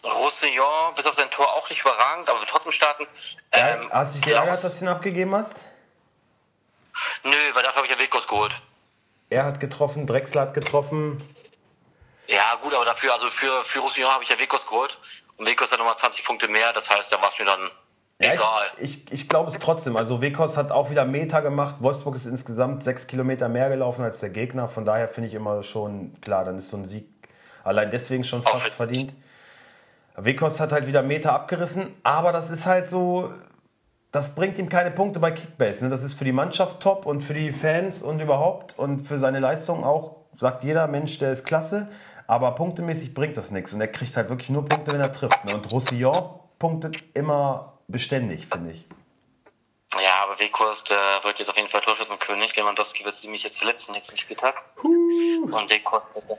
Roussillon, 0.05 0.95
bis 0.95 1.05
auf 1.07 1.15
sein 1.15 1.31
Tor 1.31 1.53
auch 1.53 1.69
nicht 1.69 1.83
überragend, 1.83 2.29
aber 2.29 2.39
wird 2.39 2.49
trotzdem 2.49 2.73
starten. 2.73 3.07
Ähm, 3.53 3.83
ja, 3.83 3.91
hast 3.91 4.15
du 4.15 4.21
dich 4.21 4.29
geärgert, 4.29 4.65
dass 4.65 4.79
du 4.79 4.85
ihn 4.85 4.89
abgegeben 4.89 5.35
hast? 5.35 5.57
Nö, 7.25 7.37
weil 7.53 7.63
dafür 7.63 7.83
habe 7.83 7.87
ich 7.87 7.93
ja 7.93 7.99
Wekos 7.99 8.27
geholt. 8.27 8.63
Er 9.29 9.45
hat 9.45 9.61
getroffen, 9.61 10.07
Drexler 10.07 10.43
hat 10.43 10.55
getroffen. 10.55 11.23
Ja, 12.31 12.55
gut, 12.63 12.73
aber 12.73 12.85
dafür, 12.85 13.13
also 13.13 13.29
für, 13.29 13.65
für 13.65 13.81
Roussillon 13.81 14.11
habe 14.11 14.23
ich 14.23 14.31
ja 14.31 14.39
Wekos 14.39 14.67
geholt. 14.67 14.99
Und 15.37 15.47
Wekos 15.47 15.73
hat 15.73 15.79
nochmal 15.79 15.97
20 15.97 16.25
Punkte 16.25 16.49
mehr, 16.49 16.73
das 16.73 16.89
heißt, 16.89 17.11
da 17.13 17.21
war 17.21 17.29
es 17.29 17.39
mir 17.39 17.47
dann 17.47 17.71
ja, 18.21 18.35
egal. 18.35 18.67
Ich, 18.77 19.07
ich, 19.07 19.13
ich 19.13 19.29
glaube 19.29 19.51
es 19.51 19.59
trotzdem. 19.59 19.97
Also 19.97 20.21
Wekos 20.21 20.57
hat 20.57 20.71
auch 20.71 20.91
wieder 20.91 21.07
Meter 21.07 21.41
gemacht. 21.41 21.77
Wolfsburg 21.81 22.15
ist 22.17 22.27
insgesamt 22.27 22.85
sechs 22.85 23.07
Kilometer 23.07 23.49
mehr 23.49 23.71
gelaufen 23.71 24.05
als 24.05 24.21
der 24.21 24.29
Gegner. 24.29 24.69
Von 24.69 24.85
daher 24.85 25.09
finde 25.09 25.29
ich 25.29 25.35
immer 25.35 25.63
schon, 25.63 26.21
klar, 26.21 26.45
dann 26.45 26.59
ist 26.59 26.71
so 26.71 26.77
ein 26.77 26.85
Sieg 26.85 27.09
allein 27.65 27.91
deswegen 27.91 28.25
schon 28.25 28.43
fast 28.43 28.69
verdient. 28.69 29.13
Wekos 30.17 30.61
hat 30.61 30.73
halt 30.73 30.87
wieder 30.87 31.03
Meter 31.03 31.33
abgerissen, 31.33 31.95
aber 32.03 32.33
das 32.33 32.51
ist 32.51 32.67
halt 32.67 32.91
so, 32.91 33.33
das 34.13 34.35
bringt 34.35 34.59
ihm 34.59 34.69
keine 34.69 34.91
Punkte 34.91 35.21
bei 35.21 35.31
Kickbase. 35.31 35.85
Ne? 35.85 35.91
Das 35.91 36.03
ist 36.03 36.15
für 36.15 36.25
die 36.25 36.33
Mannschaft 36.33 36.81
top 36.81 37.07
und 37.07 37.23
für 37.23 37.35
die 37.35 37.53
Fans 37.53 38.03
und 38.03 38.21
überhaupt 38.21 38.79
und 38.79 39.07
für 39.07 39.19
seine 39.19 39.41
Leistung 39.41 39.85
auch, 39.85 40.17
sagt 40.37 40.63
jeder 40.63 40.87
Mensch, 40.89 41.19
der 41.19 41.33
ist 41.33 41.45
klasse. 41.45 41.89
Aber 42.31 42.53
punktemäßig 42.53 43.13
bringt 43.13 43.37
das 43.37 43.51
nichts. 43.51 43.73
Und 43.73 43.81
er 43.81 43.89
kriegt 43.89 44.17
halt 44.17 44.29
wirklich 44.29 44.51
nur 44.51 44.65
Punkte, 44.65 44.93
wenn 44.93 45.01
er 45.01 45.11
trifft. 45.11 45.45
Ne? 45.45 45.53
Und 45.53 45.69
Roussillon 45.73 46.39
punktet 46.61 47.03
immer 47.17 47.73
beständig, 47.89 48.47
finde 48.47 48.71
ich. 48.71 48.85
Ja, 49.95 50.23
aber 50.23 50.39
Wekos, 50.39 50.85
der 50.85 51.25
wird 51.25 51.41
jetzt 51.41 51.49
auf 51.49 51.57
jeden 51.57 51.69
Fall 51.69 51.81
Torschützenkönig. 51.81 52.55
Lewandowski 52.55 53.05
wird 53.05 53.21
nämlich 53.25 53.43
jetzt 53.43 53.59
verletzt 53.59 53.91
nächsten 53.91 54.17
Spieltag. 54.17 54.63
Huh. 54.81 55.49
Und 55.51 55.71
Wekos 55.71 56.03
wird 56.15 56.39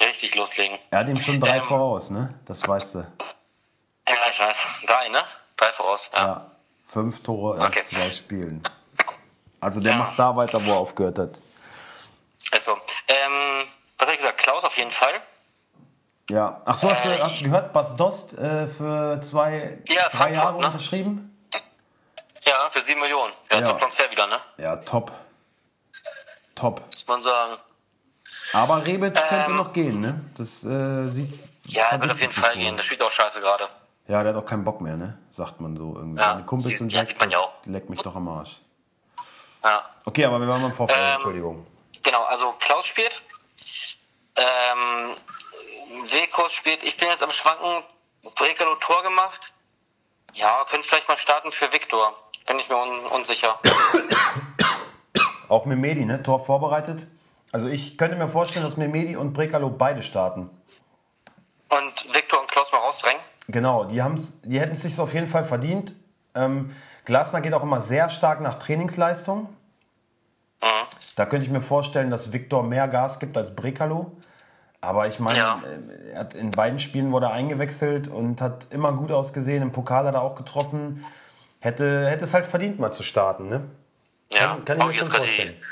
richtig 0.00 0.34
loslegen. 0.34 0.78
Er 0.88 1.00
hat 1.00 1.08
ihm 1.10 1.20
schon 1.20 1.38
drei 1.38 1.58
ähm, 1.58 1.62
voraus, 1.62 2.08
ne? 2.08 2.32
Das 2.46 2.66
weißt 2.66 2.94
du. 2.94 2.98
Ja, 3.00 4.14
ich 4.30 4.40
weiß. 4.40 4.66
Drei, 4.86 5.10
ne? 5.10 5.22
Drei 5.58 5.72
voraus, 5.72 6.08
ja. 6.14 6.24
ja. 6.24 6.50
Fünf 6.90 7.22
Tore 7.22 7.60
okay. 7.60 7.82
aus 7.82 7.88
zwei 7.90 8.10
Spielen. 8.12 8.62
Also 9.60 9.80
der 9.80 9.92
ja. 9.92 9.98
macht 9.98 10.18
da 10.18 10.34
weiter, 10.34 10.64
wo 10.64 10.70
er 10.70 10.78
aufgehört 10.78 11.18
hat. 11.18 11.38
Also, 12.50 12.78
ähm, 13.08 13.68
was 13.98 14.06
habe 14.06 14.12
ich 14.12 14.18
gesagt? 14.18 14.38
Klaus 14.38 14.64
auf 14.64 14.76
jeden 14.76 14.90
Fall. 14.90 15.20
Ja. 16.30 16.62
Ach 16.64 16.76
so, 16.76 16.90
hast, 16.90 17.04
äh, 17.04 17.16
du, 17.16 17.22
hast 17.22 17.40
du 17.40 17.44
gehört, 17.44 17.72
Bas 17.72 17.96
Dost 17.96 18.38
äh, 18.38 18.66
für 18.68 19.20
zwei, 19.22 19.78
ja, 19.88 20.08
drei 20.08 20.32
Jahre 20.32 20.60
ne? 20.60 20.66
unterschrieben? 20.66 21.34
Ja, 22.46 22.70
für 22.70 22.80
sieben 22.80 23.00
Millionen. 23.00 23.32
Ja, 23.50 23.58
ja. 23.58 23.66
Top-Transfer 23.66 24.10
wieder, 24.10 24.26
ne? 24.26 24.38
Ja, 24.56 24.76
top. 24.76 25.12
Top. 26.54 26.82
Muss 26.90 27.06
man 27.06 27.22
sagen. 27.22 27.58
Aber 28.52 28.86
Rebic 28.86 29.16
ähm, 29.16 29.22
könnte 29.28 29.52
noch 29.52 29.72
gehen, 29.72 30.00
ne? 30.00 30.20
Das 30.36 30.64
äh, 30.64 31.08
sieht. 31.10 31.38
Ja, 31.66 31.88
er 31.90 32.00
wird 32.00 32.12
auf 32.12 32.20
jeden 32.20 32.32
Fall 32.32 32.54
gehen. 32.54 32.76
Das 32.76 32.86
spielt 32.86 33.02
auch 33.02 33.10
scheiße 33.10 33.40
gerade. 33.40 33.68
Ja, 34.06 34.22
der 34.22 34.34
hat 34.34 34.42
auch 34.42 34.46
keinen 34.46 34.64
Bock 34.64 34.80
mehr, 34.80 34.96
ne? 34.96 35.18
Sagt 35.32 35.60
man 35.60 35.76
so 35.76 35.94
irgendwie. 35.94 36.20
Ja, 36.20 36.30
Seine 36.30 36.44
Kumpels 36.44 36.80
und 36.80 36.90
Jack, 36.90 37.08
ja 37.30 37.38
leckt 37.66 37.90
mich 37.90 38.00
doch 38.00 38.16
am 38.16 38.28
Arsch. 38.28 38.56
Ja. 39.62 39.84
Okay, 40.04 40.24
aber 40.24 40.40
wir 40.40 40.48
waren 40.48 40.62
beim 40.62 40.72
Vorfall, 40.72 40.96
ähm, 40.98 41.14
Entschuldigung. 41.14 41.66
Genau, 42.02 42.22
also 42.24 42.54
Klaus 42.58 42.86
spielt. 42.86 43.22
Ähm, 44.38 45.14
Wekos 46.10 46.52
spielt. 46.52 46.82
Ich 46.84 46.96
bin 46.96 47.08
jetzt 47.08 47.22
am 47.22 47.30
Schwanken. 47.30 47.82
Brekalo 48.34 48.76
Tor 48.76 49.02
gemacht. 49.02 49.52
Ja, 50.34 50.64
könnte 50.68 50.86
vielleicht 50.86 51.08
mal 51.08 51.18
starten 51.18 51.50
für 51.50 51.72
Viktor. 51.72 52.14
Bin 52.46 52.58
ich 52.58 52.68
mir 52.68 52.76
un 52.76 53.06
unsicher. 53.06 53.58
Auch 55.48 55.64
mit 55.64 55.78
Medi, 55.78 56.04
ne? 56.04 56.22
Tor 56.22 56.44
vorbereitet. 56.44 57.06
Also 57.52 57.68
ich 57.68 57.96
könnte 57.96 58.16
mir 58.16 58.28
vorstellen, 58.28 58.64
dass 58.64 58.76
Memedi 58.76 59.16
und 59.16 59.32
Brekalo 59.32 59.70
beide 59.70 60.02
starten. 60.02 60.50
Und 61.70 62.14
Viktor 62.14 62.40
und 62.40 62.50
Klaus 62.50 62.70
mal 62.72 62.78
rausdrängen? 62.78 63.22
Genau, 63.48 63.84
die, 63.84 64.02
die 64.44 64.60
hätten 64.60 64.74
es 64.74 64.82
sich 64.82 64.98
auf 65.00 65.14
jeden 65.14 65.28
Fall 65.28 65.44
verdient. 65.44 65.94
Ähm, 66.34 66.76
Glasner 67.06 67.40
geht 67.40 67.54
auch 67.54 67.62
immer 67.62 67.80
sehr 67.80 68.10
stark 68.10 68.40
nach 68.40 68.58
Trainingsleistung. 68.58 69.48
Mhm. 70.62 70.86
Da 71.16 71.26
könnte 71.26 71.46
ich 71.46 71.52
mir 71.52 71.60
vorstellen, 71.60 72.10
dass 72.10 72.32
Viktor 72.32 72.62
mehr 72.62 72.88
Gas 72.88 73.18
gibt 73.18 73.36
als 73.36 73.54
Brekalo. 73.54 74.12
Aber 74.80 75.08
ich 75.08 75.18
meine, 75.18 75.38
ja. 75.38 75.62
Äh, 75.64 76.12
er 76.12 76.20
hat 76.20 76.34
in 76.34 76.50
beiden 76.50 76.78
Spielen 76.78 77.10
wurde 77.10 77.26
er 77.26 77.32
eingewechselt 77.32 78.08
und 78.08 78.40
hat 78.40 78.68
immer 78.70 78.92
gut 78.92 79.10
ausgesehen. 79.10 79.62
Im 79.62 79.72
Pokal 79.72 80.06
hat 80.06 80.14
er 80.14 80.22
auch 80.22 80.36
getroffen. 80.36 81.04
Hätte, 81.60 82.08
hätte 82.08 82.24
es 82.24 82.34
halt 82.34 82.46
verdient, 82.46 82.78
mal 82.78 82.92
zu 82.92 83.02
starten, 83.02 83.48
ne? 83.48 83.68
Ja, 84.32 84.58
kann, 84.64 84.64
kann 84.64 84.80
ich 84.80 84.86
mir 84.86 84.94
schon 84.94 85.10
vorstellen. 85.12 85.64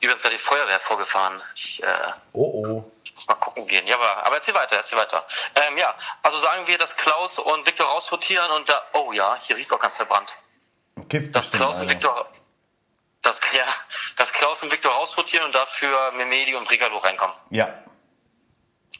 Die 0.00 0.04
übrigens 0.04 0.22
gerade 0.22 0.34
die 0.34 0.42
Feuerwehr 0.42 0.78
vorgefahren. 0.78 1.42
Ich, 1.54 1.82
äh, 1.82 1.86
oh 2.32 2.64
oh. 2.64 2.92
Ich 3.04 3.14
muss 3.14 3.28
mal 3.28 3.34
gucken 3.34 3.66
gehen. 3.66 3.86
Ja, 3.86 3.96
aber, 3.96 4.26
aber 4.26 4.36
erzähl 4.36 4.54
weiter, 4.54 4.76
erzähl 4.76 4.98
weiter. 4.98 5.24
Ähm, 5.54 5.76
ja, 5.78 5.94
also 6.22 6.38
sagen 6.38 6.66
wir, 6.66 6.78
dass 6.78 6.96
Klaus 6.96 7.38
und 7.38 7.66
Viktor 7.66 7.86
rausrotieren 7.86 8.50
und 8.52 8.68
da, 8.68 8.82
oh 8.94 9.12
ja, 9.12 9.36
hier 9.42 9.56
riecht 9.56 9.72
auch 9.72 9.80
ganz 9.80 9.96
verbrannt. 9.96 10.34
Gift 11.08 11.34
dass 11.34 11.52
Klaus 11.52 11.80
und 11.80 11.90
Viktor, 11.90 12.26
dass, 13.26 13.40
ja, 13.56 13.64
dass 14.16 14.32
Klaus 14.32 14.62
und 14.62 14.72
Viktor 14.72 14.92
rausrotieren 14.92 15.46
und 15.46 15.54
dafür 15.54 16.12
Memedi 16.16 16.54
und 16.54 16.66
Brigalo 16.66 16.98
reinkommen. 16.98 17.34
Ja. 17.50 17.68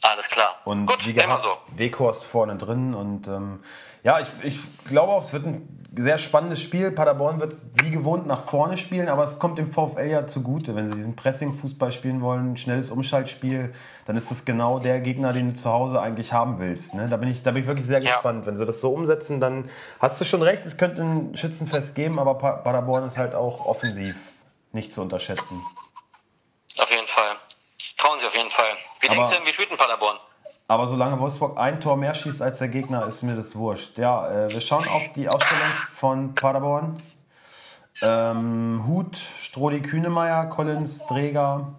Alles 0.03 0.29
klar. 0.29 0.59
Und 0.63 0.85
Gut, 0.85 1.07
wie 1.07 1.13
gehabt, 1.13 1.29
immer 1.29 1.39
so. 1.39 1.57
Weghorst 1.69 2.23
vorne 2.23 2.55
drin 2.55 2.93
und 2.93 3.27
ähm, 3.27 3.63
ja, 4.03 4.19
ich, 4.19 4.27
ich 4.43 4.59
glaube 4.85 5.11
auch, 5.11 5.23
es 5.23 5.33
wird 5.33 5.45
ein 5.45 5.85
sehr 5.95 6.17
spannendes 6.17 6.61
Spiel. 6.61 6.91
Paderborn 6.91 7.39
wird 7.39 7.55
wie 7.73 7.89
gewohnt 7.89 8.27
nach 8.27 8.41
vorne 8.41 8.77
spielen, 8.77 9.09
aber 9.09 9.23
es 9.23 9.39
kommt 9.39 9.57
dem 9.57 9.71
VfL 9.71 10.05
ja 10.05 10.27
zugute. 10.27 10.75
Wenn 10.75 10.87
sie 10.87 10.95
diesen 10.95 11.15
Pressing-Fußball 11.15 11.91
spielen 11.91 12.21
wollen, 12.21 12.57
schnelles 12.57 12.91
Umschaltspiel, 12.91 13.73
dann 14.07 14.15
ist 14.15 14.31
das 14.31 14.45
genau 14.45 14.79
der 14.79 15.01
Gegner, 15.01 15.33
den 15.33 15.53
du 15.53 15.59
zu 15.59 15.69
Hause 15.69 15.99
eigentlich 16.01 16.31
haben 16.31 16.59
willst. 16.59 16.93
Ne? 16.93 17.07
Da, 17.09 17.17
bin 17.17 17.29
ich, 17.29 17.43
da 17.43 17.51
bin 17.51 17.63
ich 17.63 17.67
wirklich 17.67 17.85
sehr 17.85 18.01
ja. 18.01 18.13
gespannt. 18.13 18.45
Wenn 18.45 18.55
sie 18.55 18.65
das 18.65 18.79
so 18.79 18.91
umsetzen, 18.93 19.41
dann 19.41 19.69
hast 19.99 20.19
du 20.21 20.25
schon 20.25 20.41
recht, 20.41 20.65
es 20.65 20.77
könnte 20.77 21.01
ein 21.01 21.35
Schützenfest 21.35 21.93
geben, 21.93 22.17
aber 22.17 22.35
Paderborn 22.35 23.05
ist 23.05 23.17
halt 23.17 23.35
auch 23.35 23.65
offensiv 23.65 24.15
nicht 24.71 24.93
zu 24.93 25.01
unterschätzen. 25.01 25.61
Auf 26.77 26.89
jeden 26.89 27.05
Fall. 27.05 27.35
Trauen 27.97 28.17
sie 28.17 28.27
auf 28.27 28.35
jeden 28.35 28.49
Fall. 28.49 28.77
Wie 29.01 29.09
aber, 29.09 29.17
denkst 29.17 29.31
du 29.31 29.37
denn, 29.37 29.45
wie 29.45 29.51
spielt 29.51 29.71
denn 29.71 29.77
Paderborn? 29.77 30.17
Aber 30.69 30.87
solange 30.87 31.19
Wolfsburg 31.19 31.57
ein 31.57 31.81
Tor 31.81 31.97
mehr 31.97 32.13
schießt 32.13 32.41
als 32.41 32.59
der 32.59 32.69
Gegner, 32.69 33.05
ist 33.07 33.23
mir 33.23 33.35
das 33.35 33.57
wurscht. 33.57 33.97
Ja, 33.97 34.29
äh, 34.29 34.51
wir 34.51 34.61
schauen 34.61 34.87
auf 34.87 35.11
die 35.15 35.27
Ausstellung 35.27 35.67
von 35.95 36.33
Paderborn. 36.33 37.01
Ähm, 38.01 38.85
Hut, 38.87 39.17
Strodi 39.37 39.81
Kühnemeier, 39.81 40.45
Collins, 40.45 41.05
Dreger. 41.07 41.73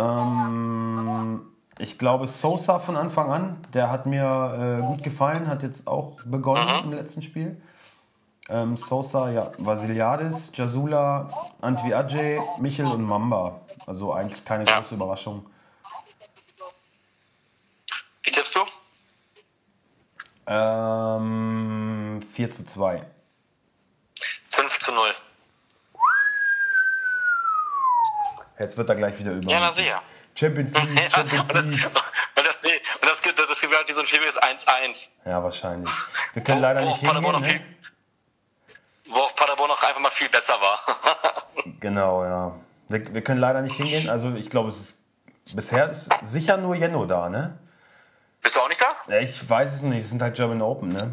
Ähm, 0.00 1.46
ich 1.78 1.98
glaube 1.98 2.28
Sosa 2.28 2.78
von 2.78 2.96
Anfang 2.96 3.30
an. 3.30 3.58
Der 3.74 3.90
hat 3.90 4.06
mir 4.06 4.80
äh, 4.80 4.86
gut 4.86 5.02
gefallen, 5.02 5.46
hat 5.46 5.62
jetzt 5.62 5.86
auch 5.86 6.20
begonnen 6.24 6.66
mhm. 6.66 6.92
im 6.92 6.98
letzten 6.98 7.22
Spiel. 7.22 7.60
Ähm, 8.48 8.76
Sosa, 8.76 9.30
ja, 9.30 9.52
Vasiliadis, 9.58 10.52
Jasula, 10.54 11.30
Antwi 11.60 11.94
Ajay, 11.94 12.40
Michel 12.58 12.86
und 12.86 13.06
Mamba. 13.06 13.60
Also 13.86 14.12
eigentlich 14.12 14.44
keine 14.44 14.64
große 14.64 14.94
Überraschung. 14.94 15.46
Wie 18.22 18.30
tippst 18.30 18.56
du? 18.56 18.60
Ähm, 20.46 22.20
4 22.32 22.50
zu 22.50 22.66
2. 22.66 23.04
5 24.50 24.78
zu 24.78 24.92
0. 24.92 25.14
Jetzt 28.60 28.76
wird 28.76 28.88
er 28.90 28.94
gleich 28.94 29.18
wieder 29.18 29.32
über. 29.32 29.50
Ja, 29.50 29.58
na 29.58 29.72
sicher. 29.72 30.02
Champions 30.34 30.72
League, 30.74 31.10
Champions 31.10 31.70
League. 31.70 31.86
und 32.36 32.46
das, 32.46 32.62
nee, 32.62 32.76
und 33.00 33.08
das, 33.08 33.22
das, 33.22 33.34
das 33.48 33.60
gibt 33.60 33.74
halt 33.74 33.88
so 33.88 34.00
ein 34.00 34.06
ist 34.28 34.42
1-1. 34.42 35.08
Ja, 35.24 35.42
wahrscheinlich. 35.42 35.90
Wir 36.34 36.42
können 36.42 36.58
wo, 36.58 36.62
leider 36.62 36.82
wo 36.82 36.88
nicht 36.88 37.00
hingehen. 37.00 37.40
Ne? 37.40 37.48
Viel, 37.48 37.60
wo 39.06 39.20
auch 39.20 39.34
Paderborn 39.34 39.68
noch 39.68 39.82
einfach 39.82 40.00
mal 40.00 40.10
viel 40.10 40.28
besser 40.28 40.54
war. 40.60 40.78
genau, 41.80 42.24
ja. 42.24 42.54
Wir, 42.88 43.14
wir 43.14 43.24
können 43.24 43.40
leider 43.40 43.62
nicht 43.62 43.76
hingehen. 43.76 44.10
Also 44.10 44.34
ich 44.34 44.50
glaube, 44.50 44.68
es 44.68 44.98
ist 45.44 45.56
bisher 45.56 45.88
ist 45.88 46.10
sicher 46.22 46.58
nur 46.58 46.74
Jenno 46.74 47.06
da, 47.06 47.28
ne? 47.30 47.58
Bist 48.42 48.56
du 48.56 48.60
auch 48.60 48.68
nicht 48.68 48.80
da? 48.80 49.12
Ja, 49.12 49.20
Ich 49.20 49.48
weiß 49.48 49.74
es 49.74 49.82
nicht, 49.82 50.02
es 50.02 50.10
sind 50.10 50.20
halt 50.20 50.36
German 50.36 50.60
Open, 50.60 50.90
ne? 50.90 51.12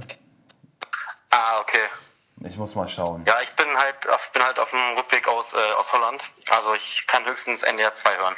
Okay. 2.39 2.49
Ich 2.49 2.57
muss 2.57 2.75
mal 2.75 2.87
schauen. 2.87 3.23
Ja, 3.27 3.35
ich 3.41 3.51
bin 3.53 3.67
halt 3.77 4.07
auf, 4.09 4.31
bin 4.31 4.43
halt 4.43 4.59
auf 4.59 4.69
dem 4.69 4.79
Rückweg 4.97 5.27
aus, 5.27 5.53
äh, 5.55 5.57
aus 5.77 5.91
Holland. 5.91 6.23
Also 6.49 6.73
ich 6.75 7.05
kann 7.07 7.25
höchstens 7.25 7.63
NDR 7.63 7.93
2 7.93 8.17
hören. 8.17 8.35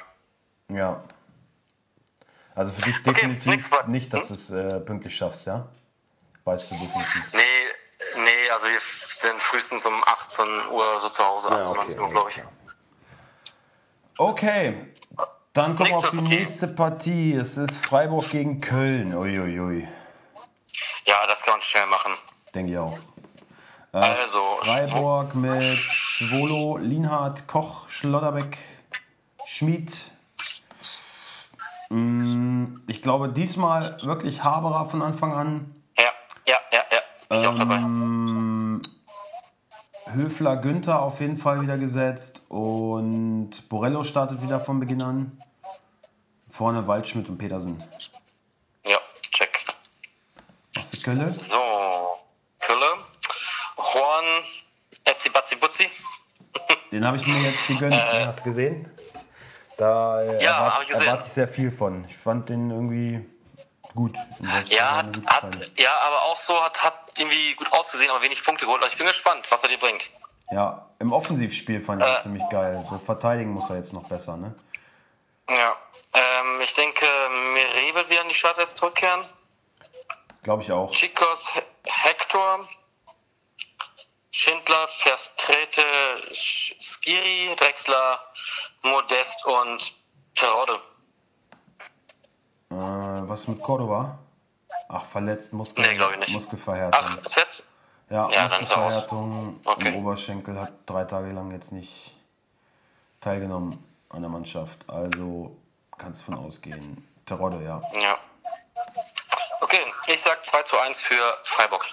Ja. 0.70 1.04
Also 2.56 2.74
für 2.74 2.82
dich 2.82 2.96
Okay, 3.00 3.12
definitiv 3.14 3.46
nächstes 3.46 3.72
Mal. 3.72 3.88
nicht, 3.88 4.14
dass 4.14 4.28
du 4.30 4.34
es 4.34 4.50
äh, 4.52 4.80
pünktlich 4.80 5.16
schaffst, 5.16 5.48
ja? 5.48 5.68
Weißt 6.46 6.72
du 6.72 6.76
definitiv. 6.76 7.26
Nee, 7.34 7.42
nee, 8.24 8.50
also 8.52 8.68
wir 8.68 8.80
sind 9.10 9.42
frühestens 9.42 9.86
um 9.86 10.04
18 10.04 10.46
Uhr 10.72 11.00
so 11.00 11.10
zu 11.10 11.26
Hause, 11.26 11.50
18, 11.52 11.76
19 11.76 12.00
Uhr, 12.00 12.10
glaube 12.10 12.30
ich. 12.32 12.42
Okay, 14.18 14.92
dann 15.54 15.76
kommen 15.76 15.90
wir 15.90 15.98
auf 15.98 16.10
die 16.10 16.18
Partie. 16.18 16.36
nächste 16.36 16.68
Partie. 16.68 17.34
Es 17.34 17.58
ist 17.58 17.86
Freiburg 17.86 18.30
gegen 18.30 18.60
Köln. 18.62 19.14
Uiuiui, 19.16 19.88
Ja, 21.06 21.26
das 21.28 21.44
kann 21.44 21.54
man 21.56 21.62
schnell 21.62 21.86
machen. 21.88 22.14
denke 22.54 22.72
ich 22.74 22.78
auch. 22.78 22.98
Also, 23.92 24.40
Freiburg 24.62 25.34
mit 25.36 25.64
Schwolo, 25.64 26.78
Lienhardt, 26.78 27.48
Koch, 27.48 27.90
Schlotterbeck, 27.90 28.58
Schmid. 29.46 29.92
Mm, 31.90 32.82
Ich 32.88 33.02
glaube, 33.02 33.30
diesmal 33.30 33.98
wirklich 34.04 34.44
Haberer 34.44 34.86
von 34.86 35.02
Anfang 35.02 35.34
an. 35.34 35.76
ja, 35.98 36.06
ja, 36.46 36.58
ja, 36.72 36.82
ja, 36.92 37.00
bin 37.30 37.40
ich 37.40 37.48
auch 37.48 37.56
dabei. 37.58 37.76
Ähm, 37.78 38.82
Höfler, 40.14 40.58
Günther 40.58 41.02
auf 41.02 41.20
jeden 41.20 41.38
Fall 41.38 41.62
wieder 41.62 41.78
gesetzt. 41.78 42.42
Und 42.50 43.70
Borello 43.70 44.04
startet 44.04 44.42
wieder 44.44 44.60
von 44.60 44.80
Beginn 44.80 45.02
an. 45.02 45.42
Vorne 46.52 46.88
Waldschmidt 46.88 47.30
und 47.30 47.38
Petersen. 47.40 47.84
Ja, 48.86 48.98
check. 49.32 49.66
Was 50.76 50.94
ist 50.94 51.04
Kölle? 51.04 51.30
So, 51.30 51.58
Kölle, 52.60 52.86
Horn, 53.78 54.26
Etzi 55.20 55.30
Batzi 55.32 55.56
Butzi. 55.58 55.90
Den 56.94 57.06
habe 57.06 57.18
ich 57.18 57.28
mir 57.28 57.42
jetzt 57.42 57.68
gegönnt. 57.68 57.94
Hast 57.96 58.40
du 58.40 58.44
gesehen? 58.46 58.90
Da 59.78 60.22
äh, 60.22 60.42
Ja, 60.44 60.58
erwart- 60.66 60.82
ich 60.84 60.88
gesehen. 60.90 61.08
erwarte 61.08 61.26
ich 61.28 61.34
sehr 61.34 61.48
viel 61.50 61.72
von. 61.72 62.06
Ich 62.08 62.18
fand 62.18 62.48
den 62.48 62.72
irgendwie 62.72 63.30
gut. 63.96 64.16
Ja, 64.70 64.96
hat, 64.98 65.20
hat, 65.28 65.58
ja, 65.78 65.92
aber 66.00 66.22
auch 66.24 66.38
so 66.38 66.62
hat, 66.64 66.82
hat 66.84 66.94
irgendwie 67.18 67.54
gut 67.56 67.70
ausgesehen, 67.74 68.10
aber 68.10 68.22
wenig 68.22 68.44
Punkte 68.46 68.66
geholt. 68.66 68.82
Also 68.82 68.94
ich 68.94 68.98
bin 68.98 69.08
gespannt, 69.08 69.46
was 69.52 69.62
er 69.64 69.70
dir 69.70 69.78
bringt. 69.78 70.10
ja, 70.52 70.86
im 71.00 71.12
Offensivspiel 71.12 71.82
fand 71.82 72.02
ich 72.02 72.08
Äh. 72.08 72.22
ziemlich 72.22 72.44
geil. 72.50 72.86
So 72.90 72.98
verteidigen 73.00 73.52
muss 73.52 73.70
er 73.70 73.76
jetzt 73.78 73.92
noch 73.94 74.04
besser, 74.08 74.38
ne? 74.38 74.56
Ja, 75.50 75.76
ähm, 76.14 76.62
ich 76.62 76.74
denke, 76.74 77.06
Mire 77.54 77.96
wird 77.96 78.10
wieder 78.10 78.22
in 78.22 78.30
die 78.30 78.36
Startelf 78.36 78.74
zurückkehren. 78.76 79.26
Glaube 80.44 80.64
ich 80.64 80.72
auch. 80.72 80.92
Chicos, 80.92 81.54
He- 81.54 81.62
Hector, 81.88 82.68
Schindler, 84.32 84.88
Verstrete, 84.88 85.82
Skiri, 86.34 87.56
Drexler, 87.56 88.20
Modest 88.84 89.46
und 89.46 89.94
Terodde. 90.36 90.80
Äh, 92.72 92.76
was 92.76 93.48
mit 93.48 93.62
Cordoba? 93.62 94.20
Ach, 94.88 95.06
verletzt, 95.06 95.54
Muskel, 95.54 95.86
Nee, 95.86 95.96
glaub 95.96 96.12
ich 96.12 96.20
nicht. 96.20 96.34
Muskelverhärtung. 96.34 97.00
Ach, 97.04 97.26
ist 97.26 97.36
jetzt? 97.38 97.64
ja, 98.10 98.30
ja, 98.30 98.46
er. 98.48 98.60
Muskelverhärtung 98.60 99.60
Okay. 99.66 99.88
im 99.90 99.96
Oberschenkel 99.96 100.60
hat 100.60 100.74
drei 100.86 101.04
Tage 101.06 101.32
lang 101.32 101.52
jetzt 101.52 101.72
nicht 101.72 102.14
teilgenommen 103.22 103.84
an 104.10 104.22
der 104.22 104.30
Mannschaft. 104.30 104.88
Also 104.88 105.56
kannst 105.98 106.24
von 106.24 106.36
ausgehen. 106.36 107.08
Terodde, 107.26 107.64
ja. 107.64 107.82
Ja. 108.02 108.18
Okay, 109.62 109.82
ich 110.08 110.22
sag 110.22 110.44
2 110.46 110.64
zu 110.64 110.80
1 110.80 111.02
für 111.02 111.38
Freiburg. 111.44 111.86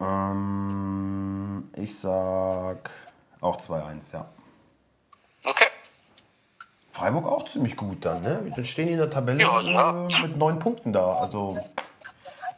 Ähm, 0.00 1.70
ich 1.76 1.98
sag 1.98 2.90
auch 3.40 3.60
2-1, 3.60 4.12
ja. 4.14 4.26
Okay. 5.44 5.66
Freiburg 6.92 7.26
auch 7.26 7.48
ziemlich 7.48 7.76
gut 7.76 8.04
dann, 8.04 8.22
ne? 8.22 8.52
Dann 8.54 8.64
stehen 8.64 8.86
die 8.86 8.92
in 8.92 8.98
der 8.98 9.10
Tabelle 9.10 9.40
Ja, 9.40 9.60
ja. 9.60 10.06
äh, 10.08 10.22
mit 10.22 10.36
neun 10.36 10.58
Punkten 10.58 10.92
da. 10.92 11.18
Also 11.18 11.58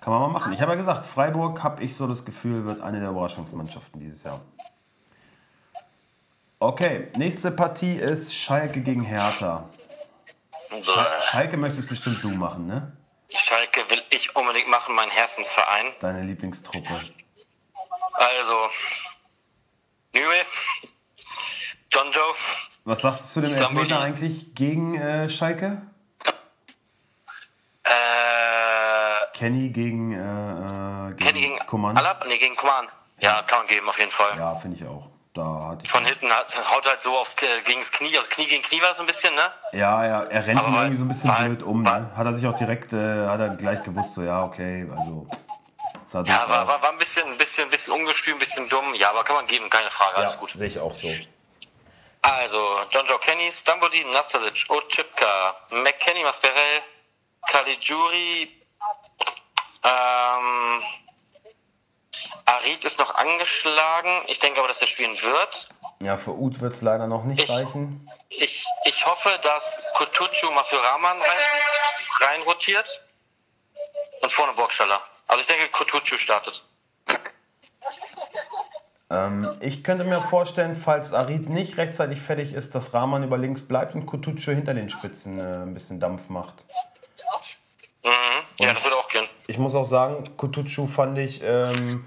kann 0.00 0.12
man 0.12 0.22
mal 0.22 0.28
machen. 0.28 0.52
Ich 0.52 0.60
habe 0.60 0.72
ja 0.72 0.76
gesagt, 0.76 1.06
Freiburg, 1.06 1.62
habe 1.62 1.82
ich 1.82 1.96
so 1.96 2.06
das 2.06 2.24
Gefühl, 2.24 2.64
wird 2.64 2.80
eine 2.80 3.00
der 3.00 3.10
Überraschungsmannschaften 3.10 4.00
dieses 4.00 4.24
Jahr. 4.24 4.40
Okay, 6.58 7.08
nächste 7.16 7.50
Partie 7.50 7.96
ist 7.96 8.34
Schalke 8.34 8.80
gegen 8.80 9.02
Hertha. 9.02 9.68
Sch- 10.70 11.22
Schalke 11.30 11.56
möchtest 11.56 11.88
bestimmt 11.88 12.22
du 12.22 12.30
machen, 12.30 12.66
ne? 12.66 12.92
Schalke 13.32 13.80
will 13.90 14.02
ich 14.10 14.34
unbedingt 14.36 14.68
machen, 14.68 14.94
mein 14.94 15.10
Herzensverein. 15.10 15.86
Deine 16.00 16.22
Lieblingstruppe. 16.22 17.00
Also, 18.16 18.70
Nüwe, 20.14 20.44
John 21.92 22.10
Joe, 22.10 22.34
Was 22.84 23.02
sagst 23.02 23.24
du 23.24 23.26
zu 23.28 23.40
dem 23.42 23.50
Stamboli. 23.50 23.80
Elfmeter 23.84 24.00
eigentlich 24.00 24.54
gegen 24.54 24.96
äh, 25.00 25.28
Schalke? 25.28 25.82
äh, 27.84 27.90
Kenny 29.34 29.68
gegen, 29.68 30.12
äh, 30.12 30.16
äh, 30.18 31.14
gegen, 31.14 31.18
Kenny 31.18 31.40
gegen 31.40 31.58
Coman? 31.66 31.96
Alab? 31.96 32.24
Nee, 32.26 32.38
gegen 32.38 32.56
Kuman. 32.56 32.88
Ja, 33.20 33.42
kann 33.42 33.60
man 33.60 33.66
geben, 33.68 33.88
auf 33.88 33.98
jeden 33.98 34.10
Fall. 34.10 34.36
Ja, 34.38 34.54
finde 34.56 34.76
ich 34.76 34.86
auch. 34.86 35.08
Da 35.34 35.76
ich 35.82 35.90
Von 35.90 36.06
hinten 36.06 36.30
hat, 36.30 36.50
haut 36.74 36.86
halt 36.88 37.02
so 37.02 37.14
aufs 37.18 37.34
äh, 37.42 37.46
gegens 37.64 37.92
Knie, 37.92 38.16
also 38.16 38.28
Knie 38.30 38.46
gegen 38.46 38.62
Knie 38.62 38.80
war 38.80 38.94
so 38.94 39.02
ein 39.02 39.06
bisschen, 39.06 39.34
ne? 39.34 39.50
Ja, 39.72 40.02
ja, 40.06 40.22
er 40.22 40.46
rennt 40.46 40.58
Aber 40.60 40.78
irgendwie 40.78 40.96
so 40.96 41.04
ein 41.04 41.08
bisschen 41.08 41.34
blöd 41.34 41.62
um. 41.62 41.82
Ne? 41.82 42.10
Hat 42.16 42.24
er 42.24 42.32
sich 42.32 42.46
auch 42.46 42.56
direkt, 42.56 42.94
äh, 42.94 43.26
hat 43.26 43.40
er 43.40 43.50
gleich 43.50 43.82
gewusst, 43.82 44.14
so 44.14 44.22
ja, 44.22 44.42
okay, 44.42 44.88
also. 44.96 45.28
Doof 46.24 46.34
Ja, 46.34 46.48
war, 46.48 46.66
war, 46.66 46.82
war 46.82 46.90
ein 46.90 46.98
bisschen, 46.98 47.26
ein 47.26 47.38
bisschen, 47.38 47.64
ein 47.64 47.70
bisschen 47.70 47.92
ungestüm, 47.92 48.36
ein 48.36 48.38
bisschen 48.38 48.68
dumm. 48.68 48.94
Ja, 48.94 49.10
aber 49.10 49.24
kann 49.24 49.36
man 49.36 49.46
geben, 49.46 49.68
keine 49.70 49.90
Frage, 49.90 50.16
alles 50.16 50.34
ja, 50.34 50.40
gut. 50.40 50.50
Sehe 50.50 50.66
ich 50.68 50.78
auch 50.78 50.94
so. 50.94 51.08
Also, 52.22 52.80
John 52.90 53.06
Joe 53.06 53.18
Kenny, 53.20 53.50
Stamboli, 53.52 54.04
Nastasic, 54.04 54.68
Ochipka, 54.68 55.54
McKenny, 55.70 56.22
Mascarell, 56.24 56.82
Caligiuri, 57.48 58.60
ähm, 59.84 60.82
Arid 62.46 62.84
ist 62.84 62.98
noch 62.98 63.14
angeschlagen. 63.14 64.22
Ich 64.26 64.38
denke 64.38 64.58
aber, 64.58 64.68
dass 64.68 64.80
er 64.80 64.86
spielen 64.88 65.20
wird. 65.22 65.68
Ja, 66.00 66.16
für 66.16 66.32
Uth 66.32 66.60
wird 66.60 66.74
es 66.74 66.82
leider 66.82 67.06
noch 67.06 67.24
nicht 67.24 67.42
Ich- 67.42 67.50
reichen. 67.50 68.10
Ich, 68.28 68.66
ich 68.84 69.06
hoffe, 69.06 69.38
dass 69.42 69.82
Kutucu 69.94 70.50
mal 70.50 70.64
für 70.64 70.82
Rahman 70.82 71.20
rein, 71.20 71.38
reinrotiert 72.20 73.00
und 74.20 74.30
vorne 74.32 74.52
Burgstaller. 74.54 75.00
Also 75.26 75.40
ich 75.40 75.46
denke, 75.46 75.68
Kutucu 75.70 76.16
startet. 76.16 76.64
Ähm, 79.08 79.56
ich 79.60 79.84
könnte 79.84 80.04
mir 80.04 80.20
vorstellen, 80.22 80.76
falls 80.76 81.12
Arid 81.12 81.48
nicht 81.48 81.76
rechtzeitig 81.76 82.20
fertig 82.20 82.54
ist, 82.54 82.74
dass 82.74 82.92
Rahman 82.92 83.22
über 83.22 83.38
links 83.38 83.66
bleibt 83.66 83.94
und 83.94 84.06
Kutucu 84.06 84.50
hinter 84.50 84.74
den 84.74 84.90
Spitzen 84.90 85.38
äh, 85.38 85.62
ein 85.62 85.74
bisschen 85.74 86.00
Dampf 86.00 86.28
macht. 86.28 86.64
Mhm. 88.02 88.10
Ja, 88.58 88.72
das 88.72 88.82
würde 88.84 88.96
auch 88.96 89.08
gehen. 89.08 89.26
Ich 89.46 89.58
muss 89.58 89.74
auch 89.74 89.84
sagen, 89.84 90.36
Kutucu 90.36 90.86
fand 90.86 91.18
ich, 91.18 91.40
ähm, 91.42 92.06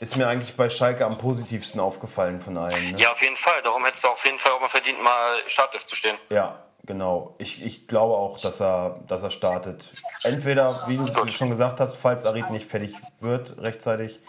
ist 0.00 0.16
mir 0.16 0.26
eigentlich 0.26 0.56
bei 0.56 0.70
Schalke 0.70 1.04
am 1.04 1.18
positivsten 1.18 1.80
aufgefallen 1.80 2.40
von 2.40 2.56
allen. 2.56 2.92
Ne? 2.92 2.98
Ja, 2.98 3.12
auf 3.12 3.20
jeden 3.22 3.36
Fall. 3.36 3.62
Darum 3.62 3.84
hättest 3.84 4.04
du 4.04 4.08
auf 4.08 4.24
jeden 4.24 4.38
Fall 4.38 4.52
auch 4.52 4.60
mal 4.60 4.68
verdient, 4.68 5.02
mal 5.02 5.38
Startelf 5.46 5.84
zu 5.84 5.94
stehen. 5.94 6.16
Ja, 6.30 6.63
genau. 6.86 7.34
Ich, 7.38 7.62
ich 7.64 7.86
glaube 7.88 8.14
auch, 8.14 8.40
dass 8.40 8.60
er, 8.60 9.00
dass 9.08 9.22
er 9.22 9.30
startet. 9.30 9.84
Entweder, 10.22 10.84
wie 10.88 10.96
du 10.96 11.28
schon 11.28 11.50
gesagt 11.50 11.80
hast, 11.80 11.96
falls 11.96 12.24
Arid 12.24 12.50
nicht 12.50 12.68
fertig 12.68 12.94
wird 13.20 13.58
rechtzeitig, 13.58 14.20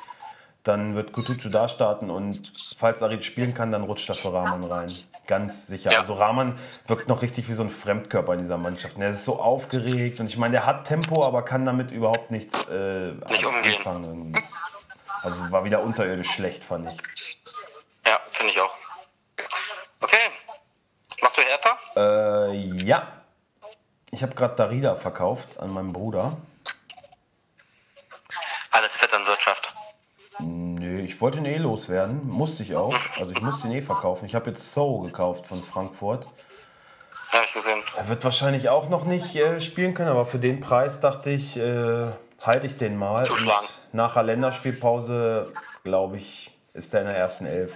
dann 0.65 0.95
wird 0.95 1.11
Kutucu 1.11 1.49
da 1.49 1.67
starten 1.67 2.09
und 2.09 2.51
falls 2.77 3.03
Arid 3.03 3.23
spielen 3.23 3.53
kann, 3.53 3.71
dann 3.71 3.83
rutscht 3.83 4.09
er 4.09 4.15
für 4.15 4.33
Rahman 4.33 4.63
rein. 4.63 4.91
Ganz 5.27 5.67
sicher. 5.67 5.91
Ja. 5.91 5.99
Also 5.99 6.15
Rahman 6.15 6.57
wirkt 6.87 7.07
noch 7.07 7.21
richtig 7.21 7.47
wie 7.49 7.53
so 7.53 7.61
ein 7.61 7.69
Fremdkörper 7.69 8.33
in 8.33 8.39
dieser 8.41 8.57
Mannschaft. 8.57 8.97
Er 8.97 9.11
ist 9.11 9.25
so 9.25 9.39
aufgeregt 9.39 10.19
und 10.19 10.25
ich 10.25 10.37
meine, 10.37 10.53
der 10.53 10.65
hat 10.65 10.85
Tempo, 10.85 11.23
aber 11.23 11.43
kann 11.43 11.65
damit 11.65 11.91
überhaupt 11.91 12.31
nichts 12.31 12.55
äh, 12.67 13.11
Nicht 13.11 13.45
anfangen. 13.45 14.37
Also 15.21 15.51
war 15.51 15.63
wieder 15.65 15.83
unterirdisch 15.83 16.31
schlecht, 16.31 16.63
fand 16.63 16.89
ich. 16.89 16.97
Ja, 18.07 18.19
finde 18.31 18.51
ich 18.51 18.59
auch. 18.59 18.73
Okay. 20.01 20.17
Machst 21.21 21.37
du 21.37 21.41
Hertha? 21.41 21.77
Äh, 22.51 22.83
ja. 22.83 23.07
Ich 24.11 24.23
habe 24.23 24.35
gerade 24.35 24.55
Darida 24.55 24.95
verkauft 24.95 25.59
an 25.59 25.71
meinen 25.71 25.93
Bruder. 25.93 26.37
Alles 28.71 28.95
Vetternwirtschaft. 28.95 29.73
Nö, 30.39 30.99
ich 30.99 31.19
wollte 31.21 31.37
ihn 31.37 31.45
eh 31.45 31.57
loswerden. 31.57 32.27
Musste 32.27 32.63
ich 32.63 32.75
auch. 32.75 32.95
Also 33.17 33.31
ich 33.31 33.41
musste 33.41 33.67
ihn 33.67 33.73
eh 33.73 33.81
verkaufen. 33.81 34.25
Ich 34.25 34.35
habe 34.35 34.49
jetzt 34.49 34.73
So 34.73 34.99
gekauft 34.99 35.47
von 35.47 35.61
Frankfurt. 35.63 36.25
Ja, 37.31 37.39
hab 37.39 37.45
ich 37.45 37.53
gesehen. 37.53 37.79
Er 37.97 38.07
wird 38.09 38.23
wahrscheinlich 38.23 38.69
auch 38.69 38.89
noch 38.89 39.05
nicht 39.05 39.35
äh, 39.35 39.59
spielen 39.59 39.93
können, 39.93 40.09
aber 40.09 40.25
für 40.25 40.39
den 40.39 40.61
Preis 40.61 40.99
dachte 40.99 41.29
ich, 41.29 41.57
äh, 41.57 42.07
halte 42.43 42.67
ich 42.67 42.77
den 42.77 42.97
mal. 42.97 43.25
Zuschlagen. 43.25 43.65
Und 43.91 43.93
nach 43.93 44.13
der 44.13 44.23
Länderspielpause, 44.23 45.51
glaube 45.83 46.17
ich, 46.17 46.55
ist 46.73 46.93
er 46.93 47.01
in 47.01 47.07
der 47.07 47.17
ersten 47.17 47.45
Elf. 47.45 47.71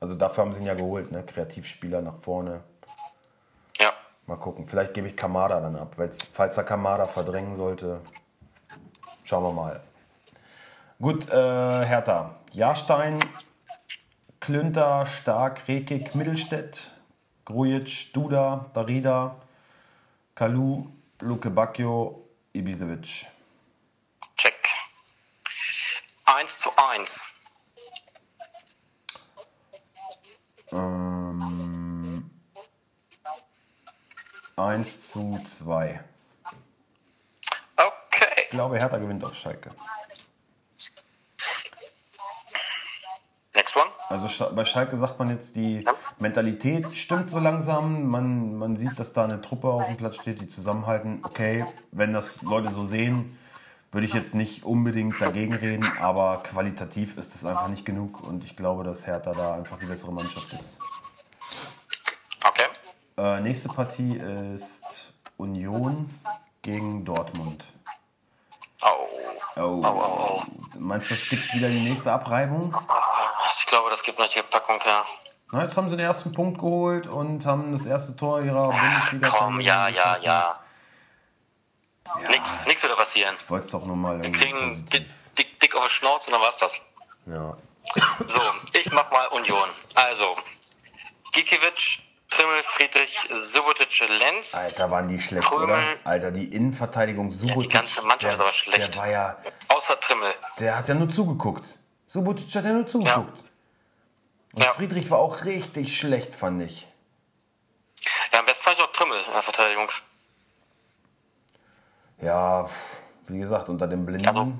Also 0.00 0.14
dafür 0.14 0.44
haben 0.44 0.52
sie 0.52 0.60
ihn 0.60 0.66
ja 0.66 0.74
geholt, 0.74 1.12
ne? 1.12 1.22
Kreativspieler 1.24 2.00
nach 2.00 2.18
vorne. 2.18 2.60
Mal 4.26 4.36
gucken. 4.36 4.66
Vielleicht 4.68 4.94
gebe 4.94 5.08
ich 5.08 5.16
Kamada 5.16 5.60
dann 5.60 5.76
ab, 5.76 5.96
falls 6.32 6.56
er 6.56 6.64
Kamada 6.64 7.06
verdrängen 7.06 7.56
sollte. 7.56 8.00
Schauen 9.24 9.44
wir 9.44 9.52
mal. 9.52 9.80
Gut, 11.00 11.28
äh, 11.28 11.84
Hertha. 11.84 12.36
Jahrstein, 12.52 13.18
Klünter, 14.40 15.06
Stark, 15.06 15.66
Rekik, 15.66 16.14
Mittelstädt, 16.14 16.92
Grujic, 17.44 18.12
Duda, 18.12 18.70
Darida, 18.74 19.36
Kalu, 20.34 20.86
Luke 21.20 21.50
Bacchio, 21.50 22.28
Ibisevic. 22.52 23.26
Check. 24.36 24.68
1 26.24 26.58
zu 26.58 26.70
1. 26.76 27.24
Ähm, 30.72 31.61
1 34.56 35.10
zu 35.10 35.40
2. 35.42 36.00
Okay. 37.76 38.42
Ich 38.44 38.50
glaube, 38.50 38.78
Hertha 38.78 38.98
gewinnt 38.98 39.24
auf 39.24 39.34
Schalke. 39.34 39.70
Next 43.54 43.76
one. 43.76 43.90
Also 44.08 44.54
bei 44.54 44.64
Schalke 44.64 44.96
sagt 44.96 45.18
man 45.18 45.30
jetzt, 45.30 45.56
die 45.56 45.84
Mentalität 46.18 46.86
stimmt 46.96 47.30
so 47.30 47.38
langsam. 47.38 48.08
Man, 48.08 48.56
man 48.56 48.76
sieht, 48.76 48.98
dass 48.98 49.12
da 49.12 49.24
eine 49.24 49.40
Truppe 49.40 49.68
auf 49.68 49.86
dem 49.86 49.96
Platz 49.96 50.16
steht, 50.16 50.40
die 50.40 50.48
zusammenhalten. 50.48 51.20
Okay, 51.22 51.66
wenn 51.90 52.12
das 52.12 52.42
Leute 52.42 52.70
so 52.70 52.86
sehen, 52.86 53.38
würde 53.90 54.06
ich 54.06 54.14
jetzt 54.14 54.34
nicht 54.34 54.64
unbedingt 54.64 55.20
dagegen 55.20 55.54
reden, 55.54 55.86
aber 56.00 56.42
qualitativ 56.42 57.18
ist 57.18 57.34
es 57.34 57.44
einfach 57.44 57.68
nicht 57.68 57.84
genug 57.84 58.26
und 58.26 58.42
ich 58.42 58.56
glaube, 58.56 58.84
dass 58.84 59.06
Hertha 59.06 59.32
da 59.32 59.54
einfach 59.54 59.78
die 59.78 59.84
bessere 59.84 60.12
Mannschaft 60.12 60.50
ist. 60.54 60.78
Äh, 63.16 63.40
nächste 63.40 63.68
Partie 63.68 64.16
ist 64.54 65.12
Union 65.36 66.08
gegen 66.62 67.04
Dortmund. 67.04 67.64
Oh. 68.82 69.08
Oh, 69.56 69.60
Oh, 69.60 69.86
oh, 69.86 70.42
Meinst 70.78 71.10
du, 71.10 71.14
es 71.14 71.28
gibt 71.28 71.52
wieder 71.54 71.68
die 71.68 71.80
nächste 71.80 72.12
Abreibung? 72.12 72.74
Ich 73.54 73.66
glaube, 73.66 73.90
das 73.90 74.02
gibt 74.02 74.18
noch 74.18 74.28
die 74.28 74.40
Packung, 74.42 74.78
ja. 74.86 75.04
Na, 75.50 75.64
jetzt 75.64 75.76
haben 75.76 75.90
sie 75.90 75.96
den 75.96 76.06
ersten 76.06 76.32
Punkt 76.32 76.58
geholt 76.58 77.06
und 77.06 77.44
haben 77.44 77.72
das 77.72 77.84
erste 77.84 78.16
Tor 78.16 78.42
ihrer 78.42 78.68
bundesliga 78.70 79.28
Komm, 79.28 79.60
ja, 79.60 79.88
ja, 79.88 80.16
ja. 80.16 80.58
Nix, 82.30 82.64
nix 82.66 82.82
wird 82.82 82.96
passieren. 82.96 83.34
Ich 83.38 83.50
wollte 83.50 83.66
es 83.66 83.72
doch 83.72 83.84
nur 83.84 83.96
mal 83.96 84.22
Wir 84.22 84.32
kriegen 84.32 84.86
dick, 84.90 85.06
dick, 85.36 85.60
dick 85.60 85.76
auf 85.76 85.84
die 85.84 85.90
Schnauze 85.90 86.30
und 86.30 86.34
dann 86.34 86.42
war's 86.42 86.56
das. 86.56 86.78
Ja. 87.26 87.56
So, 88.26 88.40
ich 88.72 88.90
mach 88.92 89.10
mal 89.10 89.26
Union. 89.28 89.68
Also, 89.94 90.36
Gikiewicz, 91.32 91.98
Trimmel, 92.32 92.62
Friedrich, 92.62 93.28
Subotic, 93.32 94.08
Lenz. 94.08 94.54
Alter, 94.54 94.90
waren 94.90 95.06
die 95.08 95.20
schlecht, 95.20 95.46
Prömel. 95.46 95.64
oder? 95.64 95.82
Alter, 96.04 96.30
die 96.30 96.46
Innenverteidigung 96.46 97.30
Subotic. 97.30 97.70
ganze 97.72 98.00
Mannschaft 98.02 98.22
der, 98.24 98.32
ist 98.32 98.40
aber 98.40 98.52
schlecht. 98.52 98.94
Der 98.94 98.96
war 98.96 99.08
ja, 99.08 99.36
Außer 99.68 100.00
Trimmel. 100.00 100.34
der 100.58 100.76
hat 100.78 100.88
ja 100.88 100.94
nur 100.94 101.10
zugeguckt. 101.10 101.64
Subotic 102.06 102.54
hat 102.54 102.64
ja 102.64 102.72
nur 102.72 102.86
zugeguckt. 102.86 103.38
Und 104.54 104.62
Ja. 104.64 104.72
Friedrich 104.72 105.10
war 105.10 105.18
auch 105.18 105.44
richtig 105.44 105.96
schlecht, 105.98 106.34
fand 106.34 106.62
ich. 106.62 106.86
Ja, 108.32 108.38
am 108.40 108.46
besten 108.46 108.64
fand 108.64 108.78
ich 108.78 108.82
auch 108.84 108.92
Trimmel 108.92 109.22
in 109.26 109.32
der 109.32 109.42
Verteidigung. 109.42 109.88
Ja, 112.20 112.68
wie 113.28 113.38
gesagt, 113.38 113.68
unter 113.68 113.86
dem 113.86 114.06
Blinden. 114.06 114.26
Also- 114.28 114.52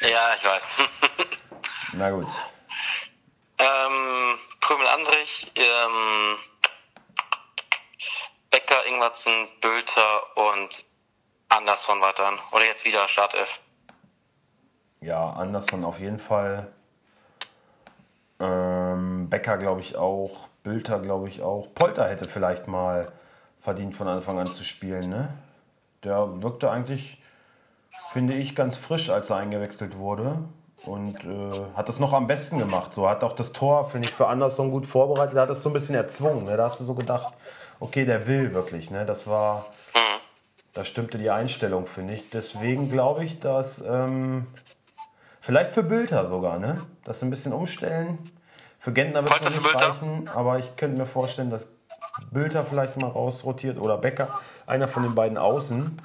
Ja, 0.00 0.34
ich 0.36 0.44
weiß. 0.44 0.66
Na 1.92 2.10
gut. 2.10 2.26
ähm, 3.58 4.38
Prömel, 4.60 4.86
Andrich, 4.88 5.50
ähm, 5.56 6.36
Becker, 8.64 8.86
Ingwertsen, 8.86 9.32
Bülter 9.60 10.22
und 10.36 10.84
Andersson 11.48 12.00
weiterhin. 12.00 12.38
Oder 12.52 12.66
jetzt 12.66 12.84
wieder 12.84 13.06
Startelf. 13.08 13.60
Ja, 15.00 15.30
Anderson 15.30 15.84
auf 15.84 16.00
jeden 16.00 16.18
Fall. 16.18 16.72
Ähm, 18.40 19.28
Becker 19.28 19.58
glaube 19.58 19.80
ich 19.80 19.96
auch. 19.96 20.48
Bülter 20.62 20.98
glaube 20.98 21.28
ich 21.28 21.42
auch. 21.42 21.68
Polter 21.74 22.08
hätte 22.08 22.26
vielleicht 22.26 22.68
mal 22.68 23.12
verdient 23.60 23.94
von 23.94 24.08
Anfang 24.08 24.38
an 24.38 24.50
zu 24.50 24.64
spielen, 24.64 25.08
ne? 25.10 25.28
Der 26.04 26.42
wirkte 26.42 26.70
eigentlich, 26.70 27.22
finde 28.10 28.34
ich, 28.34 28.54
ganz 28.54 28.76
frisch, 28.76 29.10
als 29.10 29.30
er 29.30 29.36
eingewechselt 29.36 29.96
wurde. 29.96 30.38
Und 30.84 31.24
äh, 31.24 31.64
hat 31.74 31.88
das 31.88 31.98
noch 31.98 32.12
am 32.12 32.26
besten 32.26 32.58
gemacht. 32.58 32.92
So 32.92 33.08
hat 33.08 33.24
auch 33.24 33.32
das 33.32 33.52
Tor, 33.52 33.88
finde 33.88 34.08
ich, 34.08 34.14
für 34.14 34.26
Anderson 34.26 34.70
gut 34.70 34.84
vorbereitet. 34.84 35.36
Er 35.36 35.42
hat 35.42 35.50
es 35.50 35.62
so 35.62 35.70
ein 35.70 35.72
bisschen 35.72 35.94
erzwungen. 35.94 36.44
Ne? 36.44 36.58
Da 36.58 36.64
hast 36.64 36.78
du 36.78 36.84
so 36.84 36.94
gedacht, 36.94 37.32
okay, 37.84 38.04
der 38.04 38.26
will 38.26 38.54
wirklich. 38.54 38.90
Ne? 38.90 39.04
Das 39.06 39.26
war, 39.26 39.66
da 40.72 40.84
stimmte 40.84 41.18
die 41.18 41.30
Einstellung, 41.30 41.86
finde 41.86 42.14
ich. 42.14 42.30
Deswegen 42.30 42.90
glaube 42.90 43.24
ich, 43.24 43.38
dass 43.40 43.80
ähm, 43.82 44.46
Vielleicht 45.40 45.72
für 45.72 45.82
Bülter 45.82 46.26
sogar, 46.26 46.58
ne? 46.58 46.86
Das 47.04 47.22
ein 47.22 47.28
bisschen 47.28 47.52
umstellen. 47.52 48.18
Für 48.78 48.94
Gentner 48.94 49.22
wird 49.22 49.42
es 49.42 49.54
nicht 49.54 49.74
reichen, 49.74 50.26
aber 50.28 50.58
ich 50.58 50.74
könnte 50.76 50.96
mir 50.96 51.04
vorstellen, 51.04 51.50
dass 51.50 51.68
Bülter 52.30 52.64
vielleicht 52.64 52.96
mal 52.96 53.10
rausrotiert 53.10 53.76
oder 53.78 53.98
Becker, 53.98 54.40
einer 54.66 54.88
von 54.88 55.02
den 55.02 55.14
beiden 55.14 55.36
außen, 55.36 56.00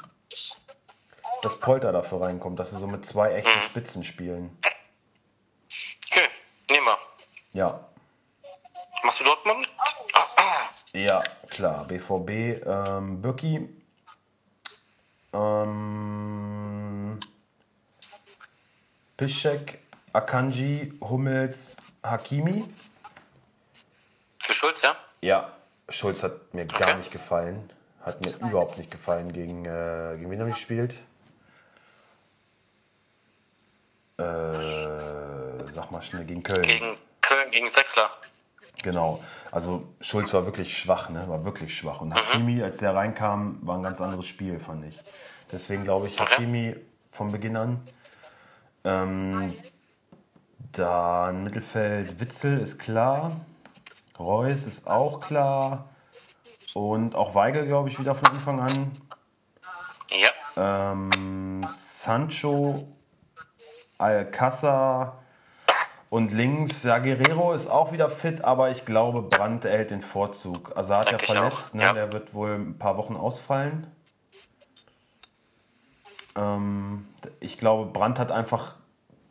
dass 1.41 1.59
Polter 1.61 1.93
dafür 1.93 2.19
reinkommt, 2.19 2.59
dass 2.59 2.71
sie 2.71 2.79
so 2.79 2.87
mit 2.87 3.05
zwei 3.05 3.31
echten 3.35 3.57
Mhm. 3.59 3.63
Spitzen 3.63 4.03
spielen. 4.03 4.57
Okay, 6.11 6.27
nehmen 6.69 6.87
wir. 6.87 6.97
Ja, 7.53 7.79
Machst 9.03 9.21
du 9.21 9.23
Dortmund? 9.23 9.71
Ja, 10.93 11.21
klar. 11.49 11.85
BVB, 11.87 12.61
ähm, 12.65 13.21
Bürki, 13.21 13.69
ähm, 15.33 17.19
Piszczek, 19.17 19.79
Akanji, 20.13 20.93
Hummels, 21.01 21.77
Hakimi. 22.03 22.65
Für 24.39 24.53
Schulz, 24.53 24.81
ja? 24.81 24.95
Ja, 25.21 25.51
Schulz 25.89 26.23
hat 26.23 26.53
mir 26.53 26.65
gar 26.65 26.81
Okay. 26.89 26.97
nicht 26.97 27.11
gefallen. 27.11 27.69
Hat 28.01 28.25
mir 28.25 28.31
überhaupt 28.37 28.77
nicht 28.77 28.89
gefallen 28.89 29.31
gegen, 29.33 29.65
äh, 29.65 30.15
gegen 30.17 30.31
wen 30.31 30.39
haben 30.39 30.47
die 30.47 30.53
gespielt? 30.53 30.95
Äh, 34.17 35.71
sag 35.73 35.91
mal 35.91 36.01
schnell, 36.01 36.25
gegen 36.25 36.41
Köln. 36.41 36.63
Gegen 36.63 36.97
Köln, 37.21 37.51
gegen 37.51 37.71
Sechsler. 37.71 38.09
Genau. 38.83 39.21
Also 39.51 39.83
Schulz 40.01 40.33
war 40.33 40.45
wirklich 40.45 40.77
schwach, 40.77 41.09
ne? 41.09 41.27
War 41.27 41.43
wirklich 41.43 41.75
schwach. 41.77 42.01
Mhm. 42.01 42.11
Und 42.11 42.15
Hakimi, 42.15 42.63
als 42.63 42.77
der 42.77 42.95
reinkam, 42.95 43.59
war 43.61 43.77
ein 43.77 43.83
ganz 43.83 44.01
anderes 44.01 44.25
Spiel, 44.25 44.59
fand 44.59 44.85
ich. 44.85 44.99
Deswegen 45.51 45.83
glaube 45.83 46.07
ich. 46.07 46.19
Hakimi 46.19 46.75
von 47.11 47.31
Beginn 47.31 47.57
an. 47.57 47.81
Ähm, 48.83 49.53
dann 50.71 51.43
Mittelfeld 51.43 52.19
Witzel 52.19 52.59
ist 52.59 52.79
klar. 52.79 53.41
Reus 54.17 54.67
ist 54.67 54.87
auch 54.89 55.19
klar. 55.19 55.89
Und 56.73 57.15
auch 57.15 57.35
Weigel, 57.35 57.65
glaube 57.65 57.89
ich, 57.89 57.99
wieder 57.99 58.15
von 58.15 58.27
Anfang 58.27 58.59
an. 58.59 58.91
Ja. 60.09 60.91
Ähm, 60.91 61.65
Sancho, 61.69 62.87
Alcázar 63.97 65.18
und 66.09 66.31
links, 66.31 66.83
ja, 66.83 66.97
Guerrero 66.97 67.53
ist 67.53 67.67
auch 67.67 67.91
wieder 67.91 68.09
fit, 68.09 68.41
aber 68.43 68.71
ich 68.71 68.85
glaube, 68.85 69.21
Brandt 69.21 69.65
erhält 69.65 69.91
den 69.91 70.01
Vorzug. 70.01 70.75
Also 70.75 70.93
er 70.93 70.99
hat 70.99 71.09
Denke 71.11 71.23
ich 71.23 71.29
ja 71.29 71.35
verletzt, 71.35 71.75
ne? 71.75 71.83
ja. 71.83 71.93
der 71.93 72.11
wird 72.11 72.33
wohl 72.33 72.55
ein 72.55 72.77
paar 72.79 72.97
Wochen 72.97 73.15
ausfallen. 73.15 73.87
Ähm, 76.35 77.07
ich 77.39 77.57
glaube, 77.57 77.91
Brandt 77.91 78.17
hat 78.19 78.31
einfach 78.31 78.75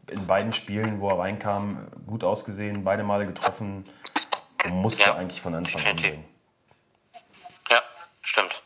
in 0.08 0.26
beiden 0.26 0.52
Spielen, 0.52 1.00
wo 1.00 1.08
er 1.08 1.18
reinkam, 1.18 1.88
gut 2.06 2.24
ausgesehen, 2.24 2.84
beide 2.84 3.02
Male 3.02 3.26
getroffen. 3.26 3.84
Musste 4.70 5.02
Ja, 5.02 5.14
eigentlich 5.16 5.40
von 5.40 5.54
Anfang 5.54 5.84
an 5.84 5.96
gehen. 5.96 6.24
Ja, 7.70 7.78
stimmt. 8.22 8.62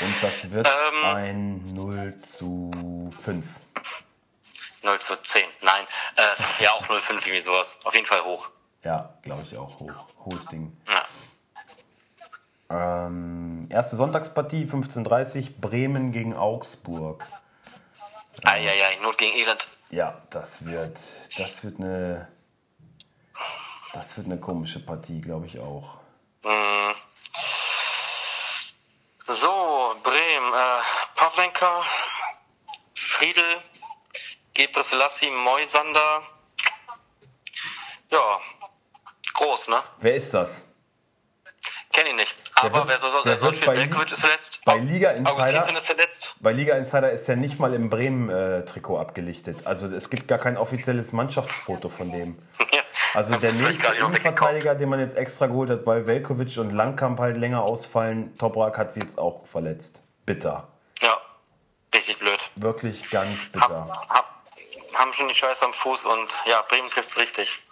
Und 0.00 0.22
das 0.22 0.50
wird 0.50 0.66
Ähm. 0.68 1.14
ein 1.14 1.74
0 1.74 2.20
zu 2.22 2.70
5. 3.22 3.44
0 4.82 4.98
zu 5.00 5.16
10. 5.16 5.44
Nein. 5.60 5.86
Äh, 6.16 6.62
ja, 6.62 6.72
auch 6.72 6.86
0,5 6.86 7.10
irgendwie 7.12 7.40
sowas. 7.40 7.78
Auf 7.84 7.94
jeden 7.94 8.06
Fall 8.06 8.24
hoch. 8.24 8.48
Ja, 8.84 9.14
glaube 9.22 9.42
ich 9.42 9.56
auch. 9.56 9.78
Hoch. 9.80 10.06
Hohes 10.24 10.46
Ding. 10.46 10.76
Ja. 10.88 11.06
Ähm, 12.72 13.66
erste 13.70 13.96
Sonntagspartie, 13.96 14.64
15.30 14.64 15.60
Bremen 15.60 16.10
gegen 16.10 16.34
Augsburg. 16.34 17.26
Eieiei, 18.44 18.96
Not 19.02 19.18
gegen 19.18 19.36
Elend. 19.36 19.68
Ja, 19.90 20.22
das 20.30 20.64
wird, 20.64 20.96
das 21.36 21.62
wird 21.64 21.78
eine, 21.78 22.28
das 23.92 24.16
wird 24.16 24.26
eine 24.26 24.38
komische 24.38 24.80
Partie, 24.80 25.20
glaube 25.20 25.46
ich 25.46 25.58
auch. 25.58 25.98
Mm. 26.42 26.94
So, 29.26 29.94
Bremen. 30.02 30.54
Äh, 30.54 30.82
Pavlenka, 31.14 31.82
Friedel, 32.94 33.62
Gebre 34.54 34.82
Selassie, 34.82 35.30
Moisander. 35.30 36.22
Ja, 38.10 38.38
groß, 39.34 39.68
ne? 39.68 39.82
Wer 40.00 40.14
ist 40.16 40.34
das? 40.34 40.68
Kenn 41.92 42.06
ihn 42.06 42.16
nicht. 42.16 42.36
Aber 42.54 42.88
wer 42.88 42.98
soll, 42.98 43.10
wer 43.24 43.36
soll 43.36 43.54
spielen? 43.54 43.74
Belkovic 43.74 44.12
ist 44.12 44.20
verletzt. 44.20 44.62
Bei 44.64 44.78
Liga 44.78 45.10
Insider, 45.10 45.76
ist 45.76 45.86
verletzt. 45.86 46.34
Bei 46.40 46.52
Liga 46.52 46.74
Insider 46.76 47.10
ist 47.10 47.28
er 47.28 47.36
nicht 47.36 47.58
mal 47.58 47.74
im 47.74 47.90
Bremen-Trikot 47.90 48.98
abgelichtet. 48.98 49.66
Also 49.66 49.88
es 49.88 50.08
gibt 50.08 50.26
gar 50.26 50.38
kein 50.38 50.56
offizielles 50.56 51.12
Mannschaftsfoto 51.12 51.90
von 51.90 52.10
dem. 52.10 52.38
Ja, 52.72 52.80
also 53.14 53.36
der 53.36 53.52
nächste 53.52 53.88
Innenverteidiger, 53.88 54.74
den 54.74 54.88
man 54.88 55.00
jetzt 55.00 55.16
extra 55.16 55.48
geholt 55.48 55.68
hat, 55.68 55.84
weil 55.84 56.06
Velkovic 56.06 56.56
und 56.56 56.70
Langkamp 56.70 57.20
halt 57.20 57.36
länger 57.36 57.62
ausfallen, 57.62 58.36
Toprak 58.38 58.78
hat 58.78 58.92
sie 58.94 59.00
jetzt 59.00 59.18
auch 59.18 59.46
verletzt. 59.46 60.02
Bitter. 60.24 60.68
Ja, 61.02 61.18
richtig 61.94 62.18
blöd. 62.18 62.50
Wirklich 62.56 63.10
ganz 63.10 63.52
bitter. 63.52 63.86
Hab, 63.86 64.08
hab, 64.08 64.31
haben 64.94 65.12
schon 65.12 65.28
die 65.28 65.34
Scheiße 65.34 65.64
am 65.64 65.72
Fuß 65.72 66.04
und 66.04 66.42
ja, 66.46 66.62
Bremen 66.62 66.90
trifft's 66.90 67.16
richtig. 67.16 67.62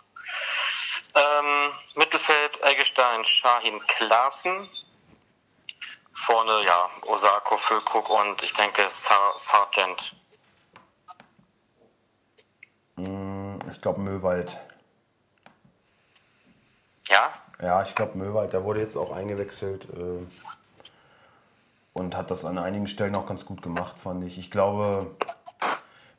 Ähm, 1.14 1.72
Mittelfeld 1.94 2.62
Eggestein, 2.62 3.24
Shahin 3.24 3.80
Klaassen. 3.86 4.68
Vorne, 6.12 6.64
ja, 6.66 6.90
Osako, 7.06 7.56
Füllkrug 7.56 8.10
und 8.10 8.42
ich 8.42 8.52
denke 8.52 8.88
Sar 8.88 9.32
Sargent. 9.36 10.14
Mm, 12.96 13.58
ich 13.72 13.80
glaube 13.80 14.00
Möwald. 14.00 14.58
Ja? 17.08 17.32
Ja, 17.60 17.82
ich 17.82 17.94
glaube 17.94 18.18
Möwald, 18.18 18.52
der 18.52 18.64
wurde 18.64 18.80
jetzt 18.80 18.96
auch 18.96 19.12
eingewechselt 19.12 19.86
äh, 19.94 20.26
und 21.94 22.16
hat 22.16 22.30
das 22.30 22.44
an 22.44 22.58
einigen 22.58 22.86
Stellen 22.86 23.16
auch 23.16 23.26
ganz 23.26 23.44
gut 23.44 23.62
gemacht, 23.62 23.96
fand 24.02 24.22
ich. 24.24 24.38
Ich 24.38 24.50
glaube, 24.50 25.16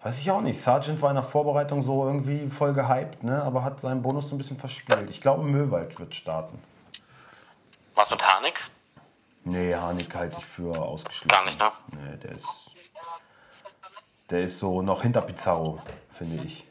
weiß 0.04 0.20
ich 0.20 0.32
auch 0.32 0.42
nicht, 0.42 0.62
Sargent 0.62 1.02
war 1.02 1.10
in 1.10 1.16
der 1.16 1.24
Vorbereitung 1.24 1.84
so 1.84 2.06
irgendwie 2.06 2.50
voll 2.50 2.74
gehypt, 2.74 3.24
ne? 3.24 3.42
aber 3.44 3.64
hat 3.64 3.80
seinen 3.80 4.02
Bonus 4.02 4.30
so 4.30 4.36
ein 4.36 4.38
bisschen 4.38 4.60
verspielt. 4.60 5.10
Ich 5.10 5.22
glaube, 5.22 5.44
Möwald 5.44 6.00
wird 6.00 6.16
starten. 6.16 6.62
Was 7.96 8.10
mit 8.10 8.26
Harnik? 8.26 8.60
Nee, 9.44 9.76
Harnik 9.76 10.14
halte 10.16 10.38
ich 10.40 10.46
für 10.46 10.80
ausgeschlossen. 10.80 11.30
Gar 11.30 11.46
nicht, 11.46 11.60
ne? 11.60 11.72
Nee, 11.88 12.18
der 12.18 12.32
ist, 12.32 12.72
der 14.30 14.42
ist 14.44 14.60
so 14.60 14.82
noch 14.82 15.02
hinter 15.02 15.22
Pizarro, 15.22 15.80
finde 16.10 16.44
ich. 16.44 16.66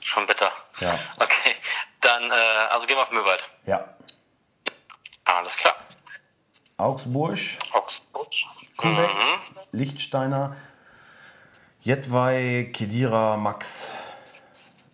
Schon 0.00 0.26
bitter. 0.26 0.50
Ja. 0.80 0.98
Okay, 1.16 1.54
dann, 2.00 2.30
äh, 2.30 2.34
also 2.70 2.86
gehen 2.86 2.96
wir 2.96 3.02
auf 3.02 3.10
Möwald. 3.12 3.50
Ja. 3.66 3.96
Alles 5.24 5.56
klar. 5.56 5.74
Augsburg. 6.76 7.38
Augsburg. 7.72 8.28
Kubek, 8.76 9.14
mhm. 9.14 9.60
Lichtsteiner, 9.72 10.56
Jetwei, 11.82 12.70
Kedira, 12.72 13.36
Max. 13.36 13.90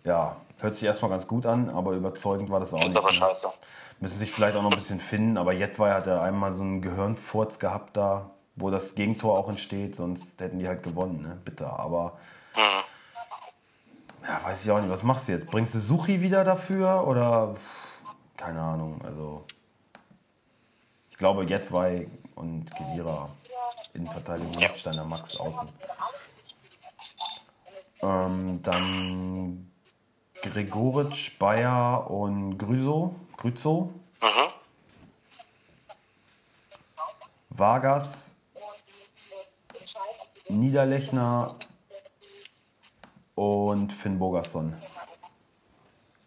Ja, 0.03 0.37
hört 0.57 0.73
sich 0.73 0.85
erstmal 0.85 1.11
ganz 1.11 1.27
gut 1.27 1.45
an, 1.45 1.69
aber 1.69 1.91
überzeugend 1.91 2.49
war 2.49 2.59
das 2.59 2.73
auch 2.73 2.79
ist 2.79 2.85
nicht. 2.85 2.93
Ist 2.93 2.97
aber 2.97 3.11
scheiße. 3.11 3.47
Müssen 3.99 4.17
sich 4.17 4.31
vielleicht 4.31 4.57
auch 4.57 4.63
noch 4.63 4.71
ein 4.71 4.77
bisschen 4.77 4.99
finden, 4.99 5.37
aber 5.37 5.53
Jetwei 5.53 5.91
hat 5.91 6.07
ja 6.07 6.19
einmal 6.23 6.51
so 6.51 6.63
einen 6.63 6.81
Gehirnfurz 6.81 7.59
gehabt 7.59 7.95
da, 7.95 8.31
wo 8.55 8.71
das 8.71 8.95
Gegentor 8.95 9.37
auch 9.37 9.49
entsteht, 9.49 9.95
sonst 9.95 10.41
hätten 10.41 10.57
die 10.57 10.67
halt 10.67 10.81
gewonnen, 10.81 11.21
ne? 11.21 11.37
Bitter. 11.45 11.79
Aber 11.79 12.17
mhm. 12.55 14.27
ja, 14.27 14.43
weiß 14.43 14.65
ich 14.65 14.71
auch 14.71 14.79
nicht, 14.79 14.89
was 14.89 15.03
machst 15.03 15.27
du 15.27 15.33
jetzt? 15.33 15.45
Bringst 15.51 15.75
du 15.75 15.79
Suchi 15.79 16.21
wieder 16.21 16.43
dafür 16.43 17.05
oder 17.05 17.53
keine 18.35 18.61
Ahnung, 18.61 18.99
also 19.05 19.45
ich 21.11 21.17
glaube 21.17 21.43
Jetwei 21.43 22.07
und 22.33 22.73
Kedira 22.75 23.29
in 23.93 24.07
Verteidigung 24.07 24.53
ja. 24.59 25.03
Max 25.03 25.37
außen. 25.37 25.69
Ähm, 28.01 28.61
dann 28.63 29.71
Gregoritsch, 30.41 31.37
Bayer 31.37 32.09
und 32.09 32.57
Grüso. 32.57 33.15
Grüzo. 33.37 33.93
Mhm. 34.21 34.49
Vargas, 37.49 38.37
Niederlechner 40.47 41.55
und 43.35 43.91
Finn 43.93 44.17
Bogerson. 44.17 44.75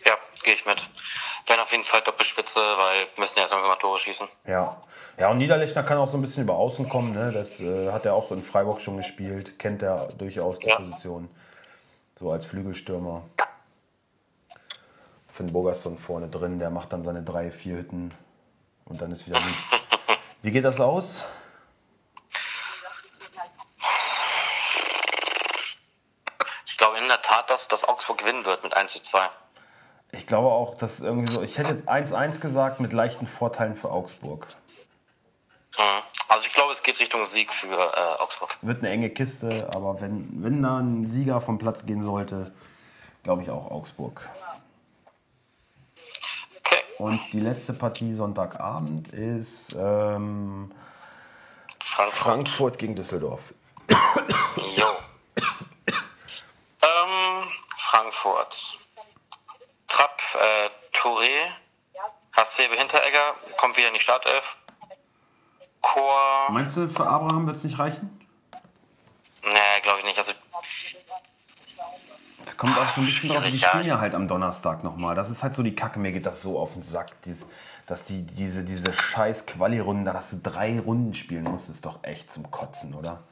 Ja, 0.07 0.15
gehe 0.43 0.55
ich 0.55 0.67
mit. 0.67 0.89
Werden 1.47 1.61
auf 1.61 1.73
jeden 1.73 1.85
Fall 1.85 2.03
Doppelspitze, 2.03 2.61
weil 2.61 3.07
wir 3.15 3.21
müssen 3.21 3.39
ja 3.39 3.45
jetzt 3.45 3.53
mal 3.53 3.75
Tore 3.77 3.99
schießen. 3.99 4.29
Ja. 4.47 4.83
Ja, 5.19 5.31
und 5.31 5.39
Niederlechner 5.39 5.83
kann 5.83 5.99
auch 5.99 6.11
so 6.11 6.17
ein 6.17 6.23
bisschen 6.23 6.45
über 6.45 6.55
Außen 6.55 6.89
kommen. 6.89 7.13
Ne? 7.13 7.33
Das 7.33 7.61
äh, 7.61 7.93
hat 7.93 8.07
er 8.07 8.15
auch 8.15 8.31
in 8.31 8.43
Freiburg 8.43 8.81
schon 8.81 8.97
gespielt. 8.97 9.59
Kennt 9.59 9.83
er 9.83 10.09
durchaus 10.17 10.59
die 10.59 10.69
ja. 10.69 10.77
Position. 10.77 11.29
So 12.23 12.31
als 12.31 12.47
Flügelstürmer. 12.47 13.25
Finn 15.27 15.53
Bogerson 15.53 15.99
vorne 15.99 16.29
drin, 16.29 16.61
der 16.61 16.71
macht 16.71 16.93
dann 16.93 17.03
seine 17.03 17.25
drei, 17.25 17.51
vier 17.51 17.79
Hütten 17.79 18.15
und 18.85 19.03
dann 19.03 19.11
ist 19.11 19.27
wieder 19.27 19.41
gut. 19.41 19.81
Wie 20.43 20.53
geht 20.53 20.65
das 20.65 20.81
aus? 20.81 21.25
Ich 26.65 26.77
glaube 26.77 26.99
in 26.99 27.09
der 27.09 27.21
Tat, 27.23 27.51
dass 27.51 27.67
das 27.67 27.85
Augsburg 27.85 28.19
gewinnen 28.19 28.45
wird 28.45 28.63
mit 28.63 28.73
1 28.73 28.93
zu 28.93 29.03
2. 29.03 29.29
Ich 30.13 30.29
glaube 30.29 30.47
auch, 30.47 30.77
dass 30.79 31.01
irgendwie 31.01 31.33
so, 31.33 31.43
ich 31.43 31.59
hätte 31.59 31.71
jetzt 31.71 31.89
1-1 31.89 32.39
gesagt 32.39 32.79
mit 32.79 32.93
leichten 32.93 33.27
Vorteilen 33.27 33.75
für 33.75 33.91
Augsburg. 33.91 34.47
Mhm. 35.79 36.03
Also 36.29 36.47
ich 36.47 36.53
glaube, 36.53 36.73
es 36.73 36.83
geht 36.83 36.99
Richtung 37.01 37.25
Sieg 37.25 37.53
für 37.53 37.73
äh, 37.73 38.23
Augsburg. 38.23 38.57
Wird 38.63 38.81
eine 38.81 38.91
enge 38.91 39.11
Kiste, 39.11 39.71
aber 39.75 40.01
wenn, 40.01 40.29
wenn 40.43 40.63
da 40.63 40.79
ein 40.79 41.07
Sieger 41.07 41.41
vom 41.41 41.59
Platz 41.59 41.87
gehen 41.87 42.03
sollte, 42.03 42.53
glaube 43.23 43.43
ich 43.43 43.51
auch 43.51 43.71
Augsburg. 43.71 44.29
Und 47.03 47.21
die 47.33 47.41
letzte 47.41 47.73
Partie 47.73 48.15
Sonntagabend 48.15 49.09
ist 49.13 49.75
ähm, 49.77 50.71
Frankfurt. 51.83 52.17
Frankfurt. 52.17 52.79
gegen 52.79 52.95
Düsseldorf. 52.95 53.41
Jo. 54.77 54.87
ähm, 56.83 57.49
Frankfurt. 57.77 58.79
Trapp, 59.89 60.23
äh, 60.35 60.97
Touré, 60.97 61.51
Hasebe 62.37 62.77
Hinteregger, 62.77 63.35
kommt 63.59 63.77
wieder 63.77 63.89
in 63.89 63.95
die 63.95 64.01
Startelf. 64.01 64.57
Chor. 65.83 66.51
Meinst 66.51 66.77
du, 66.77 66.89
für 66.89 67.07
Abraham 67.07 67.47
wird 67.47 67.57
es 67.57 67.65
nicht 67.65 67.79
reichen? 67.79 68.11
Nee, 69.45 69.81
glaube 69.83 69.99
ich 69.99 70.05
nicht. 70.05 70.19
Also 70.19 70.33
es 72.47 72.57
kommt 72.57 72.79
auch 72.79 72.89
so 72.91 73.01
ein 73.01 73.07
bisschen 73.07 73.31
drauf, 73.31 73.45
die 73.45 73.59
spielen 73.59 73.85
ja 73.85 74.01
halt 74.01 74.15
am 74.15 74.29
Donnerstag 74.29 74.85
nochmal. 74.85 75.15
Das 75.15 75.31
ist 75.31 75.43
halt 75.43 75.55
so 75.55 75.63
die 75.63 75.75
Kacke, 75.75 75.99
mir 75.99 76.13
geht 76.13 76.27
das 76.27 76.43
so 76.43 76.59
auf 76.59 76.73
den 76.73 76.83
Sack. 76.83 77.21
Dies, 77.23 77.51
dass 77.87 78.05
die, 78.05 78.23
diese, 78.23 78.65
diese 78.65 78.93
scheiß 78.93 79.47
Quali-Runden, 79.47 80.05
da 80.05 80.13
dass 80.13 80.31
du 80.31 80.37
drei 80.43 80.79
Runden 80.79 81.15
spielen 81.15 81.45
musst, 81.45 81.69
ist 81.69 81.85
doch 81.85 82.03
echt 82.03 82.33
zum 82.33 82.51
Kotzen, 82.51 82.95
oder? 82.95 83.23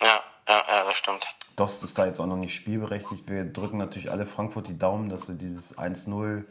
Ja, 0.00 0.20
ja, 0.48 0.62
ja, 0.68 0.84
das 0.84 0.96
stimmt. 0.96 1.34
Dost 1.56 1.82
ist 1.84 1.98
da 1.98 2.06
jetzt 2.06 2.20
auch 2.20 2.26
noch 2.26 2.36
nicht 2.36 2.54
spielberechtigt. 2.54 3.28
Wir 3.28 3.44
drücken 3.44 3.76
natürlich 3.76 4.10
alle 4.10 4.26
Frankfurt 4.26 4.68
die 4.68 4.78
Daumen, 4.78 5.10
dass 5.10 5.26
sie 5.26 5.36
dieses 5.36 5.76
1-0 5.76 6.44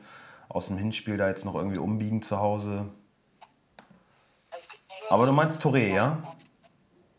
aus 0.50 0.68
dem 0.68 0.78
Hinspiel 0.78 1.18
da 1.18 1.28
jetzt 1.28 1.46
noch 1.46 1.56
irgendwie 1.56 1.80
umbiegen 1.80 2.22
zu 2.22 2.40
Hause. 2.40 2.86
Aber 5.10 5.26
du 5.26 5.32
meinst 5.32 5.62
Touré, 5.62 5.94
ja? 5.94 6.18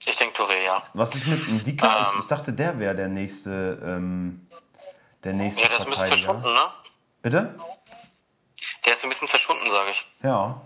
Ich 0.07 0.17
denke 0.17 0.43
Touré, 0.43 0.65
ja. 0.65 0.83
Was 0.95 1.15
ist 1.15 1.27
mit 1.27 1.49
Ndika? 1.49 2.11
Ähm, 2.13 2.21
ich, 2.21 2.27
dachte, 2.27 2.53
der 2.53 2.79
wäre 2.79 2.95
der 2.95 3.09
nächste 3.09 3.79
ähm, 3.85 4.47
der 5.25 5.35
nächste 5.35 5.63
Ja, 5.63 5.69
der 5.69 5.79
ist 5.79 5.85
ein 5.85 5.91
bisschen 5.91 6.07
verschwunden, 6.07 6.53
ne? 6.53 6.73
Bitte? 7.23 7.55
Der 8.85 8.93
ist 8.93 9.05
ein 9.05 9.11
bisschen 9.11 9.29
verschwunden, 9.29 9.69
sage 9.69 9.91
ich. 9.91 10.07
Ja. 10.23 10.61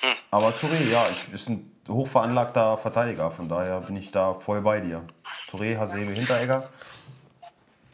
Hm. 0.00 0.14
Aber 0.30 0.48
Touré, 0.50 0.88
ja, 0.88 1.06
ich, 1.08 1.32
ist 1.32 1.48
ein 1.48 1.70
hochveranlagter 1.88 2.78
Verteidiger, 2.78 3.30
von 3.30 3.48
daher 3.48 3.80
bin 3.80 3.96
ich 3.96 4.10
da 4.10 4.34
voll 4.34 4.60
bei 4.60 4.80
dir. 4.80 5.04
Touré, 5.50 5.78
Hasebe, 5.78 6.12
Hinteregger. 6.12 6.68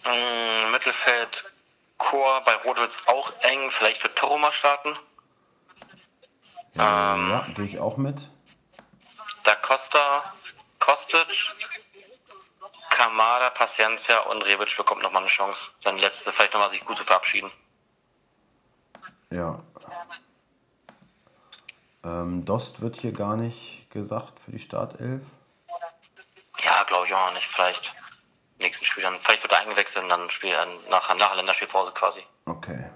Ähm, 0.04 0.70
Mittelfeld, 0.70 1.52
Chor, 1.98 2.42
bei 2.44 2.54
Rot 2.64 2.78
wird 2.78 2.90
es 2.90 3.06
auch 3.08 3.32
eng. 3.42 3.70
Vielleicht 3.70 4.02
wird 4.02 4.16
Toro 4.16 4.38
mal 4.38 4.52
starten. 4.52 4.96
Ja, 6.74 7.14
ähm, 7.14 7.30
ja 7.30 7.46
gehe 7.54 7.64
ich 7.64 7.78
auch 7.78 7.96
mit. 7.96 8.28
Da 9.44 9.54
Costa, 9.56 10.32
Kostic, 10.78 11.52
Kamada, 12.90 13.50
Paciencia 13.50 14.20
und 14.20 14.42
Rebic 14.42 14.76
bekommt 14.76 15.02
nochmal 15.02 15.22
eine 15.22 15.30
Chance, 15.30 15.70
seine 15.78 16.00
letzte, 16.00 16.32
vielleicht 16.32 16.52
nochmal 16.52 16.70
sich 16.70 16.84
gut 16.84 16.96
zu 16.96 17.04
verabschieden. 17.04 17.50
Ja. 19.30 19.62
Ähm, 22.04 22.44
Dost 22.44 22.80
wird 22.80 22.96
hier 22.96 23.12
gar 23.12 23.36
nicht 23.36 23.88
gesagt 23.90 24.40
für 24.44 24.50
die 24.50 24.58
Startelf. 24.58 25.22
Ja, 26.64 26.82
glaube 26.84 27.06
ich 27.06 27.14
auch 27.14 27.32
nicht. 27.32 27.46
Vielleicht 27.46 27.94
nächsten 28.58 28.84
Spiel 28.84 29.02
dann. 29.02 29.18
Vielleicht 29.20 29.42
wird 29.42 29.52
er 29.52 29.60
eingewechselt 29.60 30.04
und 30.04 30.10
dann 30.10 30.30
Spiel, 30.30 30.54
nach, 30.88 31.14
nach 31.14 31.28
der 31.28 31.36
Länderspielpause 31.36 31.92
quasi. 31.92 32.22
Okay. 32.46 32.90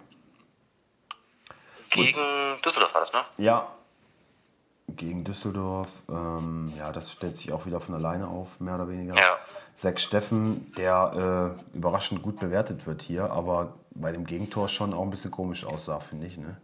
Gegen 1.96 2.18
Gut. 2.18 2.64
Düsseldorf 2.64 2.94
war 2.94 3.00
das, 3.00 3.12
ne? 3.12 3.20
Ja. 3.38 3.68
Gegen 4.88 5.24
Düsseldorf. 5.24 5.88
Ähm, 6.08 6.72
ja, 6.78 6.92
das 6.92 7.10
stellt 7.10 7.36
sich 7.36 7.52
auch 7.52 7.66
wieder 7.66 7.80
von 7.80 7.94
alleine 7.94 8.28
auf, 8.28 8.60
mehr 8.60 8.76
oder 8.76 8.88
weniger. 8.88 9.16
Ja. 9.16 9.36
Zack 9.74 9.98
Steffen, 10.00 10.72
der 10.74 11.56
äh, 11.74 11.76
überraschend 11.76 12.22
gut 12.22 12.38
bewertet 12.38 12.86
wird 12.86 13.02
hier, 13.02 13.30
aber 13.30 13.74
bei 13.90 14.12
dem 14.12 14.24
Gegentor 14.24 14.68
schon 14.68 14.94
auch 14.94 15.02
ein 15.02 15.10
bisschen 15.10 15.30
komisch 15.30 15.64
aussah, 15.64 16.00
finde 16.00 16.26
ich. 16.26 16.36
Ne? 16.36 16.56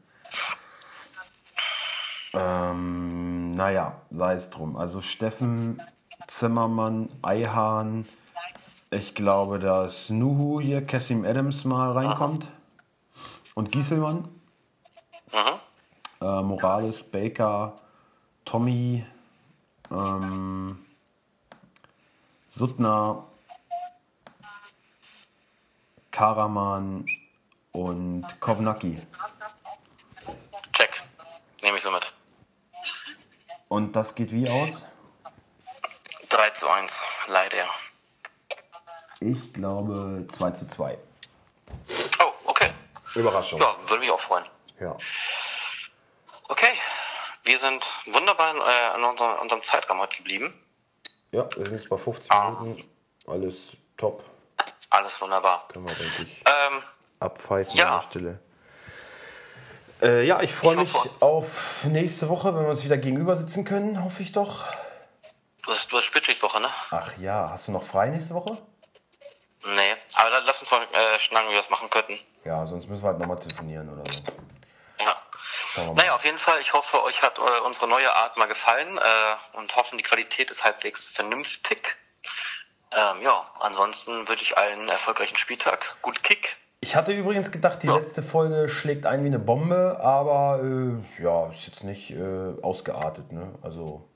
Ähm, 2.34 3.50
naja, 3.50 4.00
sei 4.10 4.34
es 4.34 4.50
drum. 4.50 4.76
Also 4.76 5.02
Steffen, 5.02 5.82
Zimmermann, 6.26 7.08
Eihahn. 7.22 8.06
Ich 8.90 9.14
glaube, 9.14 9.58
dass 9.58 10.10
Nuhu 10.10 10.60
hier, 10.60 10.84
Cassim 10.86 11.24
Adams 11.24 11.64
mal 11.64 11.92
reinkommt. 11.92 12.46
Und 13.54 13.72
Gieselmann. 13.72 14.28
Äh, 16.22 16.42
Morales, 16.42 17.02
Baker, 17.02 17.80
Tommy, 18.44 19.04
ähm, 19.90 20.86
Suttner, 22.48 23.24
Karaman 26.12 27.06
und 27.72 28.24
Kovnacki. 28.38 29.02
Check. 30.72 31.02
Nehme 31.60 31.78
ich 31.78 31.82
so 31.82 31.90
mit. 31.90 32.12
Und 33.66 33.96
das 33.96 34.14
geht 34.14 34.30
wie 34.30 34.48
aus? 34.48 34.86
3 36.28 36.50
zu 36.50 36.68
1, 36.68 37.04
leider. 37.26 37.66
Ich 39.18 39.52
glaube 39.52 40.24
2 40.28 40.50
zu 40.52 40.68
2. 40.68 40.98
Oh, 42.20 42.32
okay. 42.44 42.70
Überraschung. 43.16 43.60
Ja, 43.60 43.76
würde 43.88 43.98
mich 43.98 44.10
auch 44.10 44.20
freuen. 44.20 44.44
Ja. 44.78 44.96
Okay. 46.52 46.72
Wir 47.44 47.58
sind 47.58 47.82
wunderbar 48.04 48.54
äh, 48.54 48.94
an 48.94 49.02
unserem, 49.04 49.38
unserem 49.40 49.62
Zeitraum 49.62 50.00
heute 50.00 50.18
geblieben. 50.18 50.52
Ja, 51.30 51.48
wir 51.56 51.64
sind 51.66 51.78
jetzt 51.78 51.88
bei 51.88 51.96
50 51.96 52.30
Ah. 52.30 52.50
Minuten. 52.50 52.84
Alles 53.26 53.74
top. 53.96 54.22
Alles 54.90 55.18
wunderbar. 55.22 55.66
Können 55.72 55.88
wir, 55.88 55.94
denke 55.94 56.24
ich, 56.24 56.40
Ähm, 56.46 56.82
abpfeifen 57.20 57.74
ja. 57.74 57.86
an 57.86 58.00
der 58.00 58.06
Stelle. 58.10 58.38
Äh, 60.02 60.26
ja, 60.26 60.42
ich 60.42 60.52
freue 60.54 60.74
Ich 60.82 60.92
mich 60.92 61.10
auf 61.20 61.84
nächste 61.84 62.28
Woche, 62.28 62.54
wenn 62.54 62.64
wir 62.64 62.68
uns 62.70 62.84
wieder 62.84 62.98
gegenüber 62.98 63.34
sitzen 63.34 63.64
können, 63.64 64.04
hoffe 64.04 64.22
ich 64.22 64.32
doch. 64.32 64.66
du 65.62 65.72
hast, 65.72 65.90
du 65.90 65.96
hast 65.96 66.04
Spätschichtwoche, 66.04 66.60
ne? 66.60 66.68
Ach 66.90 67.16
ja, 67.16 67.48
hast 67.50 67.68
du 67.68 67.72
noch 67.72 67.84
frei 67.84 68.10
nächste 68.10 68.34
Woche? 68.34 68.58
Nee. 69.64 69.94
Aber 70.16 70.40
lass 70.44 70.60
uns 70.60 70.70
mal 70.70 70.82
äh, 70.92 71.18
schnacken, 71.18 71.48
wie 71.48 71.52
wir 71.52 71.60
das 71.60 71.70
machen 71.70 71.88
könnten. 71.88 72.18
Ja, 72.44 72.66
sonst 72.66 72.88
müssen 72.88 73.02
wir 73.04 73.08
halt 73.08 73.20
nochmal 73.20 73.38
telefonieren 73.38 73.88
oder 73.88 74.12
so. 74.12 74.18
Ja. 75.00 75.16
Naja, 75.94 76.14
auf 76.14 76.24
jeden 76.24 76.38
Fall, 76.38 76.60
ich 76.60 76.72
hoffe, 76.72 77.02
euch 77.04 77.22
hat 77.22 77.38
äh, 77.38 77.60
unsere 77.64 77.88
neue 77.88 78.14
Art 78.14 78.36
mal 78.36 78.46
gefallen 78.46 78.98
äh, 78.98 79.56
und 79.56 79.74
hoffen, 79.76 79.96
die 79.98 80.04
Qualität 80.04 80.50
ist 80.50 80.64
halbwegs 80.64 81.10
vernünftig. 81.10 81.96
Ähm, 82.90 83.22
ja, 83.22 83.46
ansonsten 83.60 84.28
wünsche 84.28 84.44
ich 84.44 84.58
allen 84.58 84.80
einen 84.80 84.88
erfolgreichen 84.88 85.36
Spieltag. 85.36 85.96
Gut 86.02 86.22
Kick. 86.22 86.56
Ich 86.80 86.96
hatte 86.96 87.12
übrigens 87.12 87.50
gedacht, 87.50 87.82
die 87.82 87.86
Ja. 87.86 87.96
letzte 87.96 88.22
Folge 88.22 88.68
schlägt 88.68 89.06
ein 89.06 89.22
wie 89.22 89.28
eine 89.28 89.38
Bombe, 89.38 89.98
aber 90.02 90.60
äh, 90.62 91.22
ja, 91.22 91.46
ist 91.50 91.66
jetzt 91.66 91.84
nicht 91.84 92.10
äh, 92.10 92.54
ausgeartet. 92.62 93.32
Ne? 93.32 93.54
Also 93.62 94.08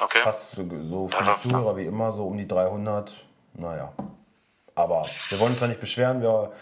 Okay. 0.00 0.18
fast 0.18 0.52
so, 0.52 0.62
so 0.62 1.08
viele 1.08 1.30
ja. 1.30 1.36
Zuhörer 1.38 1.76
wie 1.76 1.86
immer, 1.86 2.12
so 2.12 2.26
um 2.26 2.36
die 2.36 2.46
300. 2.48 3.12
Naja, 3.54 3.92
aber 4.74 5.08
wir 5.28 5.38
wollen 5.38 5.52
uns 5.52 5.60
da 5.60 5.66
nicht 5.68 5.80
beschweren. 5.80 6.20
Wir, 6.20 6.52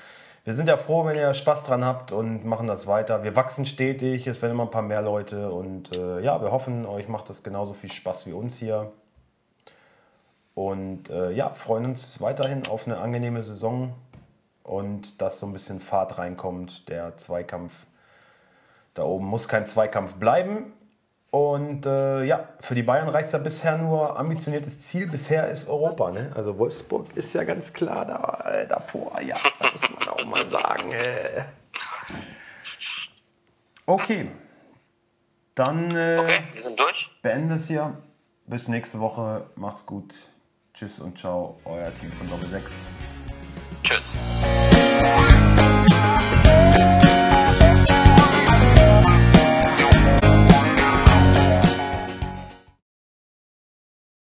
wir 0.45 0.55
sind 0.55 0.69
ja 0.69 0.77
froh, 0.77 1.05
wenn 1.05 1.17
ihr 1.17 1.35
Spaß 1.35 1.65
dran 1.65 1.85
habt 1.85 2.11
und 2.11 2.45
machen 2.45 2.67
das 2.67 2.87
weiter. 2.87 3.23
Wir 3.23 3.37
wachsen 3.37 3.65
stetig, 3.65 4.27
es 4.27 4.43
werden 4.43 4.53
immer 4.53 4.65
ein 4.65 4.71
paar 4.71 4.83
mehr 4.83 5.03
Leute 5.03 5.53
und 5.53 5.97
äh, 5.97 6.21
ja, 6.21 6.43
wir 6.43 6.51
hoffen, 6.51 6.85
euch 6.85 7.09
macht 7.09 7.31
das 7.31 7.45
genauso 7.45 7.75
viel 7.75 7.93
Spaß 7.93 8.27
wie 8.27 8.33
uns 8.33 8.57
hier. 8.57 8.91
Und 10.55 11.11
äh, 11.11 11.31
ja, 11.31 11.51
freuen 11.51 11.85
uns 11.85 12.21
weiterhin 12.21 12.67
auf 12.67 12.87
eine 12.87 12.99
angenehme 12.99 13.43
Saison 13.43 13.95
und 14.65 15.23
dass 15.23 15.39
so 15.39 15.47
ein 15.47 15.53
bisschen 15.53 15.81
Fahrt 15.81 16.19
reinkommt. 16.19 16.89
Der 16.89 17.17
Zweikampf 17.17 17.73
da 18.95 19.05
oben 19.05 19.27
muss 19.27 19.49
kein 19.49 19.67
Zweikampf 19.67 20.15
bleiben. 20.15 20.73
Und 21.33 21.87
äh, 21.87 22.25
ja, 22.25 22.47
für 22.61 22.75
die 22.75 22.83
Bayern 22.83 23.09
reicht 23.09 23.29
es 23.29 23.33
ja 23.33 23.39
bisher 23.39 23.79
nur 23.79 24.19
ambitioniertes 24.19 24.83
Ziel. 24.83 25.07
Bisher 25.09 25.49
ist 25.49 25.67
Europa. 25.67 26.11
Ne? 26.11 26.31
Also 26.35 26.59
Wolfsburg 26.59 27.07
ist 27.17 27.33
ja 27.33 27.43
ganz 27.45 27.73
klar 27.73 28.05
da, 28.05 28.51
äh, 28.51 28.67
davor. 28.67 29.19
Ja, 29.23 29.39
das 29.59 29.81
muss 29.91 29.99
man 29.99 30.09
auch 30.11 30.25
mal 30.27 30.47
sagen. 30.47 30.93
Äh. 30.93 31.45
Okay, 33.87 34.29
dann 35.55 35.97
äh, 35.97 36.19
Okay, 36.21 36.41
wir 36.53 36.61
sind 36.61 36.79
durch. 36.79 37.11
beenden 37.23 37.49
wir 37.49 37.57
es 37.57 37.67
hier. 37.67 37.97
Bis 38.45 38.69
nächste 38.69 39.01
Woche. 39.01 39.47
Macht's 39.57 39.87
gut. 39.87 40.13
Tschüss 40.75 40.99
und 40.99 41.19
ciao. 41.19 41.59
Euer 41.65 41.91
Team 41.99 42.13
von 42.13 42.29
Doppel 42.29 42.49
6. 42.49 42.71
Tschüss. 43.83 44.19